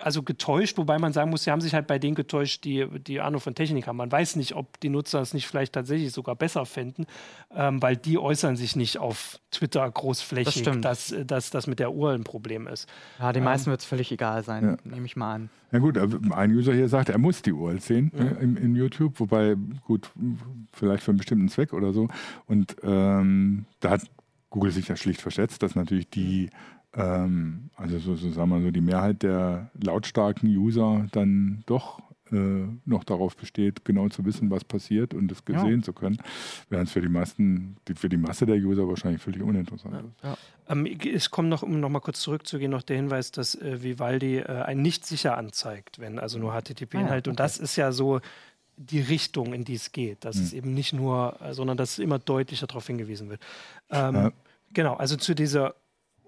also 0.00 0.22
getäuscht, 0.22 0.76
wobei 0.78 0.98
man 0.98 1.12
sagen 1.12 1.30
muss, 1.30 1.44
sie 1.44 1.50
haben 1.50 1.60
sich 1.60 1.74
halt 1.74 1.86
bei 1.86 1.98
denen 1.98 2.14
getäuscht, 2.14 2.64
die, 2.64 2.86
die 2.98 3.20
Ahnung 3.20 3.40
von 3.40 3.54
Technik 3.54 3.86
haben. 3.86 3.96
Man 3.96 4.10
weiß 4.10 4.36
nicht, 4.36 4.54
ob 4.54 4.80
die 4.80 4.88
Nutzer 4.88 5.20
es 5.20 5.34
nicht 5.34 5.46
vielleicht 5.46 5.72
tatsächlich 5.72 6.12
sogar 6.12 6.34
besser 6.34 6.66
fänden, 6.66 7.06
ähm, 7.54 7.80
weil 7.80 7.96
die 7.96 8.18
äußern 8.18 8.56
sich 8.56 8.74
nicht 8.74 8.98
auf 8.98 9.38
Twitter 9.50 9.88
großflächig, 9.88 10.62
das 10.62 10.80
dass, 10.80 11.14
dass 11.26 11.50
das 11.50 11.66
mit 11.66 11.78
der 11.78 11.92
Uhr 11.92 12.12
ein 12.12 12.24
Problem 12.24 12.66
ist. 12.66 12.88
Ja, 13.18 13.32
den 13.32 13.42
ähm, 13.42 13.44
meisten 13.44 13.70
wird 13.70 13.80
es 13.80 13.86
völlig 13.86 14.10
egal 14.10 14.42
sein, 14.42 14.64
ja. 14.64 14.90
nehme 14.90 15.06
ich 15.06 15.16
mal 15.16 15.34
an. 15.34 15.50
Ja 15.70 15.78
gut, 15.78 15.96
ein 15.96 16.50
User 16.50 16.74
hier 16.74 16.88
sagt, 16.88 17.08
er 17.08 17.18
muss 17.18 17.40
die 17.40 17.52
URL 17.52 17.80
sehen 17.80 18.12
ja. 18.14 18.24
ne, 18.24 18.30
in, 18.40 18.56
in, 18.56 18.74
YouTube, 18.74 19.18
wobei, 19.20 19.56
gut, 19.86 20.10
vielleicht 20.72 21.02
für 21.02 21.12
einen 21.12 21.18
bestimmten 21.18 21.48
Zweck 21.48 21.72
oder 21.72 21.92
so. 21.92 22.08
Und 22.46 22.76
ähm, 22.82 23.64
da 23.80 23.90
hat 23.90 24.02
Google 24.50 24.70
sich 24.70 24.88
ja 24.88 24.96
schlicht 24.96 25.22
verschätzt, 25.22 25.62
dass 25.62 25.74
natürlich 25.74 26.10
die 26.10 26.50
ähm, 26.94 27.70
also 27.76 27.98
so, 27.98 28.16
so, 28.16 28.30
sagen 28.30 28.50
wir 28.50 28.60
so, 28.60 28.70
die 28.70 28.80
Mehrheit 28.80 29.22
der 29.22 29.70
lautstarken 29.80 30.48
User 30.48 31.06
dann 31.12 31.62
doch 31.66 32.00
äh, 32.32 32.66
noch 32.84 33.04
darauf 33.04 33.36
besteht, 33.36 33.84
genau 33.84 34.08
zu 34.08 34.24
wissen, 34.24 34.50
was 34.50 34.64
passiert 34.64 35.14
und 35.14 35.28
das 35.28 35.44
gesehen 35.44 35.80
ja. 35.80 35.82
zu 35.82 35.92
können, 35.92 36.18
während 36.70 36.88
es 36.88 36.92
für 36.92 37.00
die 37.00 37.08
meisten, 37.08 37.76
die, 37.88 37.94
für 37.94 38.08
die 38.08 38.16
Masse 38.16 38.46
der 38.46 38.56
User 38.56 38.88
wahrscheinlich 38.88 39.22
völlig 39.22 39.42
uninteressant 39.42 39.94
ist. 39.94 40.24
Ja. 40.24 40.36
Ähm, 40.68 40.86
es 40.86 41.30
kommt 41.30 41.48
noch, 41.48 41.62
um 41.62 41.78
nochmal 41.80 42.00
kurz 42.00 42.20
zurückzugehen, 42.20 42.70
noch 42.70 42.82
der 42.82 42.96
Hinweis, 42.96 43.32
dass 43.32 43.54
äh, 43.54 43.82
Vivaldi 43.82 44.38
äh, 44.38 44.62
ein 44.62 44.80
nicht 44.82 45.04
sicher 45.06 45.36
anzeigt, 45.36 45.98
wenn 45.98 46.18
also 46.18 46.38
nur 46.38 46.52
HTTP-Inhalt. 46.52 47.10
Ah, 47.10 47.18
okay. 47.18 47.30
Und 47.30 47.40
das 47.40 47.58
ist 47.58 47.76
ja 47.76 47.92
so 47.92 48.20
die 48.76 49.00
Richtung, 49.00 49.52
in 49.52 49.64
die 49.64 49.74
es 49.74 49.92
geht. 49.92 50.24
Dass 50.24 50.36
hm. 50.36 50.42
es 50.42 50.52
eben 50.52 50.74
nicht 50.74 50.92
nur, 50.92 51.38
äh, 51.42 51.52
sondern 51.52 51.76
dass 51.76 51.98
immer 51.98 52.18
deutlicher 52.18 52.66
darauf 52.66 52.86
hingewiesen 52.86 53.28
wird. 53.28 53.40
Ähm, 53.90 54.32
genau, 54.72 54.94
also 54.94 55.16
zu 55.16 55.34
dieser 55.34 55.74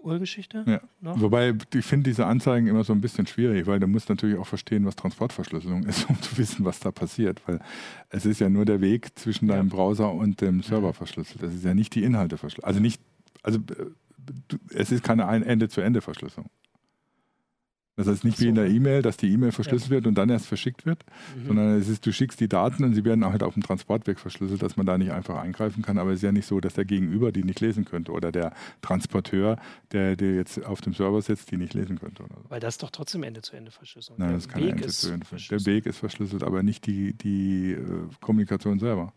Urgeschichte. 0.05 0.65
Ja. 0.67 0.81
Noch? 1.01 1.21
Wobei 1.21 1.55
ich 1.75 1.85
finde 1.85 2.11
diese 2.11 2.27
Anzeigen 2.27 2.67
immer 2.67 2.85
so 2.85 2.93
ein 2.93 3.01
bisschen 3.01 3.27
schwierig, 3.27 3.67
weil 3.67 3.81
du 3.81 3.87
musst 3.87 4.09
natürlich 4.09 4.39
auch 4.39 4.47
verstehen, 4.47 4.85
was 4.85 4.97
Transportverschlüsselung 4.97 5.85
ist, 5.85 6.09
um 6.09 6.21
zu 6.21 6.37
wissen, 6.39 6.65
was 6.65 6.81
da 6.81 6.91
passiert. 6.91 7.41
Weil 7.47 7.61
es 8.11 8.27
ist 8.27 8.41
ja 8.41 8.49
nur 8.49 8.65
der 8.65 8.81
Weg 8.81 9.19
zwischen 9.19 9.49
deinem 9.49 9.69
ja. 9.69 9.75
Browser 9.75 10.13
und 10.13 10.41
dem 10.41 10.63
Server 10.63 10.93
verschlüsselt. 10.93 11.43
Das 11.43 11.55
ist 11.55 11.65
ja 11.65 11.75
nicht 11.75 11.95
die 11.95 12.05
Inhalte 12.05 12.37
verschlüsselt. 12.37 12.67
Also 12.67 12.81
nicht, 12.81 13.01
also 13.43 13.59
äh, 13.59 14.75
es 14.75 14.93
ist 14.93 15.03
keine 15.03 15.25
Ende-zu-Ende-Verschlüsselung. 15.25 16.49
Das 17.97 18.09
heißt 18.09 18.25
nicht 18.25 18.39
so. 18.39 18.45
wie 18.45 18.49
in 18.49 18.57
der 18.57 18.69
E-Mail, 18.69 19.03
dass 19.03 19.17
die 19.17 19.31
E-Mail 19.31 19.53
verschlüsselt 19.53 19.91
ja. 19.91 19.97
wird 19.97 20.07
und 20.07 20.17
dann 20.17 20.29
erst 20.29 20.47
verschickt 20.47 20.85
wird, 20.85 21.05
mhm. 21.37 21.47
sondern 21.47 21.79
es 21.79 21.89
ist, 21.89 22.05
du 22.05 22.13
schickst 22.13 22.41
die 22.41 22.49
Daten 22.49 22.83
und 22.83 22.95
sie 22.95 23.05
werden 23.05 23.25
halt 23.25 23.43
auf 23.43 23.55
dem 23.55 23.63
Transportweg 23.63 24.19
verschlüsselt, 24.19 24.63
dass 24.63 24.77
man 24.77 24.85
da 24.85 24.99
nicht 24.99 25.13
einfach 25.13 25.37
eingreifen 25.37 25.83
kann. 25.83 25.99
Aber 25.99 26.11
es 26.11 26.17
ist 26.17 26.23
ja 26.23 26.33
nicht 26.33 26.47
so, 26.47 26.61
dass 26.61 26.75
der 26.75 26.85
Gegenüber 26.85 27.31
die 27.31 27.45
nicht 27.45 27.61
lesen 27.61 27.85
könnte 27.85 28.11
oder 28.11 28.33
der 28.33 28.53
Transporteur, 28.83 29.59
der, 29.93 30.17
der 30.17 30.35
jetzt 30.35 30.65
auf 30.65 30.81
dem 30.81 30.93
Server 30.93 31.23
sitzt, 31.23 31.53
die 31.53 31.57
nicht 31.57 31.75
lesen 31.75 32.01
könnte. 32.01 32.25
So. 32.25 32.51
Weil 32.51 32.61
das 32.61 32.75
ist 32.75 32.83
doch 32.83 32.91
trotzdem 32.91 33.23
Ende-zu-Ende-Verschlüsselung. 33.23 34.19
Nein, 34.19 34.33
das 34.33 34.47
ist 34.47 34.49
keine 34.49 34.71
Ende-zu-Ende-Verschlüsselung. 34.71 35.65
Der 35.65 35.73
Weg 35.73 35.87
ist 35.87 35.99
verschlüsselt, 35.99 36.43
aber 36.43 36.65
nicht 36.65 36.87
die, 36.87 37.13
die 37.13 37.73
äh, 37.73 37.79
Kommunikation 38.21 38.81
selber. 38.81 39.13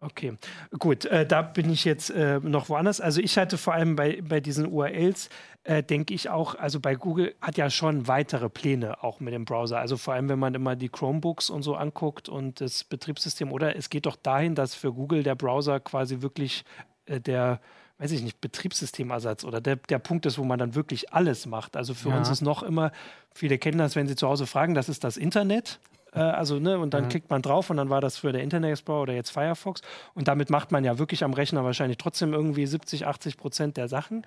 Okay, 0.00 0.38
gut, 0.78 1.06
äh, 1.06 1.26
da 1.26 1.42
bin 1.42 1.70
ich 1.70 1.84
jetzt 1.84 2.10
äh, 2.10 2.38
noch 2.38 2.68
woanders. 2.68 3.00
Also 3.00 3.20
ich 3.20 3.36
hatte 3.36 3.58
vor 3.58 3.74
allem 3.74 3.96
bei, 3.96 4.22
bei 4.22 4.38
diesen 4.38 4.66
URLs, 4.66 5.28
äh, 5.64 5.82
denke 5.82 6.14
ich 6.14 6.30
auch, 6.30 6.54
also 6.54 6.78
bei 6.78 6.94
Google 6.94 7.34
hat 7.40 7.56
ja 7.56 7.68
schon 7.68 8.06
weitere 8.06 8.48
Pläne 8.48 9.02
auch 9.02 9.18
mit 9.18 9.34
dem 9.34 9.44
Browser. 9.44 9.80
Also 9.80 9.96
vor 9.96 10.14
allem, 10.14 10.28
wenn 10.28 10.38
man 10.38 10.54
immer 10.54 10.76
die 10.76 10.88
Chromebooks 10.88 11.50
und 11.50 11.62
so 11.62 11.74
anguckt 11.74 12.28
und 12.28 12.60
das 12.60 12.84
Betriebssystem, 12.84 13.50
oder 13.50 13.74
es 13.74 13.90
geht 13.90 14.06
doch 14.06 14.14
dahin, 14.14 14.54
dass 14.54 14.76
für 14.76 14.92
Google 14.92 15.24
der 15.24 15.34
Browser 15.34 15.80
quasi 15.80 16.22
wirklich 16.22 16.64
äh, 17.06 17.20
der, 17.20 17.60
weiß 17.98 18.12
ich 18.12 18.22
nicht, 18.22 18.40
Betriebssystemersatz 18.40 19.42
oder 19.42 19.60
der, 19.60 19.76
der 19.76 19.98
Punkt 19.98 20.26
ist, 20.26 20.38
wo 20.38 20.44
man 20.44 20.60
dann 20.60 20.76
wirklich 20.76 21.12
alles 21.12 21.44
macht. 21.46 21.76
Also 21.76 21.94
für 21.94 22.10
ja. 22.10 22.18
uns 22.18 22.28
ist 22.28 22.40
noch 22.40 22.62
immer, 22.62 22.92
viele 23.34 23.58
kennen 23.58 23.78
das, 23.78 23.96
wenn 23.96 24.06
sie 24.06 24.14
zu 24.14 24.28
Hause 24.28 24.46
fragen, 24.46 24.74
das 24.74 24.88
ist 24.88 25.02
das 25.02 25.16
Internet. 25.16 25.80
Äh, 26.18 26.22
also, 26.22 26.58
ne, 26.58 26.78
und 26.78 26.94
dann 26.94 27.04
mhm. 27.04 27.08
klickt 27.08 27.30
man 27.30 27.42
drauf 27.42 27.70
und 27.70 27.76
dann 27.76 27.90
war 27.90 28.00
das 28.00 28.18
für 28.18 28.32
der 28.32 28.42
Internet 28.42 28.70
Explorer 28.70 29.02
oder 29.02 29.14
jetzt 29.14 29.30
Firefox. 29.30 29.82
Und 30.14 30.28
damit 30.28 30.50
macht 30.50 30.72
man 30.72 30.84
ja 30.84 30.98
wirklich 30.98 31.24
am 31.24 31.32
Rechner 31.32 31.64
wahrscheinlich 31.64 31.98
trotzdem 31.98 32.32
irgendwie 32.32 32.66
70, 32.66 33.06
80 33.06 33.36
Prozent 33.36 33.76
der 33.76 33.88
Sachen. 33.88 34.26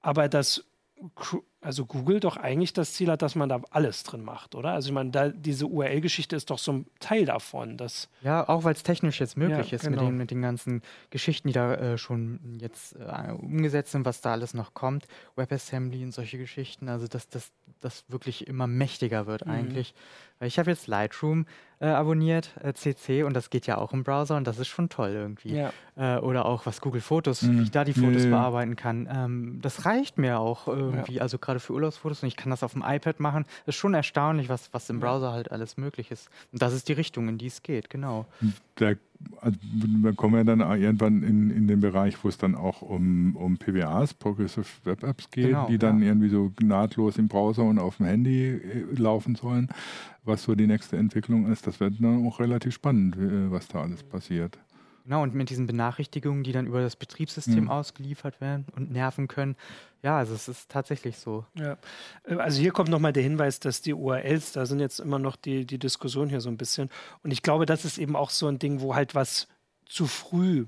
Aber 0.00 0.28
das 0.28 0.64
also 1.66 1.84
Google 1.84 2.20
doch 2.20 2.36
eigentlich 2.36 2.72
das 2.72 2.92
Ziel 2.92 3.10
hat, 3.10 3.22
dass 3.22 3.34
man 3.34 3.48
da 3.48 3.60
alles 3.70 4.04
drin 4.04 4.22
macht, 4.22 4.54
oder? 4.54 4.70
Also 4.70 4.88
ich 4.88 4.94
meine, 4.94 5.10
da, 5.10 5.30
diese 5.30 5.66
URL-Geschichte 5.66 6.36
ist 6.36 6.48
doch 6.48 6.58
so 6.58 6.72
ein 6.72 6.86
Teil 7.00 7.24
davon. 7.24 7.76
Dass 7.76 8.08
ja, 8.22 8.48
auch 8.48 8.62
weil 8.62 8.72
es 8.72 8.84
technisch 8.84 9.18
jetzt 9.18 9.36
möglich 9.36 9.72
ja, 9.72 9.76
ist 9.76 9.82
genau. 9.82 10.02
mit, 10.02 10.10
den, 10.10 10.16
mit 10.16 10.30
den 10.30 10.42
ganzen 10.42 10.80
Geschichten, 11.10 11.48
die 11.48 11.54
da 11.54 11.74
äh, 11.74 11.98
schon 11.98 12.38
jetzt 12.60 12.94
äh, 12.94 13.32
umgesetzt 13.32 13.90
sind, 13.90 14.04
was 14.04 14.20
da 14.20 14.30
alles 14.30 14.54
noch 14.54 14.74
kommt, 14.74 15.08
WebAssembly 15.34 16.04
und 16.04 16.12
solche 16.12 16.38
Geschichten, 16.38 16.88
also 16.88 17.08
dass 17.08 17.28
das 17.28 18.04
wirklich 18.08 18.46
immer 18.46 18.66
mächtiger 18.66 19.26
wird 19.26 19.44
mhm. 19.44 19.52
eigentlich. 19.52 19.94
Ich 20.40 20.58
habe 20.58 20.70
jetzt 20.70 20.86
Lightroom 20.86 21.46
äh, 21.78 21.86
abonniert, 21.86 22.50
äh, 22.62 22.74
CC, 22.74 23.22
und 23.22 23.34
das 23.34 23.48
geht 23.48 23.66
ja 23.66 23.78
auch 23.78 23.92
im 23.92 24.04
Browser 24.04 24.36
und 24.36 24.46
das 24.46 24.58
ist 24.58 24.68
schon 24.68 24.88
toll 24.88 25.10
irgendwie. 25.10 25.54
Ja. 25.54 25.72
Äh, 25.96 26.18
oder 26.20 26.44
auch 26.44 26.66
was 26.66 26.80
Google 26.80 27.00
Fotos, 27.00 27.42
mhm. 27.42 27.58
wie 27.58 27.62
ich 27.64 27.70
da 27.70 27.84
die 27.84 27.94
Fotos 27.94 28.24
ja, 28.24 28.30
bearbeiten 28.30 28.76
kann. 28.76 29.08
Ähm, 29.10 29.58
das 29.62 29.86
reicht 29.86 30.18
mir 30.18 30.38
auch 30.38 30.68
irgendwie, 30.68 31.20
also 31.20 31.38
gerade 31.38 31.55
für 31.60 31.72
Urlaubsfotos 31.72 32.22
und 32.22 32.28
ich 32.28 32.36
kann 32.36 32.50
das 32.50 32.62
auf 32.62 32.72
dem 32.72 32.82
iPad 32.86 33.20
machen. 33.20 33.44
Ist 33.66 33.76
schon 33.76 33.94
erstaunlich, 33.94 34.48
was, 34.48 34.72
was 34.72 34.88
im 34.90 35.00
Browser 35.00 35.32
halt 35.32 35.52
alles 35.52 35.76
möglich 35.76 36.10
ist. 36.10 36.28
Und 36.52 36.62
das 36.62 36.72
ist 36.72 36.88
die 36.88 36.92
Richtung, 36.92 37.28
in 37.28 37.38
die 37.38 37.46
es 37.46 37.62
geht, 37.62 37.90
genau. 37.90 38.26
Der, 38.78 38.96
also, 39.40 39.58
wir 39.62 40.12
kommen 40.14 40.36
ja 40.36 40.44
dann 40.44 40.60
irgendwann 40.60 41.22
in, 41.22 41.50
in 41.50 41.68
den 41.68 41.80
Bereich, 41.80 42.22
wo 42.22 42.28
es 42.28 42.38
dann 42.38 42.54
auch 42.54 42.82
um, 42.82 43.36
um 43.36 43.56
PWAs, 43.56 44.14
Progressive 44.14 44.66
Web 44.84 45.02
Apps 45.02 45.30
geht, 45.30 45.46
genau, 45.46 45.66
die 45.68 45.78
dann 45.78 46.00
ja. 46.00 46.08
irgendwie 46.08 46.28
so 46.28 46.52
nahtlos 46.60 47.16
im 47.16 47.28
Browser 47.28 47.62
und 47.62 47.78
auf 47.78 47.96
dem 47.96 48.06
Handy 48.06 48.48
äh, 48.48 48.84
laufen 48.94 49.34
sollen 49.34 49.68
was 50.26 50.42
so 50.42 50.54
die 50.54 50.66
nächste 50.66 50.96
Entwicklung 50.96 51.50
ist. 51.50 51.66
Das 51.66 51.80
wird 51.80 51.94
dann 52.00 52.26
auch 52.26 52.40
relativ 52.40 52.74
spannend, 52.74 53.16
äh, 53.16 53.50
was 53.50 53.68
da 53.68 53.82
alles 53.82 54.02
passiert. 54.02 54.58
Genau, 55.06 55.22
und 55.22 55.34
mit 55.34 55.50
diesen 55.50 55.68
Benachrichtigungen, 55.68 56.42
die 56.42 56.50
dann 56.50 56.66
über 56.66 56.80
das 56.80 56.96
Betriebssystem 56.96 57.64
mhm. 57.64 57.70
ausgeliefert 57.70 58.40
werden 58.40 58.66
und 58.74 58.90
nerven 58.90 59.28
können. 59.28 59.54
Ja, 60.02 60.18
also 60.18 60.34
es 60.34 60.48
ist 60.48 60.68
tatsächlich 60.68 61.16
so. 61.16 61.44
Ja. 61.54 61.78
Äh, 62.24 62.34
also 62.34 62.60
hier 62.60 62.72
kommt 62.72 62.88
nochmal 62.88 63.12
der 63.12 63.22
Hinweis, 63.22 63.60
dass 63.60 63.82
die 63.82 63.94
URLs, 63.94 64.50
da 64.50 64.66
sind 64.66 64.80
jetzt 64.80 64.98
immer 64.98 65.20
noch 65.20 65.36
die, 65.36 65.64
die 65.64 65.78
Diskussion 65.78 66.28
hier 66.28 66.40
so 66.40 66.48
ein 66.48 66.56
bisschen. 66.56 66.90
Und 67.22 67.30
ich 67.30 67.42
glaube, 67.42 67.66
das 67.66 67.84
ist 67.84 67.98
eben 67.98 68.16
auch 68.16 68.30
so 68.30 68.48
ein 68.48 68.58
Ding, 68.58 68.80
wo 68.80 68.96
halt 68.96 69.14
was 69.14 69.46
zu 69.84 70.08
früh 70.08 70.66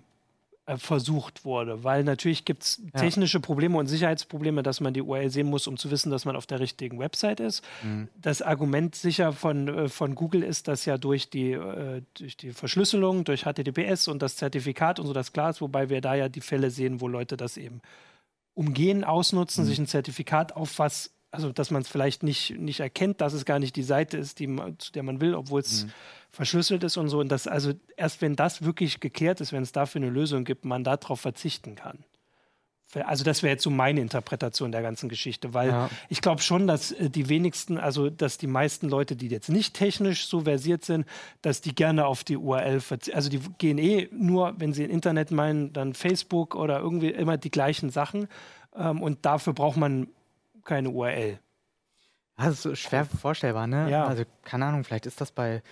versucht 0.77 1.45
wurde, 1.45 1.83
weil 1.85 2.05
natürlich 2.05 2.45
gibt 2.45 2.63
es 2.63 2.83
technische 2.95 3.41
Probleme 3.41 3.79
und 3.79 3.87
Sicherheitsprobleme, 3.87 4.63
dass 4.63 4.81
man 4.81 4.93
die 4.93 5.03
URL 5.03 5.31
sehen 5.31 5.49
muss, 5.49 5.67
um 5.67 5.77
zu 5.77 5.91
wissen, 5.91 6.11
dass 6.11 6.25
man 6.25 6.37
auf 6.37 6.47
der 6.47 6.61
richtigen 6.61 6.99
Website 6.99 7.41
ist. 7.41 7.65
Mhm. 7.83 8.09
Das 8.21 8.43
Argument 8.43 8.95
sicher 8.95 9.33
von, 9.33 9.69
äh, 9.69 9.89
von 9.89 10.15
Google 10.15 10.43
ist, 10.43 10.69
dass 10.69 10.85
ja 10.85 10.99
durch 10.99 11.31
die, 11.31 11.53
äh, 11.53 12.03
durch 12.15 12.37
die 12.37 12.53
Verschlüsselung, 12.53 13.25
durch 13.25 13.45
HTTPS 13.45 14.09
und 14.09 14.21
das 14.21 14.37
Zertifikat 14.37 15.01
und 15.01 15.07
so 15.07 15.13
das 15.13 15.33
klar 15.33 15.51
ist, 15.51 15.61
wobei 15.61 15.89
wir 15.89 16.01
da 16.01 16.15
ja 16.15 16.29
die 16.29 16.41
Fälle 16.41 16.71
sehen, 16.71 17.01
wo 17.01 17.09
Leute 17.09 17.37
das 17.37 17.57
eben 17.57 17.81
umgehen, 18.55 19.05
ausnutzen, 19.05 19.65
mhm. 19.65 19.69
sich 19.69 19.79
ein 19.79 19.87
Zertifikat 19.87 20.55
auf 20.55 20.79
was 20.79 21.13
also 21.31 21.53
dass 21.53 21.71
man 21.71 21.83
es 21.83 21.89
vielleicht 21.89 22.23
nicht, 22.23 22.59
nicht 22.59 22.81
erkennt, 22.81 23.21
dass 23.21 23.33
es 23.33 23.45
gar 23.45 23.59
nicht 23.59 23.77
die 23.77 23.83
Seite 23.83 24.17
ist, 24.17 24.39
die, 24.39 24.47
zu 24.79 24.93
der 24.93 25.03
man 25.03 25.21
will, 25.21 25.35
obwohl 25.35 25.61
es 25.61 25.85
mhm 25.85 25.93
verschlüsselt 26.31 26.85
ist 26.85 26.97
und 26.97 27.09
so. 27.09 27.21
Und 27.21 27.31
dass 27.31 27.47
also 27.47 27.73
erst 27.97 28.23
wenn 28.23 28.37
das 28.37 28.63
wirklich 28.63 29.01
geklärt 29.01 29.41
ist, 29.41 29.53
wenn 29.53 29.63
es 29.63 29.73
dafür 29.73 30.01
eine 30.01 30.11
Lösung 30.11 30.45
gibt, 30.45 30.65
man 30.65 30.85
darauf 30.85 31.21
verzichten 31.21 31.75
kann. 31.75 32.05
Also 33.05 33.23
das 33.23 33.43
wäre 33.43 33.53
jetzt 33.53 33.65
so 33.65 33.69
meine 33.69 34.01
Interpretation 34.01 34.73
der 34.73 34.81
ganzen 34.81 35.11
Geschichte, 35.11 35.53
weil 35.53 35.69
ja. 35.69 35.91
ich 36.09 36.23
glaube 36.23 36.41
schon, 36.41 36.67
dass 36.67 36.91
äh, 36.91 37.11
die 37.11 37.29
wenigsten, 37.29 37.77
also 37.77 38.09
dass 38.09 38.39
die 38.39 38.47
meisten 38.47 38.89
Leute, 38.89 39.15
die 39.15 39.29
jetzt 39.29 39.51
nicht 39.51 39.75
technisch 39.75 40.27
so 40.27 40.41
versiert 40.41 40.87
sind, 40.87 41.07
dass 41.43 41.61
die 41.61 41.75
gerne 41.75 42.07
auf 42.07 42.25
die 42.25 42.39
URL 42.39 42.81
verzichten. 42.81 43.15
Also 43.15 43.29
die 43.29 43.41
gehen 43.59 43.77
eh 43.77 44.09
nur, 44.11 44.55
wenn 44.57 44.73
sie 44.73 44.85
Internet 44.85 45.31
meinen, 45.31 45.75
dann 45.75 45.93
Facebook 45.93 46.55
oder 46.55 46.81
irgendwie 46.81 47.11
immer 47.11 47.37
die 47.37 47.51
gleichen 47.51 47.91
Sachen. 47.91 48.27
Ähm, 48.75 49.03
und 49.03 49.27
dafür 49.27 49.53
braucht 49.53 49.77
man 49.77 50.09
keine 50.69 50.91
URL. 50.91 51.39
Das 52.37 52.65
ist 52.65 52.79
schwer 52.79 53.05
vorstellbar, 53.05 53.67
ne? 53.67 53.91
Ja. 53.91 54.05
Also 54.05 54.23
keine 54.43 54.67
Ahnung, 54.67 54.85
vielleicht 54.85 55.07
ist 55.07 55.21
das 55.21 55.33
bei 55.33 55.63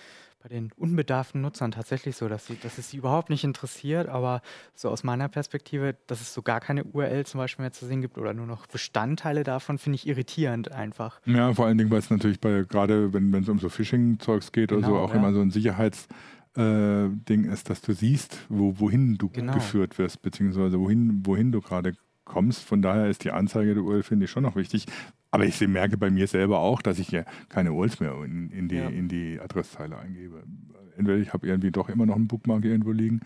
bei 0.47 0.49
den 0.49 0.71
unbedarften 0.77 1.41
Nutzern 1.41 1.71
tatsächlich 1.71 2.15
so, 2.15 2.29
dass, 2.29 2.47
sie, 2.47 2.57
dass 2.61 2.77
es 2.77 2.91
sie 2.91 2.97
überhaupt 2.97 3.29
nicht 3.29 3.43
interessiert, 3.43 4.07
aber 4.07 4.41
so 4.75 4.89
aus 4.89 5.03
meiner 5.03 5.27
Perspektive, 5.27 5.95
dass 6.07 6.21
es 6.21 6.33
so 6.33 6.41
gar 6.41 6.59
keine 6.59 6.83
URL 6.83 7.25
zum 7.25 7.39
Beispiel 7.39 7.63
mehr 7.63 7.73
zu 7.73 7.85
sehen 7.85 8.01
gibt 8.01 8.17
oder 8.17 8.33
nur 8.33 8.45
noch 8.45 8.67
Bestandteile 8.67 9.43
davon, 9.43 9.77
finde 9.77 9.95
ich 9.95 10.07
irritierend 10.07 10.71
einfach. 10.71 11.19
Ja, 11.25 11.53
vor 11.53 11.65
allen 11.65 11.77
Dingen, 11.77 11.89
weil 11.89 11.99
es 11.99 12.09
natürlich 12.09 12.39
bei, 12.39 12.63
gerade 12.63 13.13
wenn 13.13 13.33
es 13.33 13.49
um 13.49 13.59
so 13.59 13.69
Phishing-Zeugs 13.69 14.51
geht 14.51 14.69
genau, 14.69 14.79
oder 14.79 14.87
so, 14.87 14.93
genau, 14.93 15.05
auch 15.05 15.13
ja. 15.13 15.15
immer 15.15 15.33
so 15.33 15.41
ein 15.41 15.51
Sicherheits- 15.51 16.07
äh, 16.55 17.09
Ding 17.29 17.45
ist, 17.45 17.69
dass 17.69 17.81
du 17.81 17.93
siehst, 17.93 18.47
wo, 18.49 18.79
wohin 18.79 19.19
du 19.19 19.29
genau. 19.29 19.53
geführt 19.53 19.99
wirst, 19.99 20.23
beziehungsweise 20.23 20.79
wohin, 20.79 21.21
wohin 21.23 21.51
du 21.51 21.61
gerade 21.61 21.93
kommst. 22.27 22.63
Von 22.63 22.81
daher 22.81 23.07
ist 23.07 23.23
die 23.23 23.31
Anzeige 23.31 23.73
der 23.73 23.83
URL, 23.83 24.03
finde 24.03 24.25
ich, 24.25 24.31
schon 24.31 24.43
noch 24.43 24.55
wichtig. 24.55 24.85
Aber 25.31 25.45
ich 25.45 25.59
merke 25.61 25.97
bei 25.97 26.09
mir 26.09 26.27
selber 26.27 26.59
auch, 26.59 26.81
dass 26.81 26.99
ich 26.99 27.11
ja 27.11 27.23
keine 27.49 27.73
URLs 27.73 27.99
mehr 27.99 28.13
in, 28.23 28.49
in, 28.51 28.67
die, 28.67 28.75
ja. 28.75 28.87
in 28.87 29.07
die 29.07 29.39
Adresszeile 29.39 29.97
eingebe. 29.97 30.43
Entweder 30.97 31.17
ich 31.17 31.33
habe 31.33 31.47
irgendwie 31.47 31.71
doch 31.71 31.89
immer 31.89 32.05
noch 32.05 32.15
einen 32.15 32.27
Bookmark 32.27 32.65
irgendwo 32.65 32.91
liegen 32.91 33.21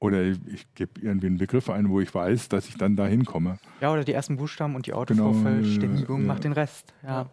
oder 0.00 0.22
ich, 0.22 0.38
ich 0.46 0.74
gebe 0.74 1.00
irgendwie 1.00 1.26
einen 1.26 1.38
Begriff 1.38 1.68
ein, 1.70 1.90
wo 1.90 2.00
ich 2.00 2.14
weiß, 2.14 2.48
dass 2.48 2.68
ich 2.68 2.76
dann 2.76 2.96
da 2.96 3.06
hinkomme. 3.06 3.58
Ja, 3.80 3.92
oder 3.92 4.04
die 4.04 4.12
ersten 4.12 4.36
Buchstaben 4.36 4.74
und 4.74 4.86
die 4.86 4.92
Autovervollständigung 4.92 6.20
genau, 6.20 6.32
macht 6.32 6.44
den 6.44 6.52
Rest. 6.52 6.94
Ja. 7.02 7.28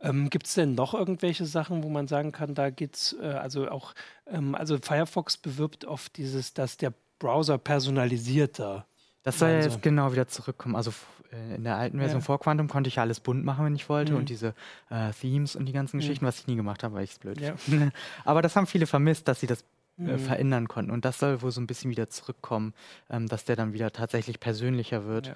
Ähm, 0.00 0.30
Gibt 0.30 0.46
es 0.46 0.54
denn 0.54 0.74
noch 0.74 0.94
irgendwelche 0.94 1.44
Sachen, 1.44 1.82
wo 1.82 1.88
man 1.88 2.06
sagen 2.06 2.32
kann, 2.32 2.54
da 2.54 2.70
geht 2.70 2.96
es, 2.96 3.16
äh, 3.20 3.26
also 3.26 3.68
auch, 3.68 3.94
ähm, 4.26 4.54
also 4.54 4.78
Firefox 4.78 5.36
bewirbt 5.36 5.84
oft 5.84 6.16
dieses, 6.16 6.54
dass 6.54 6.76
der 6.76 6.94
Browser 7.18 7.58
personalisierter. 7.58 8.86
Das 9.22 9.38
soll 9.38 9.50
ja 9.50 9.60
jetzt 9.60 9.82
genau 9.82 10.12
wieder 10.12 10.28
zurückkommen. 10.28 10.76
Also 10.76 10.92
äh, 11.32 11.56
in 11.56 11.64
der 11.64 11.76
alten 11.76 11.98
Version 11.98 12.20
ja. 12.20 12.24
vor 12.24 12.40
Quantum 12.40 12.68
konnte 12.68 12.88
ich 12.88 12.96
ja 12.96 13.02
alles 13.02 13.20
bunt 13.20 13.44
machen, 13.44 13.64
wenn 13.64 13.74
ich 13.74 13.88
wollte 13.88 14.12
mhm. 14.12 14.18
und 14.18 14.28
diese 14.28 14.54
äh, 14.90 15.10
Themes 15.12 15.56
und 15.56 15.66
die 15.66 15.72
ganzen 15.72 15.96
mhm. 15.96 16.00
Geschichten, 16.00 16.24
was 16.24 16.40
ich 16.40 16.46
nie 16.46 16.56
gemacht 16.56 16.82
habe, 16.82 16.94
weil 16.94 17.04
ich 17.04 17.12
es 17.12 17.18
blöd 17.18 17.40
ja. 17.40 17.54
Aber 18.24 18.42
das 18.42 18.56
haben 18.56 18.66
viele 18.66 18.86
vermisst, 18.86 19.28
dass 19.28 19.40
sie 19.40 19.46
das 19.46 19.64
äh, 19.98 20.02
mhm. 20.02 20.18
verändern 20.18 20.68
konnten 20.68 20.90
und 20.90 21.04
das 21.04 21.18
soll 21.18 21.42
wohl 21.42 21.50
so 21.50 21.60
ein 21.60 21.66
bisschen 21.66 21.90
wieder 21.90 22.08
zurückkommen, 22.08 22.74
ähm, 23.10 23.26
dass 23.28 23.44
der 23.44 23.56
dann 23.56 23.72
wieder 23.72 23.92
tatsächlich 23.92 24.40
persönlicher 24.40 25.04
wird. 25.04 25.34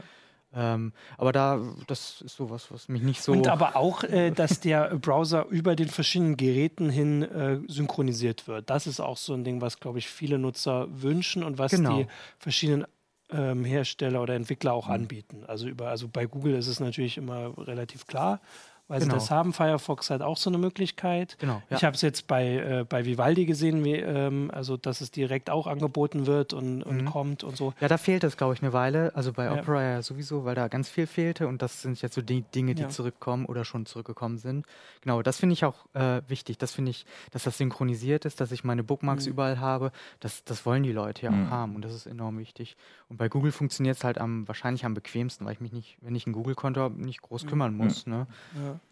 Ähm, 0.54 0.92
aber 1.16 1.32
da, 1.32 1.60
das 1.86 2.20
ist 2.20 2.36
sowas, 2.36 2.66
was 2.70 2.88
mich 2.88 3.02
nicht 3.02 3.22
so. 3.22 3.32
Und 3.32 3.48
aber 3.48 3.74
auch, 3.74 4.04
äh, 4.04 4.30
dass 4.30 4.60
der 4.60 4.94
Browser 4.96 5.46
über 5.48 5.76
den 5.76 5.88
verschiedenen 5.88 6.36
Geräten 6.36 6.90
hin 6.90 7.22
äh, 7.22 7.60
synchronisiert 7.68 8.46
wird. 8.48 8.68
Das 8.68 8.86
ist 8.86 9.00
auch 9.00 9.16
so 9.16 9.32
ein 9.32 9.44
Ding, 9.44 9.62
was, 9.62 9.80
glaube 9.80 9.98
ich, 9.98 10.08
viele 10.08 10.38
Nutzer 10.38 10.88
wünschen 10.90 11.42
und 11.42 11.56
was 11.56 11.72
genau. 11.72 11.96
die 11.96 12.06
verschiedenen 12.38 12.84
ähm, 13.32 13.64
Hersteller 13.64 14.22
oder 14.22 14.34
Entwickler 14.34 14.72
auch 14.72 14.88
mhm. 14.88 14.94
anbieten. 14.94 15.44
Also, 15.46 15.68
über, 15.68 15.88
also 15.88 16.08
bei 16.08 16.26
Google 16.26 16.54
ist 16.54 16.68
es 16.68 16.80
natürlich 16.80 17.16
immer 17.18 17.56
relativ 17.58 18.06
klar 18.06 18.40
weil 18.88 19.00
genau. 19.00 19.14
sie 19.14 19.18
das 19.20 19.30
haben. 19.30 19.52
Firefox 19.52 20.10
hat 20.10 20.22
auch 20.22 20.36
so 20.36 20.50
eine 20.50 20.58
Möglichkeit. 20.58 21.36
Genau, 21.38 21.62
ja. 21.70 21.76
Ich 21.76 21.84
habe 21.84 21.94
es 21.94 22.02
jetzt 22.02 22.26
bei, 22.26 22.56
äh, 22.56 22.84
bei 22.88 23.04
Vivaldi 23.04 23.46
gesehen, 23.46 23.84
wie, 23.84 23.94
ähm, 23.94 24.50
also 24.52 24.76
dass 24.76 25.00
es 25.00 25.10
direkt 25.10 25.50
auch 25.50 25.66
angeboten 25.66 26.26
wird 26.26 26.52
und, 26.52 26.82
und 26.82 27.02
mhm. 27.02 27.04
kommt 27.06 27.44
und 27.44 27.56
so. 27.56 27.72
Ja, 27.80 27.88
da 27.88 27.96
fehlt 27.96 28.24
es, 28.24 28.36
glaube 28.36 28.54
ich, 28.54 28.62
eine 28.62 28.72
Weile. 28.72 29.12
Also 29.14 29.32
bei 29.32 29.44
ja. 29.44 29.54
Opera 29.54 29.82
ja 29.82 30.02
sowieso, 30.02 30.44
weil 30.44 30.54
da 30.54 30.68
ganz 30.68 30.88
viel 30.88 31.06
fehlte 31.06 31.48
und 31.48 31.62
das 31.62 31.82
sind 31.82 32.00
jetzt 32.02 32.14
so 32.14 32.22
die 32.22 32.42
Dinge, 32.42 32.74
die 32.74 32.82
ja. 32.82 32.88
zurückkommen 32.88 33.46
oder 33.46 33.64
schon 33.64 33.86
zurückgekommen 33.86 34.38
sind. 34.38 34.66
Genau, 35.00 35.22
das 35.22 35.38
finde 35.38 35.54
ich 35.54 35.64
auch 35.64 35.86
äh, 35.94 36.22
wichtig. 36.28 36.58
Das 36.58 36.72
finde 36.72 36.90
ich, 36.90 37.06
dass 37.30 37.44
das 37.44 37.58
synchronisiert 37.58 38.24
ist, 38.24 38.40
dass 38.40 38.52
ich 38.52 38.64
meine 38.64 38.82
Bookmarks 38.82 39.26
mhm. 39.26 39.32
überall 39.32 39.60
habe. 39.60 39.92
Das, 40.20 40.44
das 40.44 40.66
wollen 40.66 40.82
die 40.82 40.92
Leute 40.92 41.22
ja 41.22 41.30
mhm. 41.30 41.46
auch 41.46 41.50
haben 41.50 41.76
und 41.76 41.84
das 41.84 41.94
ist 41.94 42.06
enorm 42.06 42.38
wichtig. 42.38 42.76
Und 43.08 43.16
bei 43.16 43.28
Google 43.28 43.52
funktioniert 43.52 43.96
es 43.96 44.04
halt 44.04 44.18
am, 44.18 44.46
wahrscheinlich 44.48 44.84
am 44.84 44.94
bequemsten, 44.94 45.46
weil 45.46 45.54
ich 45.54 45.60
mich 45.60 45.72
nicht, 45.72 45.96
wenn 46.00 46.14
ich 46.14 46.26
ein 46.26 46.32
Google-Konto 46.32 46.80
habe, 46.80 47.02
nicht 47.02 47.22
groß 47.22 47.44
mhm. 47.44 47.48
kümmern 47.48 47.74
muss. 47.74 48.06
Ne? 48.06 48.26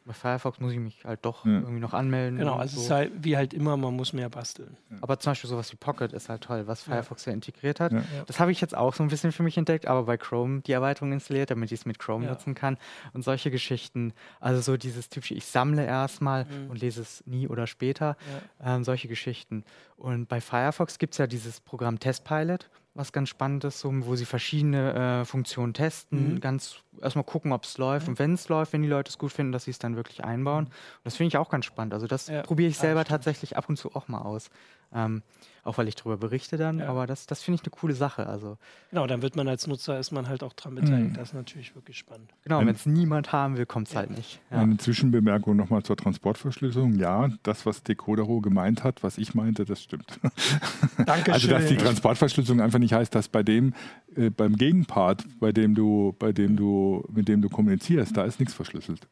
Bei 0.04 0.12
Firefox 0.12 0.58
muss 0.60 0.72
ich 0.72 0.78
mich 0.78 1.04
halt 1.04 1.24
doch 1.24 1.44
ja. 1.44 1.52
irgendwie 1.52 1.80
noch 1.80 1.94
anmelden. 1.94 2.38
Genau, 2.38 2.56
also 2.56 2.74
so. 2.74 2.80
es 2.80 2.86
ist 2.86 2.90
halt 2.90 3.12
wie 3.22 3.36
halt 3.36 3.54
immer, 3.54 3.76
man 3.76 3.94
muss 3.94 4.12
mehr 4.12 4.28
basteln. 4.28 4.76
Aber 5.00 5.18
zum 5.18 5.30
Beispiel 5.30 5.48
sowas 5.48 5.72
wie 5.72 5.76
Pocket 5.76 6.12
ist 6.12 6.28
halt 6.28 6.42
toll, 6.42 6.66
was 6.66 6.82
Firefox 6.82 7.24
ja, 7.26 7.32
integriert 7.32 7.80
hat. 7.80 7.92
Das 8.26 8.40
habe 8.40 8.50
ich 8.50 8.60
jetzt 8.60 8.76
auch 8.76 8.94
so 8.94 9.02
ein 9.02 9.08
bisschen 9.08 9.30
für 9.32 9.42
mich 9.42 9.56
entdeckt, 9.56 9.86
aber 9.86 10.04
bei 10.04 10.16
Chrome 10.16 10.62
die 10.62 10.72
Erweiterung 10.72 11.12
installiert, 11.12 11.50
damit 11.50 11.70
ich 11.70 11.80
es 11.80 11.86
mit 11.86 11.98
Chrome 11.98 12.26
nutzen 12.26 12.54
kann. 12.54 12.76
Und 13.12 13.22
solche 13.22 13.50
Geschichten, 13.50 14.12
also 14.40 14.60
so 14.60 14.76
dieses 14.76 15.08
typische, 15.10 15.34
ich 15.34 15.46
sammle 15.46 15.84
erstmal 15.84 16.44
mhm. 16.44 16.70
und 16.70 16.80
lese 16.80 17.02
es 17.02 17.22
nie 17.26 17.46
oder 17.46 17.66
später, 17.66 18.16
ähm, 18.62 18.84
solche 18.84 19.08
Geschichten. 19.08 19.64
Und 19.96 20.28
bei 20.28 20.40
Firefox 20.40 20.98
gibt 20.98 21.14
es 21.14 21.18
ja 21.18 21.26
dieses 21.26 21.60
Programm 21.60 21.98
Testpilot 22.00 22.70
was 22.94 23.12
ganz 23.12 23.28
spannend 23.28 23.64
ist, 23.64 23.80
so, 23.80 23.92
wo 24.06 24.16
sie 24.16 24.24
verschiedene 24.24 25.20
äh, 25.20 25.24
Funktionen 25.24 25.74
testen, 25.74 26.34
mhm. 26.34 26.40
ganz 26.40 26.82
erstmal 27.00 27.24
gucken, 27.24 27.52
ob 27.52 27.64
es 27.64 27.78
läuft 27.78 28.06
mhm. 28.06 28.12
und 28.12 28.18
wenn 28.18 28.34
es 28.34 28.48
läuft, 28.48 28.72
wenn 28.72 28.82
die 28.82 28.88
Leute 28.88 29.10
es 29.10 29.18
gut 29.18 29.32
finden, 29.32 29.52
dass 29.52 29.64
sie 29.64 29.70
es 29.70 29.78
dann 29.78 29.96
wirklich 29.96 30.24
einbauen. 30.24 30.66
Und 30.66 30.72
das 31.04 31.16
finde 31.16 31.28
ich 31.28 31.36
auch 31.36 31.50
ganz 31.50 31.64
spannend. 31.64 31.94
Also 31.94 32.06
das 32.06 32.26
ja, 32.26 32.42
probiere 32.42 32.68
ich 32.68 32.78
selber 32.78 33.04
tatsächlich 33.04 33.56
ab 33.56 33.68
und 33.68 33.76
zu 33.76 33.94
auch 33.94 34.08
mal 34.08 34.22
aus. 34.22 34.50
Ähm, 34.92 35.22
auch 35.62 35.78
weil 35.78 35.88
ich 35.88 35.94
darüber 35.94 36.16
berichte 36.16 36.56
dann, 36.56 36.78
ja. 36.78 36.88
aber 36.88 37.06
das, 37.06 37.26
das 37.26 37.42
finde 37.42 37.60
ich 37.60 37.62
eine 37.62 37.70
coole 37.70 37.94
Sache. 37.94 38.26
Also, 38.26 38.56
genau, 38.90 39.06
dann 39.06 39.22
wird 39.22 39.36
man 39.36 39.46
als 39.46 39.66
Nutzer, 39.66 39.98
ist 39.98 40.10
man 40.10 40.28
halt 40.28 40.42
auch 40.42 40.54
dran 40.54 40.74
beteiligt. 40.74 41.10
Mhm. 41.10 41.14
Das 41.14 41.28
ist 41.28 41.34
natürlich 41.34 41.74
wirklich 41.74 41.98
spannend. 41.98 42.30
Genau, 42.44 42.60
wenn 42.60 42.68
es 42.68 42.86
niemand 42.86 43.32
haben 43.32 43.56
will, 43.56 43.66
kommt 43.66 43.88
es 43.88 43.92
ja. 43.92 44.00
halt 44.00 44.10
nicht. 44.10 44.40
Ja. 44.50 44.58
Eine 44.58 44.78
Zwischenbemerkung 44.78 45.56
nochmal 45.56 45.82
zur 45.82 45.96
Transportverschlüsselung. 45.96 46.94
Ja, 46.94 47.28
das, 47.42 47.66
was 47.66 47.82
Decodero 47.82 48.40
gemeint 48.40 48.84
hat, 48.84 49.02
was 49.02 49.18
ich 49.18 49.34
meinte, 49.34 49.64
das 49.64 49.82
stimmt. 49.82 50.18
Dankeschön. 51.06 51.34
Also, 51.34 51.48
dass 51.48 51.66
die 51.66 51.76
Transportverschlüsselung 51.76 52.60
einfach 52.60 52.78
nicht 52.78 52.94
heißt, 52.94 53.14
dass 53.14 53.28
bei 53.28 53.42
dem, 53.42 53.74
äh, 54.16 54.30
beim 54.30 54.56
Gegenpart, 54.56 55.24
bei 55.40 55.52
dem 55.52 55.74
du, 55.74 56.16
bei 56.18 56.32
dem 56.32 56.56
du, 56.56 57.04
mit 57.12 57.28
dem 57.28 57.42
du 57.42 57.50
kommunizierst, 57.50 58.16
da 58.16 58.24
ist 58.24 58.40
nichts 58.40 58.54
verschlüsselt. 58.54 59.06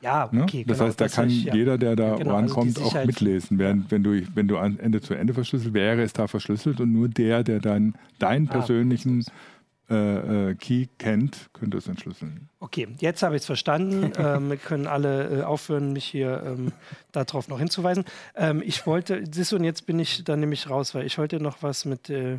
Ja, 0.00 0.28
ne? 0.32 0.42
okay. 0.42 0.58
Ne? 0.58 0.64
Das 0.66 0.78
genau, 0.78 0.88
heißt, 0.88 1.00
da 1.00 1.04
das 1.04 1.14
kann 1.14 1.28
ich, 1.28 1.44
ja. 1.44 1.54
jeder, 1.54 1.78
der 1.78 1.96
da 1.96 2.16
genau, 2.16 2.34
also 2.34 2.54
rankommt, 2.54 2.78
also 2.78 2.98
auch 2.98 3.04
mitlesen. 3.04 3.58
Während 3.58 3.90
wenn 3.90 4.02
du, 4.02 4.20
wenn 4.34 4.48
du 4.48 4.56
Ende 4.56 5.00
zu 5.00 5.14
Ende 5.14 5.34
verschlüsselt, 5.34 5.74
wäre 5.74 6.02
es 6.02 6.12
da 6.12 6.26
verschlüsselt 6.26 6.80
und 6.80 6.92
nur 6.92 7.08
der, 7.08 7.44
der 7.44 7.60
dann 7.60 7.94
deinen 8.18 8.48
ah, 8.48 8.52
persönlichen 8.52 9.24
äh, 9.90 10.50
äh, 10.50 10.54
Key 10.54 10.86
kennt, 10.98 11.50
könnte 11.52 11.78
es 11.78 11.88
entschlüsseln. 11.88 12.48
Okay, 12.60 12.86
jetzt 13.00 13.22
habe 13.22 13.34
ich 13.34 13.40
es 13.40 13.46
verstanden. 13.46 14.12
ähm, 14.18 14.50
wir 14.50 14.56
können 14.56 14.86
alle 14.86 15.40
äh, 15.40 15.42
aufhören, 15.42 15.92
mich 15.92 16.04
hier 16.04 16.42
ähm, 16.46 16.72
darauf 17.12 17.48
noch 17.48 17.58
hinzuweisen. 17.58 18.04
Ähm, 18.36 18.62
ich 18.64 18.86
wollte, 18.86 19.24
siehst 19.30 19.50
du, 19.50 19.56
und 19.56 19.64
jetzt 19.64 19.86
bin 19.86 19.98
ich 19.98 20.22
dann 20.22 20.40
nämlich 20.40 20.70
raus, 20.70 20.94
weil 20.94 21.06
ich 21.06 21.18
wollte 21.18 21.40
noch 21.40 21.62
was 21.62 21.84
mit 21.86 22.08
äh, 22.08 22.38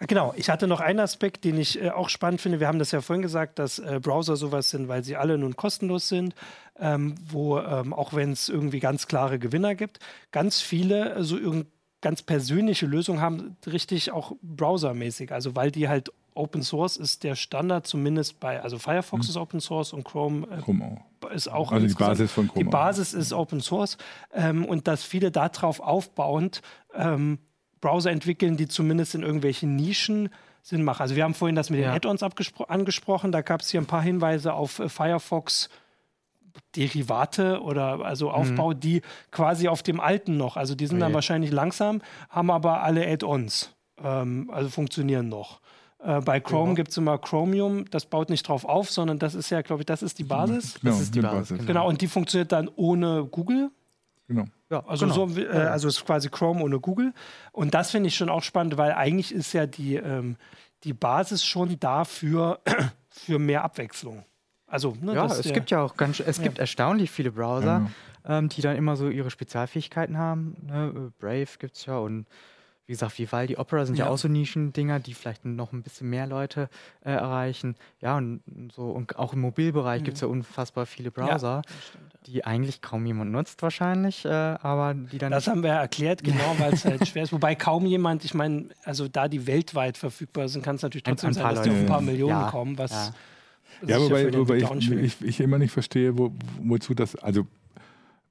genau, 0.00 0.32
ich 0.36 0.50
hatte 0.50 0.66
noch 0.66 0.80
einen 0.80 1.00
Aspekt, 1.00 1.44
den 1.44 1.58
ich 1.58 1.80
äh, 1.80 1.90
auch 1.90 2.08
spannend 2.08 2.40
finde. 2.40 2.60
Wir 2.60 2.68
haben 2.68 2.78
das 2.78 2.90
ja 2.90 3.00
vorhin 3.00 3.22
gesagt, 3.22 3.58
dass 3.58 3.78
äh, 3.78 4.00
Browser 4.02 4.36
sowas 4.36 4.70
sind, 4.70 4.88
weil 4.88 5.04
sie 5.04 5.16
alle 5.16 5.38
nun 5.38 5.56
kostenlos 5.56 6.08
sind, 6.08 6.34
ähm, 6.78 7.14
wo 7.28 7.58
ähm, 7.58 7.92
auch 7.92 8.14
wenn 8.14 8.32
es 8.32 8.48
irgendwie 8.48 8.80
ganz 8.80 9.06
klare 9.06 9.38
Gewinner 9.38 9.74
gibt, 9.74 9.98
ganz 10.30 10.60
viele 10.60 11.14
äh, 11.14 11.22
so 11.22 11.36
also 11.36 11.64
ganz 12.00 12.22
persönliche 12.22 12.86
Lösungen 12.86 13.20
haben, 13.20 13.56
richtig 13.66 14.10
auch 14.10 14.32
browsermäßig. 14.42 15.32
Also 15.32 15.54
weil 15.54 15.70
die 15.70 15.88
halt 15.88 16.10
Open 16.34 16.62
Source 16.62 16.96
ist 16.96 17.24
der 17.24 17.34
Standard, 17.34 17.86
zumindest 17.86 18.40
bei, 18.40 18.62
also 18.62 18.78
Firefox 18.78 19.26
hm. 19.26 19.30
ist 19.30 19.36
Open 19.36 19.60
Source 19.60 19.92
und 19.92 20.04
Chrome, 20.04 20.46
äh, 20.48 20.60
Chrome 20.60 20.98
auch. 21.22 21.30
ist 21.30 21.48
auch. 21.48 21.72
Also 21.72 21.86
die 21.86 21.94
Basis 21.94 22.32
von 22.32 22.48
Chrome. 22.48 22.64
Die 22.64 22.70
Basis 22.70 23.14
auch. 23.14 23.18
ist 23.18 23.32
Open 23.32 23.60
Source 23.60 23.98
ähm, 24.32 24.64
und 24.64 24.88
dass 24.88 25.04
viele 25.04 25.30
darauf 25.30 25.80
aufbauend 25.80 26.62
ähm, 26.94 27.38
Browser 27.82 28.10
entwickeln, 28.10 28.56
die 28.56 28.66
zumindest 28.66 29.14
in 29.14 29.22
irgendwelchen 29.22 29.76
Nischen 29.76 30.30
Sinn 30.62 30.84
machen. 30.84 31.02
Also 31.02 31.16
wir 31.16 31.24
haben 31.24 31.34
vorhin 31.34 31.56
das 31.56 31.68
mit 31.68 31.80
den 31.80 31.86
ja. 31.86 31.92
Add-ons 31.92 32.22
angesprochen. 32.22 33.32
Da 33.32 33.42
gab 33.42 33.60
es 33.60 33.70
hier 33.70 33.80
ein 33.80 33.86
paar 33.86 34.02
Hinweise 34.02 34.54
auf 34.54 34.78
äh, 34.78 34.88
Firefox. 34.88 35.68
Derivate 36.76 37.62
oder 37.62 38.04
also 38.04 38.28
mhm. 38.28 38.34
Aufbau, 38.34 38.70
mhm. 38.70 38.80
die 38.80 39.02
quasi 39.30 39.68
auf 39.68 39.82
dem 39.82 40.00
alten 40.00 40.36
noch, 40.36 40.58
also 40.58 40.74
die 40.74 40.86
sind 40.86 40.96
okay. 40.96 41.06
dann 41.06 41.14
wahrscheinlich 41.14 41.50
langsam, 41.50 42.02
haben 42.28 42.50
aber 42.50 42.82
alle 42.82 43.06
Add-ons, 43.08 43.74
ähm, 44.02 44.50
also 44.52 44.68
funktionieren 44.68 45.30
noch. 45.30 45.62
Äh, 45.98 46.20
bei 46.20 46.40
Chrome 46.40 46.72
ja. 46.72 46.74
gibt 46.74 46.90
es 46.90 46.96
immer 46.96 47.16
Chromium, 47.16 47.88
das 47.90 48.06
baut 48.06 48.28
nicht 48.28 48.46
drauf 48.46 48.66
auf, 48.66 48.90
sondern 48.90 49.18
das 49.18 49.34
ist 49.34 49.50
ja, 49.50 49.62
glaube 49.62 49.82
ich, 49.82 49.86
das 49.86 50.02
ist 50.02 50.18
die 50.18 50.24
Basis. 50.24 50.74
Genau, 50.80 50.92
das 50.92 51.00
ist 51.00 51.14
die 51.14 51.20
Basis. 51.20 51.48
Basis. 51.48 51.66
Genau, 51.66 51.88
und 51.88 52.00
die 52.00 52.08
funktioniert 52.08 52.52
dann 52.52 52.68
ohne 52.76 53.24
Google. 53.24 53.70
Genau. 54.28 54.44
Ja, 54.72 54.82
also 54.86 55.04
genau. 55.06 55.28
so, 55.28 55.38
äh, 55.38 55.48
also 55.48 55.86
ist 55.86 56.04
quasi 56.06 56.30
Chrome 56.30 56.62
ohne 56.62 56.80
Google. 56.80 57.12
Und 57.52 57.74
das 57.74 57.90
finde 57.90 58.08
ich 58.08 58.16
schon 58.16 58.30
auch 58.30 58.42
spannend, 58.42 58.78
weil 58.78 58.92
eigentlich 58.92 59.30
ist 59.30 59.52
ja 59.52 59.66
die, 59.66 59.96
ähm, 59.96 60.36
die 60.84 60.94
Basis 60.94 61.44
schon 61.44 61.78
dafür 61.78 62.60
für 63.10 63.38
mehr 63.38 63.64
Abwechslung. 63.64 64.24
Also, 64.66 64.96
ne, 65.02 65.14
ja, 65.14 65.26
es 65.26 65.52
gibt 65.52 65.70
ja 65.70 65.82
auch 65.82 65.98
ganz, 65.98 66.20
es 66.20 66.38
ja. 66.38 66.44
gibt 66.44 66.58
erstaunlich 66.58 67.10
viele 67.10 67.32
Browser, 67.32 67.90
ja. 68.26 68.38
ähm, 68.38 68.48
die 68.48 68.62
dann 68.62 68.76
immer 68.76 68.96
so 68.96 69.10
ihre 69.10 69.30
Spezialfähigkeiten 69.30 70.16
haben. 70.16 70.56
Ne? 70.66 71.12
Brave 71.18 71.48
gibt 71.58 71.76
es 71.76 71.84
ja 71.84 71.98
und 71.98 72.24
wie 72.92 72.94
gesagt, 72.94 73.18
Vivaldi 73.18 73.56
Opera 73.56 73.86
sind 73.86 73.96
ja, 73.96 74.04
ja 74.04 74.10
auch 74.10 74.18
so 74.18 74.28
Nischendinger, 74.28 75.00
die 75.00 75.14
vielleicht 75.14 75.46
noch 75.46 75.72
ein 75.72 75.82
bisschen 75.82 76.10
mehr 76.10 76.26
Leute 76.26 76.68
äh, 77.02 77.12
erreichen. 77.12 77.74
Ja, 78.02 78.18
und 78.18 78.42
so, 78.76 78.82
und 78.82 79.16
auch 79.18 79.32
im 79.32 79.40
Mobilbereich 79.40 80.02
mhm. 80.02 80.04
gibt 80.04 80.16
es 80.16 80.20
ja 80.20 80.28
unfassbar 80.28 80.84
viele 80.84 81.10
Browser, 81.10 81.62
ja, 81.64 81.72
stimmt, 81.88 82.12
ja. 82.12 82.18
die 82.26 82.44
eigentlich 82.44 82.82
kaum 82.82 83.06
jemand 83.06 83.32
nutzt 83.32 83.62
wahrscheinlich, 83.62 84.26
äh, 84.26 84.28
aber 84.28 84.92
die 84.92 85.16
dann. 85.16 85.30
Das 85.30 85.46
haben 85.46 85.62
wir 85.62 85.70
erklärt, 85.70 86.22
genau, 86.24 86.54
weil 86.58 86.74
es 86.74 86.84
halt 86.84 87.08
schwer 87.08 87.22
ist. 87.22 87.32
Wobei 87.32 87.54
kaum 87.54 87.86
jemand, 87.86 88.26
ich 88.26 88.34
meine, 88.34 88.66
also 88.84 89.08
da 89.08 89.26
die 89.26 89.46
weltweit 89.46 89.96
verfügbar 89.96 90.48
sind, 90.48 90.62
kann 90.62 90.76
es 90.76 90.82
natürlich 90.82 91.04
trotzdem 91.04 91.30
ein, 91.30 91.36
ein 91.36 91.42
sein, 91.42 91.54
dass 91.54 91.64
die 91.64 91.70
auf 91.70 91.76
ein 91.76 91.86
paar 91.86 92.02
Millionen 92.02 92.46
kommen, 92.48 92.76
was. 92.76 93.14
Ja, 93.86 93.98
wobei, 93.98 94.32
wobei 94.34 94.56
ich, 94.58 94.90
ich, 94.90 95.22
ich, 95.22 95.40
immer 95.40 95.56
nicht 95.56 95.72
verstehe, 95.72 96.16
wo, 96.18 96.30
wozu 96.60 96.92
das, 96.92 97.16
also 97.16 97.46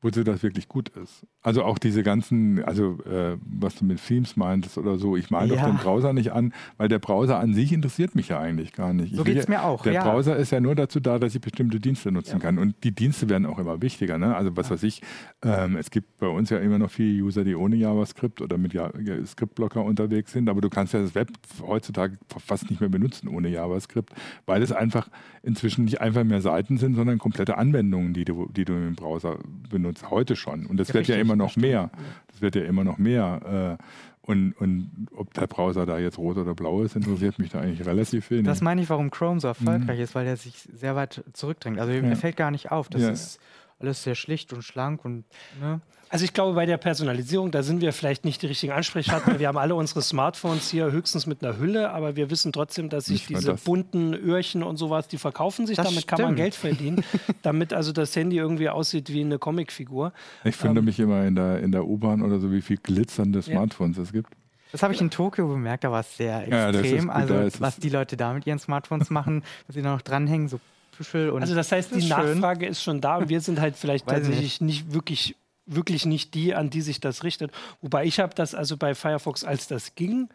wozu 0.01 0.23
das 0.23 0.41
wirklich 0.41 0.67
gut 0.67 0.89
ist. 0.89 1.25
Also 1.43 1.63
auch 1.63 1.77
diese 1.77 2.03
ganzen, 2.03 2.63
also 2.63 2.97
äh, 3.05 3.37
was 3.43 3.75
du 3.75 3.85
mit 3.85 4.03
Themes 4.05 4.35
meintest 4.35 4.77
oder 4.77 4.97
so, 4.97 5.15
ich 5.15 5.29
male 5.29 5.55
ja. 5.55 5.61
doch 5.61 5.69
den 5.69 5.77
Browser 5.77 6.13
nicht 6.13 6.31
an, 6.31 6.53
weil 6.77 6.87
der 6.87 6.99
Browser 6.99 7.39
an 7.39 7.53
sich 7.53 7.71
interessiert 7.71 8.15
mich 8.15 8.29
ja 8.29 8.39
eigentlich 8.39 8.73
gar 8.73 8.93
nicht. 8.93 9.15
So 9.15 9.23
geht 9.23 9.37
es 9.37 9.47
mir 9.47 9.63
auch. 9.63 9.83
Der 9.83 9.93
ja. 9.93 10.03
Browser 10.03 10.35
ist 10.35 10.51
ja 10.51 10.59
nur 10.59 10.75
dazu 10.75 10.99
da, 10.99 11.19
dass 11.19 11.35
ich 11.35 11.41
bestimmte 11.41 11.79
Dienste 11.79 12.11
nutzen 12.11 12.37
ja. 12.37 12.39
kann. 12.39 12.57
Und 12.57 12.75
die 12.83 12.93
Dienste 12.93 13.29
werden 13.29 13.45
auch 13.45 13.59
immer 13.59 13.81
wichtiger. 13.81 14.17
Ne? 14.17 14.35
Also 14.35 14.55
was 14.57 14.71
weiß 14.71 14.83
ich, 14.83 15.01
ähm, 15.43 15.77
es 15.77 15.91
gibt 15.91 16.17
bei 16.17 16.27
uns 16.27 16.49
ja 16.49 16.57
immer 16.57 16.79
noch 16.79 16.89
viele 16.89 17.23
User, 17.23 17.43
die 17.43 17.55
ohne 17.55 17.75
JavaScript 17.75 18.41
oder 18.41 18.57
mit 18.57 18.73
ja 18.73 18.91
Scriptblocker 19.25 19.83
unterwegs 19.83 20.31
sind, 20.31 20.49
aber 20.49 20.61
du 20.61 20.69
kannst 20.69 20.93
ja 20.93 21.01
das 21.01 21.13
Web 21.15 21.29
heutzutage 21.61 22.17
fast 22.37 22.69
nicht 22.69 22.79
mehr 22.79 22.89
benutzen 22.89 23.27
ohne 23.27 23.49
JavaScript, 23.49 24.13
weil 24.45 24.61
es 24.63 24.71
einfach 24.71 25.09
inzwischen 25.43 25.85
nicht 25.85 26.01
einfach 26.01 26.23
mehr 26.23 26.41
Seiten 26.41 26.77
sind, 26.77 26.95
sondern 26.95 27.17
komplette 27.17 27.57
Anwendungen, 27.57 28.13
die 28.13 28.25
du, 28.25 28.47
die 28.51 28.65
du 28.65 28.73
im 28.73 28.95
Browser 28.95 29.39
benutzt, 29.69 29.90
heute 30.09 30.35
schon. 30.35 30.65
Und 30.65 30.77
das 30.77 30.89
ja, 30.89 30.93
wird 30.95 31.01
richtig, 31.01 31.15
ja 31.15 31.21
immer 31.21 31.35
noch 31.35 31.55
mehr. 31.55 31.91
Das 32.27 32.41
wird 32.41 32.55
ja 32.55 32.63
immer 32.63 32.83
noch 32.83 32.97
mehr. 32.97 33.77
Und, 34.23 34.53
und 34.53 35.07
ob 35.15 35.33
der 35.33 35.47
Browser 35.47 35.85
da 35.85 35.97
jetzt 35.97 36.17
rot 36.17 36.37
oder 36.37 36.53
blau 36.53 36.83
ist, 36.83 36.95
interessiert 36.95 37.39
mich 37.39 37.49
da 37.49 37.59
eigentlich 37.59 37.85
relativ 37.87 38.29
wenig. 38.29 38.45
Das 38.45 38.61
meine 38.61 38.81
ich, 38.81 38.89
warum 38.89 39.09
Chrome 39.09 39.39
so 39.39 39.47
erfolgreich 39.47 39.97
mhm. 39.97 40.03
ist, 40.03 40.15
weil 40.15 40.27
er 40.27 40.37
sich 40.37 40.67
sehr 40.73 40.95
weit 40.95 41.23
zurückdrängt. 41.33 41.79
Also 41.79 41.91
ja. 41.91 42.01
er 42.01 42.15
fällt 42.15 42.37
gar 42.37 42.51
nicht 42.51 42.71
auf. 42.71 42.87
Das 42.87 43.01
ja. 43.01 43.09
ist 43.09 43.39
alles 43.79 44.03
sehr 44.03 44.15
schlicht 44.15 44.53
und 44.53 44.63
schlank 44.63 45.03
und 45.03 45.25
ne? 45.59 45.81
Also 46.11 46.25
ich 46.25 46.33
glaube, 46.33 46.55
bei 46.55 46.65
der 46.65 46.75
Personalisierung, 46.75 47.51
da 47.51 47.63
sind 47.63 47.79
wir 47.79 47.93
vielleicht 47.93 48.25
nicht 48.25 48.41
die 48.41 48.47
richtigen 48.47 48.73
Ansprechpartner. 48.73 49.39
wir 49.39 49.47
haben 49.47 49.57
alle 49.57 49.75
unsere 49.75 50.01
Smartphones 50.01 50.69
hier 50.69 50.91
höchstens 50.91 51.25
mit 51.25 51.41
einer 51.41 51.57
Hülle, 51.57 51.91
aber 51.91 52.17
wir 52.17 52.29
wissen 52.29 52.51
trotzdem, 52.51 52.89
dass 52.89 53.05
sich 53.05 53.27
diese 53.27 53.53
bunten 53.53 54.13
Öhrchen 54.13 54.61
und 54.61 54.75
sowas, 54.75 55.07
die 55.07 55.17
verkaufen 55.17 55.65
sich, 55.65 55.77
das 55.77 55.85
damit 55.85 56.01
stimmt. 56.01 56.19
kann 56.19 56.21
man 56.21 56.35
Geld 56.35 56.53
verdienen, 56.53 57.05
damit 57.43 57.71
also 57.71 57.93
das 57.93 58.13
Handy 58.13 58.35
irgendwie 58.35 58.67
aussieht 58.67 59.07
wie 59.13 59.21
eine 59.21 59.39
Comicfigur. 59.39 60.11
Ich 60.43 60.57
finde 60.57 60.79
ähm, 60.79 60.85
mich 60.85 60.99
immer 60.99 61.25
in 61.25 61.35
der, 61.35 61.61
in 61.61 61.71
der 61.71 61.87
U-Bahn 61.87 62.21
oder 62.21 62.39
so, 62.39 62.51
wie 62.51 62.61
viel 62.61 62.77
glitzernde 62.77 63.41
Smartphones 63.41 63.95
ja. 63.95 64.03
es 64.03 64.11
gibt. 64.11 64.33
Das 64.73 64.83
habe 64.83 64.93
ich 64.93 64.99
in 64.99 65.11
Tokio 65.11 65.47
bemerkt, 65.47 65.85
da 65.85 65.91
war 65.93 66.01
es 66.01 66.17
sehr 66.17 66.41
extrem. 66.41 67.07
Ja, 67.07 67.13
also 67.13 67.35
was 67.59 67.77
die 67.77 67.89
Leute 67.89 68.17
da 68.17 68.33
mit 68.33 68.45
ihren 68.45 68.59
Smartphones 68.59 69.09
machen, 69.11 69.43
dass 69.65 69.75
sie 69.75 69.81
da 69.81 69.93
noch 69.93 70.01
dranhängen, 70.01 70.49
so 70.49 70.59
Büschel 70.97 71.29
und. 71.29 71.41
Also 71.41 71.55
das 71.55 71.71
heißt, 71.71 71.95
die 71.95 72.07
Nachfrage 72.07 72.65
ist 72.65 72.83
schon 72.83 72.99
da 72.99 73.17
und 73.17 73.29
wir 73.29 73.39
sind 73.39 73.61
halt 73.61 73.77
vielleicht 73.77 74.07
tatsächlich 74.07 74.59
nicht. 74.59 74.85
nicht 74.85 74.93
wirklich 74.93 75.35
wirklich 75.65 76.05
nicht 76.05 76.33
die, 76.33 76.55
an 76.55 76.69
die 76.69 76.81
sich 76.81 76.99
das 76.99 77.23
richtet. 77.23 77.51
Wobei 77.81 78.05
ich 78.05 78.19
habe 78.19 78.33
das 78.35 78.55
also 78.55 78.77
bei 78.77 78.95
Firefox, 78.95 79.43
als 79.43 79.67
das 79.67 79.95
ging, 79.95 80.29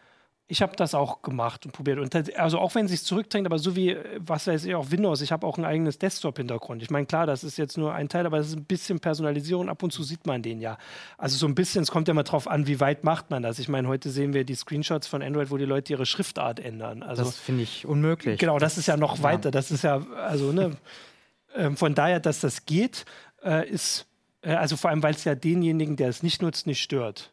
ich 0.48 0.62
habe 0.62 0.76
das 0.76 0.94
auch 0.94 1.22
gemacht 1.22 1.66
und 1.66 1.72
probiert. 1.72 1.98
Und 1.98 2.38
also 2.38 2.58
auch 2.60 2.74
wenn 2.76 2.84
es 2.84 2.92
sich 2.92 3.02
zurückdrängt, 3.02 3.46
aber 3.46 3.58
so 3.58 3.74
wie, 3.74 3.96
was 4.18 4.46
weiß 4.46 4.64
ich, 4.64 4.74
auch 4.76 4.92
Windows, 4.92 5.20
ich 5.20 5.32
habe 5.32 5.44
auch 5.44 5.58
ein 5.58 5.64
eigenes 5.64 5.98
Desktop-Hintergrund. 5.98 6.82
Ich 6.82 6.90
meine, 6.90 7.06
klar, 7.06 7.26
das 7.26 7.42
ist 7.42 7.56
jetzt 7.56 7.76
nur 7.76 7.92
ein 7.92 8.08
Teil, 8.08 8.26
aber 8.26 8.38
es 8.38 8.48
ist 8.48 8.56
ein 8.56 8.64
bisschen 8.64 9.00
Personalisierung. 9.00 9.68
Ab 9.68 9.82
und 9.82 9.92
zu 9.92 10.04
sieht 10.04 10.24
man 10.24 10.42
den 10.42 10.60
ja. 10.60 10.78
Also 11.18 11.36
so 11.36 11.46
ein 11.48 11.56
bisschen, 11.56 11.82
es 11.82 11.90
kommt 11.90 12.06
ja 12.06 12.14
mal 12.14 12.22
drauf 12.22 12.46
an, 12.46 12.68
wie 12.68 12.78
weit 12.78 13.02
macht 13.02 13.30
man 13.30 13.42
das. 13.42 13.58
Ich 13.58 13.68
meine, 13.68 13.88
heute 13.88 14.10
sehen 14.10 14.34
wir 14.34 14.44
die 14.44 14.54
Screenshots 14.54 15.08
von 15.08 15.20
Android, 15.20 15.50
wo 15.50 15.56
die 15.56 15.64
Leute 15.64 15.92
ihre 15.92 16.06
Schriftart 16.06 16.60
ändern. 16.60 17.02
Also, 17.02 17.24
das 17.24 17.36
finde 17.36 17.64
ich 17.64 17.84
unmöglich. 17.84 18.38
Genau, 18.38 18.60
das 18.60 18.78
ist 18.78 18.86
ja 18.86 18.96
noch 18.96 19.22
weiter. 19.24 19.50
Das 19.50 19.72
ist 19.72 19.82
ja, 19.82 20.06
also, 20.16 20.52
ne, 20.52 20.76
ähm, 21.56 21.76
von 21.76 21.96
daher, 21.96 22.20
dass 22.20 22.38
das 22.38 22.66
geht, 22.66 23.04
äh, 23.44 23.68
ist 23.68 24.02
äh, 24.02 24.15
also 24.54 24.76
vor 24.76 24.90
allem, 24.90 25.02
weil 25.02 25.14
es 25.14 25.24
ja 25.24 25.34
denjenigen, 25.34 25.96
der 25.96 26.08
es 26.08 26.22
nicht 26.22 26.42
nutzt, 26.42 26.66
nicht 26.66 26.82
stört. 26.82 27.32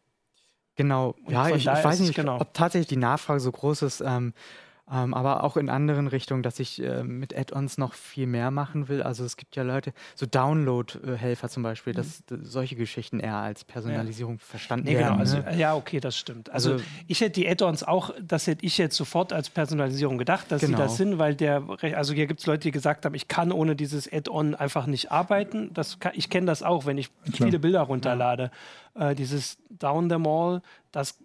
Genau, 0.75 1.15
Und 1.25 1.33
ja, 1.33 1.49
ich, 1.49 1.55
ich 1.57 1.65
weiß 1.67 1.99
nicht, 1.99 2.15
genau. 2.15 2.39
ob 2.39 2.53
tatsächlich 2.53 2.87
die 2.87 2.97
Nachfrage 2.97 3.39
so 3.39 3.51
groß 3.51 3.83
ist. 3.83 4.01
Ähm, 4.01 4.33
ähm, 4.91 5.13
aber 5.13 5.43
auch 5.43 5.55
in 5.55 5.69
anderen 5.69 6.07
Richtungen, 6.07 6.43
dass 6.43 6.59
ich 6.59 6.83
äh, 6.83 7.03
mit 7.03 7.35
Add-ons 7.35 7.77
noch 7.77 7.93
viel 7.93 8.27
mehr 8.27 8.51
machen 8.51 8.89
will. 8.89 9.01
Also 9.01 9.23
es 9.23 9.37
gibt 9.37 9.55
ja 9.55 9.63
Leute, 9.63 9.93
so 10.13 10.25
Download-Helfer 10.25 11.47
zum 11.47 11.63
Beispiel, 11.63 11.93
dass 11.93 12.21
mhm. 12.29 12.43
solche 12.43 12.75
Geschichten 12.75 13.21
eher 13.21 13.37
als 13.37 13.63
Personalisierung 13.63 14.35
ja. 14.35 14.45
verstanden 14.45 14.87
nee, 14.87 14.97
werden. 14.97 15.13
Genau. 15.13 15.19
Also, 15.19 15.37
ne? 15.37 15.57
Ja, 15.57 15.75
okay, 15.75 16.01
das 16.01 16.17
stimmt. 16.17 16.51
Also, 16.51 16.73
also, 16.73 16.83
ich 17.07 17.21
hätte 17.21 17.39
die 17.39 17.47
Add-ons 17.47 17.83
auch, 17.83 18.13
das 18.21 18.45
hätte 18.45 18.65
ich 18.65 18.77
jetzt 18.77 18.97
sofort 18.97 19.31
als 19.31 19.49
Personalisierung 19.49 20.17
gedacht, 20.17 20.51
dass 20.51 20.61
genau. 20.61 20.77
sie 20.77 20.83
das 20.83 20.97
sind, 20.97 21.17
weil 21.17 21.35
der, 21.35 21.63
also 21.95 22.13
hier 22.13 22.27
gibt 22.27 22.41
es 22.41 22.45
Leute, 22.45 22.63
die 22.63 22.71
gesagt 22.71 23.05
haben, 23.05 23.15
ich 23.15 23.29
kann 23.29 23.53
ohne 23.53 23.77
dieses 23.77 24.11
Add-on 24.11 24.53
einfach 24.53 24.85
nicht 24.85 25.11
arbeiten. 25.11 25.73
Das 25.73 25.99
kann, 25.99 26.11
ich 26.15 26.29
kenne 26.29 26.47
das 26.47 26.61
auch, 26.61 26.85
wenn 26.85 26.97
ich 26.97 27.09
Klar. 27.31 27.47
viele 27.47 27.59
Bilder 27.59 27.81
runterlade. 27.81 28.43
Ja 28.43 28.51
äh, 28.95 29.15
dieses 29.15 29.57
Down 29.69 30.09
the 30.09 30.17
Mall, 30.17 30.61
das 30.91 31.17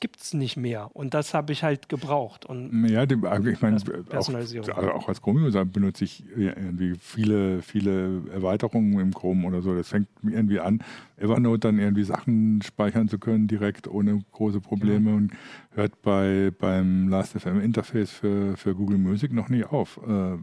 gibt 0.00 0.20
es 0.20 0.34
nicht 0.34 0.58
mehr. 0.58 0.90
Und 0.92 1.14
das 1.14 1.32
habe 1.32 1.52
ich 1.52 1.62
halt 1.62 1.88
gebraucht. 1.88 2.44
Und 2.44 2.86
ja, 2.86 3.06
die, 3.06 3.16
also 3.26 3.48
ich 3.48 3.62
meine, 3.62 3.78
auch, 3.78 4.76
auch 4.76 5.08
als 5.08 5.22
Chrome-User 5.22 5.64
benutze 5.64 6.04
ich 6.04 6.24
irgendwie 6.36 6.94
viele, 7.00 7.62
viele 7.62 8.22
Erweiterungen 8.30 9.00
im 9.00 9.14
Chrome 9.14 9.46
oder 9.46 9.62
so. 9.62 9.74
Das 9.74 9.88
fängt 9.88 10.08
irgendwie 10.22 10.60
an, 10.60 10.82
Evernote 11.16 11.60
dann 11.60 11.78
irgendwie 11.78 12.04
Sachen 12.04 12.60
speichern 12.60 13.08
zu 13.08 13.18
können, 13.18 13.48
direkt 13.48 13.88
ohne 13.88 14.22
große 14.32 14.60
Probleme 14.60 15.10
ja. 15.10 15.16
und 15.16 15.32
hört 15.70 16.02
bei, 16.02 16.52
beim 16.58 17.08
Last.fm-Interface 17.08 18.10
für, 18.10 18.56
für 18.58 18.74
Google 18.74 18.98
Music 18.98 19.32
noch 19.32 19.48
nie 19.48 19.64
auf. 19.64 19.98
Äh, 20.06 20.36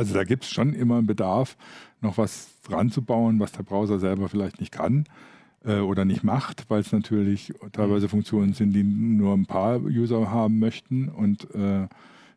also 0.00 0.14
da 0.14 0.24
gibt 0.24 0.44
es 0.44 0.50
schon 0.50 0.72
immer 0.72 0.96
einen 0.96 1.06
Bedarf, 1.06 1.58
noch 2.00 2.16
was 2.16 2.48
dran 2.66 2.90
zu 2.90 3.02
bauen, 3.02 3.38
was 3.38 3.52
der 3.52 3.64
Browser 3.64 3.98
selber 3.98 4.30
vielleicht 4.30 4.58
nicht 4.58 4.72
kann 4.72 5.04
äh, 5.62 5.80
oder 5.80 6.06
nicht 6.06 6.24
macht, 6.24 6.64
weil 6.70 6.80
es 6.80 6.90
natürlich 6.90 7.52
teilweise 7.72 8.06
mhm. 8.06 8.10
Funktionen 8.10 8.52
sind, 8.54 8.72
die 8.72 8.82
nur 8.82 9.34
ein 9.34 9.44
paar 9.44 9.78
User 9.82 10.30
haben 10.30 10.58
möchten 10.58 11.10
und 11.10 11.54
äh, 11.54 11.86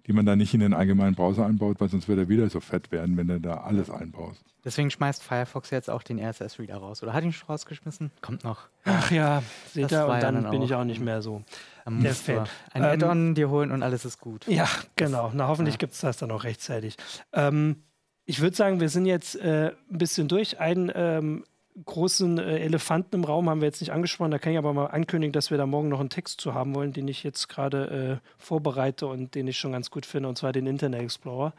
die 0.07 0.13
man 0.13 0.25
dann 0.25 0.37
nicht 0.37 0.53
in 0.53 0.59
den 0.59 0.73
allgemeinen 0.73 1.15
Browser 1.15 1.45
einbaut, 1.45 1.79
weil 1.79 1.89
sonst 1.89 2.07
wird 2.07 2.19
er 2.19 2.29
wieder 2.29 2.49
so 2.49 2.59
fett 2.59 2.91
werden, 2.91 3.15
wenn 3.17 3.27
du 3.27 3.39
da 3.39 3.61
alles 3.61 3.89
einbaust. 3.89 4.43
Deswegen 4.65 4.89
schmeißt 4.89 5.23
Firefox 5.23 5.69
jetzt 5.71 5.89
auch 5.89 6.03
den 6.03 6.19
RSS-Reader 6.19 6.77
raus. 6.77 7.03
Oder 7.03 7.13
hat 7.13 7.23
ihn 7.23 7.33
schon 7.33 7.47
rausgeschmissen? 7.47 8.11
Kommt 8.21 8.43
noch. 8.43 8.67
Ach 8.85 9.11
ja, 9.11 9.43
seht 9.71 9.91
ihr, 9.91 10.05
und 10.05 10.21
dann, 10.21 10.43
dann 10.43 10.51
bin 10.51 10.61
ich 10.61 10.73
auch 10.73 10.85
nicht 10.85 11.01
mehr 11.01 11.21
so 11.21 11.43
der 11.85 12.13
Fan. 12.13 12.47
Ein 12.71 12.83
ähm, 12.83 12.89
Add-on 12.89 13.35
dir 13.35 13.49
holen 13.49 13.71
und 13.71 13.83
alles 13.83 14.05
ist 14.05 14.19
gut. 14.19 14.47
Ja, 14.47 14.67
genau. 14.95 15.31
Na, 15.33 15.47
hoffentlich 15.47 15.75
ja. 15.75 15.79
gibt 15.79 15.93
es 15.93 15.99
das 15.99 16.17
dann 16.17 16.31
auch 16.31 16.43
rechtzeitig. 16.43 16.95
Ähm, 17.33 17.83
ich 18.25 18.41
würde 18.41 18.55
sagen, 18.55 18.79
wir 18.79 18.89
sind 18.89 19.05
jetzt 19.05 19.35
äh, 19.35 19.73
ein 19.91 19.97
bisschen 19.97 20.29
durch. 20.29 20.59
Einen 20.59 20.91
ähm, 20.95 21.43
großen 21.86 22.38
äh, 22.38 22.59
Elefanten 22.59 23.15
im 23.15 23.24
Raum 23.24 23.49
haben 23.49 23.61
wir 23.61 23.67
jetzt 23.67 23.82
nicht 23.82 23.91
angesprochen. 23.91 24.32
Da 24.32 24.39
kann 24.39 24.51
ich 24.51 24.57
aber 24.57 24.74
mal 24.74 24.88
ankündigen, 24.88 25.34
dass 25.34 25.51
wir 25.51 25.57
da 25.57 25.65
morgen 25.65 25.89
noch 25.89 25.99
einen 25.99 26.09
Text 26.09 26.41
zu 26.41 26.53
haben 26.53 26.76
wollen, 26.76 26.93
den 26.93 27.07
ich 27.07 27.24
jetzt 27.24 27.49
gerade 27.49 28.19
äh, 28.21 28.28
vorbereite 28.38 29.07
und 29.07 29.36
den 29.36 29.47
ich 29.47 29.57
schon 29.57 29.71
ganz 29.71 29.89
gut 29.91 30.05
finde, 30.05 30.30
und 30.30 30.38
zwar 30.38 30.51
den 30.51 30.67
Internet 30.67 31.01
Explorer. 31.01 31.53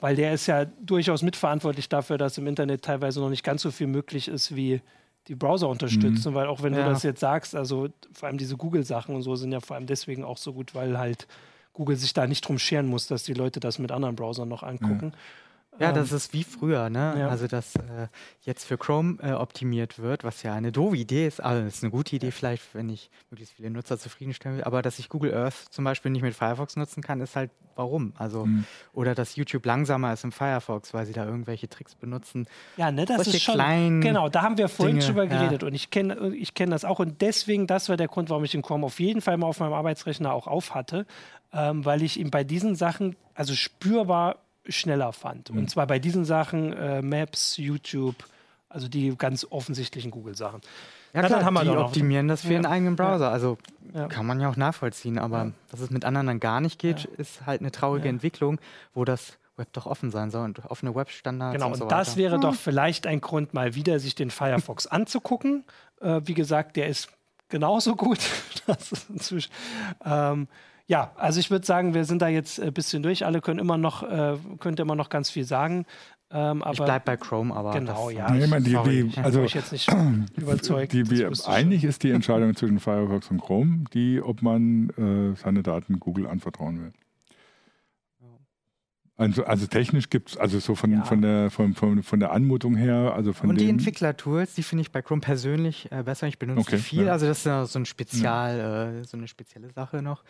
Weil 0.00 0.16
der 0.16 0.32
ist 0.32 0.46
ja 0.46 0.64
durchaus 0.64 1.22
mitverantwortlich 1.22 1.88
dafür, 1.88 2.18
dass 2.18 2.38
im 2.38 2.46
Internet 2.46 2.82
teilweise 2.82 3.20
noch 3.20 3.28
nicht 3.28 3.44
ganz 3.44 3.62
so 3.62 3.70
viel 3.70 3.86
möglich 3.86 4.28
ist, 4.28 4.56
wie 4.56 4.80
die 5.28 5.34
Browser 5.34 5.68
unterstützen. 5.68 6.30
Mhm. 6.30 6.34
Weil 6.34 6.46
auch 6.46 6.62
wenn 6.62 6.74
ja. 6.74 6.84
du 6.84 6.90
das 6.90 7.02
jetzt 7.02 7.20
sagst, 7.20 7.54
also 7.54 7.88
vor 8.12 8.28
allem 8.28 8.38
diese 8.38 8.56
Google-Sachen 8.56 9.14
und 9.14 9.22
so 9.22 9.36
sind 9.36 9.52
ja 9.52 9.60
vor 9.60 9.76
allem 9.76 9.86
deswegen 9.86 10.24
auch 10.24 10.38
so 10.38 10.52
gut, 10.52 10.74
weil 10.74 10.98
halt 10.98 11.26
Google 11.72 11.96
sich 11.96 12.12
da 12.12 12.26
nicht 12.26 12.46
drum 12.46 12.58
scheren 12.58 12.86
muss, 12.86 13.06
dass 13.06 13.22
die 13.22 13.34
Leute 13.34 13.60
das 13.60 13.78
mit 13.78 13.92
anderen 13.92 14.16
Browsern 14.16 14.48
noch 14.48 14.62
angucken. 14.62 15.12
Ja. 15.12 15.18
Ja, 15.78 15.92
das 15.92 16.10
ähm, 16.10 16.16
ist 16.16 16.32
wie 16.32 16.44
früher, 16.44 16.90
ne? 16.90 17.16
Ja. 17.18 17.28
Also, 17.28 17.46
dass 17.46 17.76
äh, 17.76 18.08
jetzt 18.42 18.64
für 18.64 18.76
Chrome 18.76 19.18
äh, 19.22 19.32
optimiert 19.32 19.98
wird, 19.98 20.24
was 20.24 20.42
ja 20.42 20.54
eine 20.54 20.72
doofe 20.72 20.96
Idee 20.96 21.26
ist. 21.26 21.40
Also, 21.40 21.64
das 21.64 21.76
ist 21.76 21.84
eine 21.84 21.90
gute 21.90 22.16
Idee 22.16 22.30
vielleicht, 22.32 22.74
wenn 22.74 22.88
ich 22.88 23.10
möglichst 23.30 23.54
viele 23.54 23.70
Nutzer 23.70 23.98
zufriedenstellen 23.98 24.58
will. 24.58 24.64
Aber 24.64 24.82
dass 24.82 24.98
ich 24.98 25.08
Google 25.08 25.34
Earth 25.34 25.54
zum 25.70 25.84
Beispiel 25.84 26.10
nicht 26.10 26.22
mit 26.22 26.34
Firefox 26.34 26.76
nutzen 26.76 27.02
kann, 27.02 27.20
ist 27.20 27.36
halt 27.36 27.50
warum? 27.76 28.12
Also, 28.18 28.44
mhm. 28.44 28.64
oder 28.92 29.14
dass 29.14 29.36
YouTube 29.36 29.64
langsamer 29.64 30.12
ist 30.12 30.22
im 30.24 30.32
Firefox, 30.32 30.92
weil 30.92 31.06
sie 31.06 31.14
da 31.14 31.24
irgendwelche 31.24 31.68
Tricks 31.68 31.94
benutzen. 31.94 32.46
Ja, 32.76 32.90
ne, 32.90 33.06
das 33.06 33.24
Solche 33.24 33.36
ist 33.38 33.42
schon. 33.42 34.00
Genau, 34.00 34.28
da 34.28 34.42
haben 34.42 34.58
wir 34.58 34.68
vorhin 34.68 34.96
Dinge, 34.96 35.06
drüber 35.06 35.26
geredet 35.26 35.62
ja. 35.62 35.68
und 35.68 35.74
ich 35.74 35.90
kenne 35.90 36.34
ich 36.34 36.54
kenn 36.54 36.70
das 36.70 36.84
auch. 36.84 36.98
Und 36.98 37.22
deswegen, 37.22 37.66
das 37.66 37.88
war 37.88 37.96
der 37.96 38.08
Grund, 38.08 38.28
warum 38.28 38.44
ich 38.44 38.52
den 38.52 38.62
Chrome 38.62 38.84
auf 38.84 39.00
jeden 39.00 39.22
Fall 39.22 39.38
mal 39.38 39.46
auf 39.46 39.60
meinem 39.60 39.72
Arbeitsrechner 39.72 40.32
auch 40.32 40.46
auf 40.46 40.74
hatte, 40.74 41.06
ähm, 41.52 41.84
weil 41.84 42.02
ich 42.02 42.20
ihm 42.20 42.30
bei 42.30 42.44
diesen 42.44 42.76
Sachen, 42.76 43.16
also 43.34 43.54
spürbar 43.54 44.36
schneller 44.66 45.12
fand. 45.12 45.50
Mhm. 45.50 45.58
Und 45.58 45.70
zwar 45.70 45.86
bei 45.86 45.98
diesen 45.98 46.24
Sachen, 46.24 46.72
äh, 46.72 47.02
Maps, 47.02 47.56
YouTube, 47.56 48.16
also 48.68 48.88
die 48.88 49.14
ganz 49.16 49.46
offensichtlichen 49.48 50.10
Google-Sachen. 50.10 50.60
Ja, 51.12 51.22
klar, 51.22 51.44
haben 51.44 51.54
wir 51.54 51.64
die 51.64 51.70
optimieren 51.70 52.28
das 52.28 52.42
für 52.42 52.52
ja. 52.52 52.56
einen 52.56 52.66
eigenen 52.66 52.96
Browser. 52.96 53.30
Also 53.30 53.58
ja. 53.92 54.06
kann 54.06 54.26
man 54.26 54.40
ja 54.40 54.48
auch 54.48 54.56
nachvollziehen, 54.56 55.18
aber 55.18 55.44
ja. 55.44 55.52
dass 55.70 55.80
es 55.80 55.90
mit 55.90 56.04
anderen 56.04 56.28
dann 56.28 56.40
gar 56.40 56.60
nicht 56.60 56.78
geht, 56.78 57.04
ist 57.04 57.46
halt 57.46 57.60
eine 57.60 57.72
traurige 57.72 58.08
Entwicklung, 58.08 58.60
wo 58.94 59.04
das 59.04 59.38
Web 59.56 59.72
doch 59.72 59.86
offen 59.86 60.10
sein 60.10 60.30
soll 60.30 60.44
und 60.44 60.64
offene 60.66 60.94
Webstandards. 60.94 61.54
Genau, 61.54 61.68
und, 61.68 61.76
so 61.76 61.84
und 61.84 61.92
das 61.92 62.16
wäre 62.16 62.38
doch 62.38 62.54
vielleicht 62.54 63.06
ein 63.06 63.20
Grund, 63.20 63.54
mal 63.54 63.74
wieder 63.74 63.98
sich 63.98 64.14
den 64.14 64.30
Firefox 64.30 64.86
anzugucken. 64.86 65.64
Äh, 66.00 66.20
wie 66.24 66.34
gesagt, 66.34 66.76
der 66.76 66.86
ist 66.86 67.08
genauso 67.48 67.96
gut. 67.96 68.20
das 68.66 68.92
ist 68.92 69.10
inzwischen. 69.10 69.52
Ähm, 70.04 70.48
ja, 70.90 71.12
also 71.14 71.38
ich 71.38 71.52
würde 71.52 71.64
sagen, 71.64 71.94
wir 71.94 72.04
sind 72.04 72.20
da 72.20 72.26
jetzt 72.26 72.60
ein 72.60 72.72
bisschen 72.72 73.04
durch. 73.04 73.24
Alle 73.24 73.40
können 73.40 73.60
immer 73.60 73.78
noch, 73.78 74.02
äh, 74.02 74.36
könnt 74.58 74.80
immer 74.80 74.96
noch 74.96 75.08
ganz 75.08 75.30
viel 75.30 75.44
sagen. 75.44 75.86
Ähm, 76.32 76.64
ich 76.68 76.82
bleibe 76.82 77.04
bei 77.04 77.16
Chrome, 77.16 77.54
aber 77.54 77.70
genau, 77.70 78.10
ja. 78.10 78.28
Nee, 78.28 78.44
ich, 78.44 78.64
die, 78.64 78.70
sorry, 78.72 79.04
die, 79.04 79.20
also 79.20 79.40
ich 79.42 79.54
jetzt 79.54 79.70
nicht 79.70 79.88
überzeugt. 80.36 80.92
Die, 80.92 81.04
die, 81.04 81.24
eigentlich 81.46 81.84
ist 81.84 82.02
die 82.02 82.10
Entscheidung 82.10 82.56
zwischen 82.56 82.80
Firefox 82.80 83.30
und 83.30 83.40
Chrome, 83.40 83.84
die, 83.94 84.20
ob 84.20 84.42
man 84.42 84.90
äh, 84.90 85.36
seine 85.36 85.62
Daten 85.62 86.00
Google 86.00 86.26
anvertrauen 86.26 86.80
will. 86.80 86.92
Also, 89.16 89.44
also 89.44 89.66
technisch 89.68 90.10
gibt 90.10 90.30
es, 90.30 90.36
also 90.38 90.58
so 90.58 90.74
von, 90.74 90.90
ja. 90.90 91.04
von, 91.04 91.22
der, 91.22 91.50
von, 91.50 91.74
von, 91.74 92.02
von 92.02 92.18
der 92.18 92.32
Anmutung 92.32 92.74
her, 92.74 93.12
also 93.14 93.32
von 93.32 93.50
Und 93.50 93.60
die 93.60 93.68
Entwicklertools, 93.68 94.54
die 94.54 94.64
finde 94.64 94.82
ich 94.82 94.90
bei 94.90 95.02
Chrome 95.02 95.20
persönlich 95.20 95.92
äh, 95.92 96.02
besser. 96.02 96.26
Ich 96.26 96.40
benutze 96.40 96.60
okay, 96.60 96.78
viel, 96.78 97.04
ja. 97.04 97.12
also 97.12 97.26
das 97.26 97.46
ist 97.46 97.72
so 97.72 97.78
ein 97.78 97.86
Spezial, 97.86 98.58
ja. 98.58 98.90
äh, 99.00 99.04
so 99.04 99.16
eine 99.16 99.28
spezielle 99.28 99.70
Sache 99.70 100.02
noch. 100.02 100.24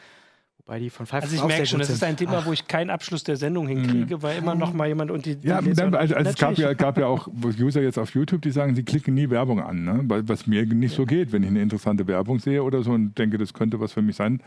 Wobei 0.66 0.78
die 0.78 0.90
von 0.90 1.06
Five 1.06 1.22
Also 1.22 1.36
ich 1.36 1.44
merke 1.44 1.64
schon, 1.64 1.78
das 1.78 1.88
ist 1.88 2.02
ein 2.04 2.16
Thema, 2.16 2.38
Ach. 2.38 2.46
wo 2.46 2.52
ich 2.52 2.66
keinen 2.66 2.90
Abschluss 2.90 3.24
der 3.24 3.36
Sendung 3.36 3.66
hinkriege, 3.66 4.16
mhm. 4.16 4.22
weil 4.22 4.38
immer 4.38 4.54
noch 4.54 4.72
mal 4.74 4.86
jemand 4.86 5.11
und 5.11 5.24
die. 5.24 5.38
Ja, 5.42 5.62
die 5.62 5.72
dann, 5.72 5.94
also, 5.94 6.14
also 6.14 6.30
es 6.30 6.36
gab 6.36 6.58
ja, 6.58 6.74
gab 6.74 6.98
ja 6.98 7.06
auch 7.06 7.28
User 7.58 7.80
jetzt 7.80 7.98
auf 7.98 8.14
YouTube, 8.14 8.42
die 8.42 8.50
sagen, 8.50 8.74
sie 8.74 8.82
klicken 8.82 9.14
nie 9.14 9.30
Werbung 9.30 9.61
an, 9.61 9.84
ne? 9.84 10.04
was 10.06 10.46
mir 10.46 10.66
nicht 10.66 10.92
ja. 10.92 10.96
so 10.98 11.06
geht, 11.06 11.32
wenn 11.32 11.42
ich 11.42 11.48
eine 11.48 11.62
interessante 11.62 12.06
Werbung 12.06 12.40
sehe 12.40 12.62
oder 12.62 12.82
so 12.82 12.92
und 12.92 13.18
denke, 13.18 13.38
das 13.38 13.54
könnte 13.54 13.80
was 13.80 13.92
für 13.92 14.02
mich 14.02 14.16
sein. 14.16 14.42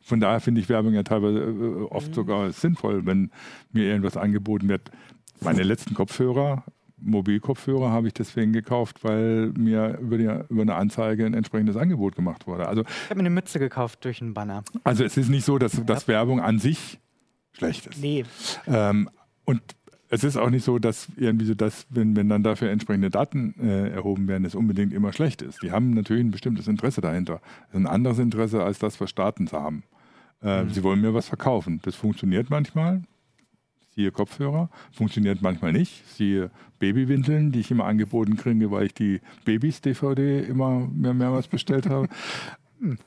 Von 0.00 0.18
daher 0.18 0.40
finde 0.40 0.60
ich 0.60 0.68
Werbung 0.68 0.94
ja 0.94 1.02
teilweise 1.02 1.38
äh, 1.38 1.82
oft 1.90 2.08
mhm. 2.08 2.14
sogar 2.14 2.52
sinnvoll, 2.52 3.04
wenn 3.04 3.30
mir 3.72 3.84
irgendwas 3.84 4.16
angeboten 4.16 4.68
wird. 4.68 4.90
Meine 5.42 5.62
letzten 5.62 5.94
Kopfhörer 5.94 6.64
Mobilkopfhörer 7.02 7.90
habe 7.90 8.08
ich 8.08 8.14
deswegen 8.14 8.52
gekauft, 8.52 9.02
weil 9.02 9.52
mir 9.56 9.98
über, 10.00 10.18
die, 10.18 10.30
über 10.48 10.62
eine 10.62 10.74
Anzeige 10.74 11.26
ein 11.26 11.34
entsprechendes 11.34 11.76
Angebot 11.76 12.16
gemacht 12.16 12.46
wurde. 12.46 12.68
Also, 12.68 12.82
ich 12.82 13.10
habe 13.10 13.16
mir 13.16 13.20
eine 13.20 13.30
Mütze 13.30 13.58
gekauft 13.58 14.04
durch 14.04 14.20
einen 14.20 14.34
Banner. 14.34 14.64
Also 14.84 15.04
es 15.04 15.16
ist 15.16 15.28
nicht 15.28 15.44
so, 15.44 15.58
dass, 15.58 15.84
dass 15.84 16.08
Werbung 16.08 16.40
an 16.40 16.58
sich 16.58 16.98
schlecht 17.52 17.86
ist. 17.86 18.00
Nee. 18.00 18.24
Ähm, 18.66 19.08
und 19.44 19.62
es 20.10 20.24
ist 20.24 20.36
auch 20.36 20.50
nicht 20.50 20.64
so, 20.64 20.78
dass 20.78 21.08
irgendwie 21.16 21.46
so 21.46 21.54
das, 21.54 21.86
wenn, 21.88 22.16
wenn 22.16 22.28
dann 22.28 22.42
dafür 22.42 22.70
entsprechende 22.70 23.10
Daten 23.10 23.54
äh, 23.60 23.90
erhoben 23.90 24.26
werden, 24.26 24.44
es 24.44 24.56
unbedingt 24.56 24.92
immer 24.92 25.12
schlecht 25.12 25.40
ist. 25.40 25.62
Die 25.62 25.70
haben 25.70 25.90
natürlich 25.90 26.24
ein 26.24 26.32
bestimmtes 26.32 26.66
Interesse 26.66 27.00
dahinter. 27.00 27.40
Das 27.68 27.80
ist 27.80 27.86
ein 27.86 27.86
anderes 27.86 28.18
Interesse 28.18 28.62
als 28.64 28.80
das, 28.80 29.00
was 29.00 29.08
Staaten 29.08 29.48
haben. 29.52 29.84
Äh, 30.42 30.64
mhm. 30.64 30.70
Sie 30.70 30.82
wollen 30.82 31.00
mir 31.00 31.14
was 31.14 31.28
verkaufen. 31.28 31.80
Das 31.82 31.94
funktioniert 31.94 32.50
manchmal. 32.50 33.02
Siehe 33.94 34.12
Kopfhörer. 34.12 34.70
Funktioniert 34.92 35.42
manchmal 35.42 35.72
nicht. 35.72 36.06
Siehe 36.08 36.50
Babywindeln, 36.78 37.52
die 37.52 37.60
ich 37.60 37.70
immer 37.70 37.84
angeboten 37.84 38.36
kriege, 38.36 38.70
weil 38.70 38.86
ich 38.86 38.94
die 38.94 39.20
Babys-DVD 39.44 40.40
immer 40.40 40.88
mehr 40.92 41.14
mehrmals 41.14 41.48
bestellt 41.48 41.88
habe. 41.88 42.08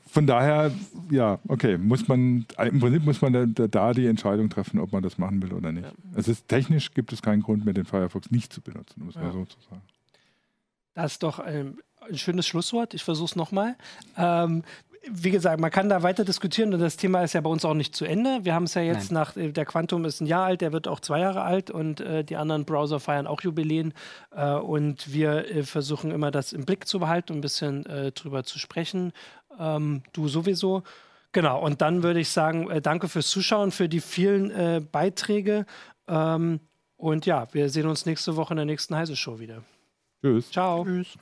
Von 0.06 0.26
daher, 0.28 0.70
ja, 1.10 1.40
okay, 1.48 1.78
muss 1.78 2.06
man, 2.06 2.46
im 2.58 2.78
Prinzip 2.78 3.04
muss 3.04 3.20
man 3.20 3.54
da, 3.54 3.66
da, 3.66 3.92
die 3.92 4.06
Entscheidung 4.06 4.48
treffen, 4.48 4.78
ob 4.78 4.92
man 4.92 5.02
das 5.02 5.18
machen 5.18 5.42
will 5.42 5.52
oder 5.52 5.72
nicht. 5.72 5.84
Ja. 5.84 5.92
Es 6.14 6.28
ist 6.28 6.46
technisch 6.46 6.94
gibt 6.94 7.12
es 7.12 7.22
keinen 7.22 7.42
Grund 7.42 7.64
mehr, 7.64 7.74
den 7.74 7.84
Firefox 7.84 8.30
nicht 8.30 8.52
zu 8.52 8.60
benutzen, 8.60 9.02
um 9.02 9.08
es 9.08 9.16
ja. 9.16 9.22
mal 9.22 9.32
so 9.32 9.44
zu 9.44 9.58
sagen. 9.68 9.82
Das 10.94 11.12
ist 11.12 11.24
doch 11.24 11.40
ein, 11.40 11.78
ein 12.08 12.16
schönes 12.16 12.46
Schlusswort. 12.46 12.94
Ich 12.94 13.02
versuche 13.02 13.30
es 13.30 13.36
nochmal. 13.36 13.74
Ähm, 14.16 14.62
wie 15.10 15.30
gesagt, 15.30 15.60
man 15.60 15.70
kann 15.70 15.88
da 15.88 16.02
weiter 16.02 16.24
diskutieren 16.24 16.72
und 16.72 16.80
das 16.80 16.96
Thema 16.96 17.22
ist 17.22 17.32
ja 17.32 17.40
bei 17.40 17.50
uns 17.50 17.64
auch 17.64 17.74
nicht 17.74 17.94
zu 17.94 18.04
Ende. 18.04 18.40
Wir 18.44 18.54
haben 18.54 18.64
es 18.64 18.74
ja 18.74 18.82
jetzt 18.82 19.12
Nein. 19.12 19.22
nach, 19.22 19.36
äh, 19.36 19.52
der 19.52 19.64
Quantum 19.64 20.04
ist 20.04 20.20
ein 20.20 20.26
Jahr 20.26 20.44
alt, 20.44 20.60
der 20.60 20.72
wird 20.72 20.88
auch 20.88 21.00
zwei 21.00 21.20
Jahre 21.20 21.42
alt 21.42 21.70
und 21.70 22.00
äh, 22.00 22.24
die 22.24 22.36
anderen 22.36 22.64
Browser 22.64 23.00
feiern 23.00 23.26
auch 23.26 23.40
Jubiläen 23.40 23.92
äh, 24.34 24.52
und 24.52 25.12
wir 25.12 25.50
äh, 25.50 25.62
versuchen 25.62 26.10
immer 26.10 26.30
das 26.30 26.52
im 26.52 26.64
Blick 26.64 26.86
zu 26.86 26.98
behalten 26.98 27.32
und 27.32 27.38
ein 27.38 27.42
bisschen 27.42 27.86
äh, 27.86 28.12
drüber 28.12 28.44
zu 28.44 28.58
sprechen. 28.58 29.12
Ähm, 29.58 30.02
du 30.12 30.28
sowieso. 30.28 30.82
Genau, 31.32 31.60
und 31.60 31.80
dann 31.80 32.02
würde 32.02 32.20
ich 32.20 32.30
sagen, 32.30 32.70
äh, 32.70 32.80
danke 32.80 33.08
fürs 33.08 33.28
Zuschauen, 33.28 33.72
für 33.72 33.88
die 33.88 34.00
vielen 34.00 34.88
Beiträge 34.90 35.66
ähm, 36.08 36.60
und 36.96 37.26
ja, 37.26 37.46
wir 37.52 37.68
sehen 37.68 37.86
uns 37.86 38.06
nächste 38.06 38.36
Woche 38.36 38.54
in 38.54 38.56
der 38.56 38.66
nächsten 38.66 38.96
Heise 38.96 39.16
Show 39.16 39.38
wieder. 39.38 39.62
Tschüss. 40.22 40.50
Ciao. 40.50 40.84
Tschüss. 40.84 41.18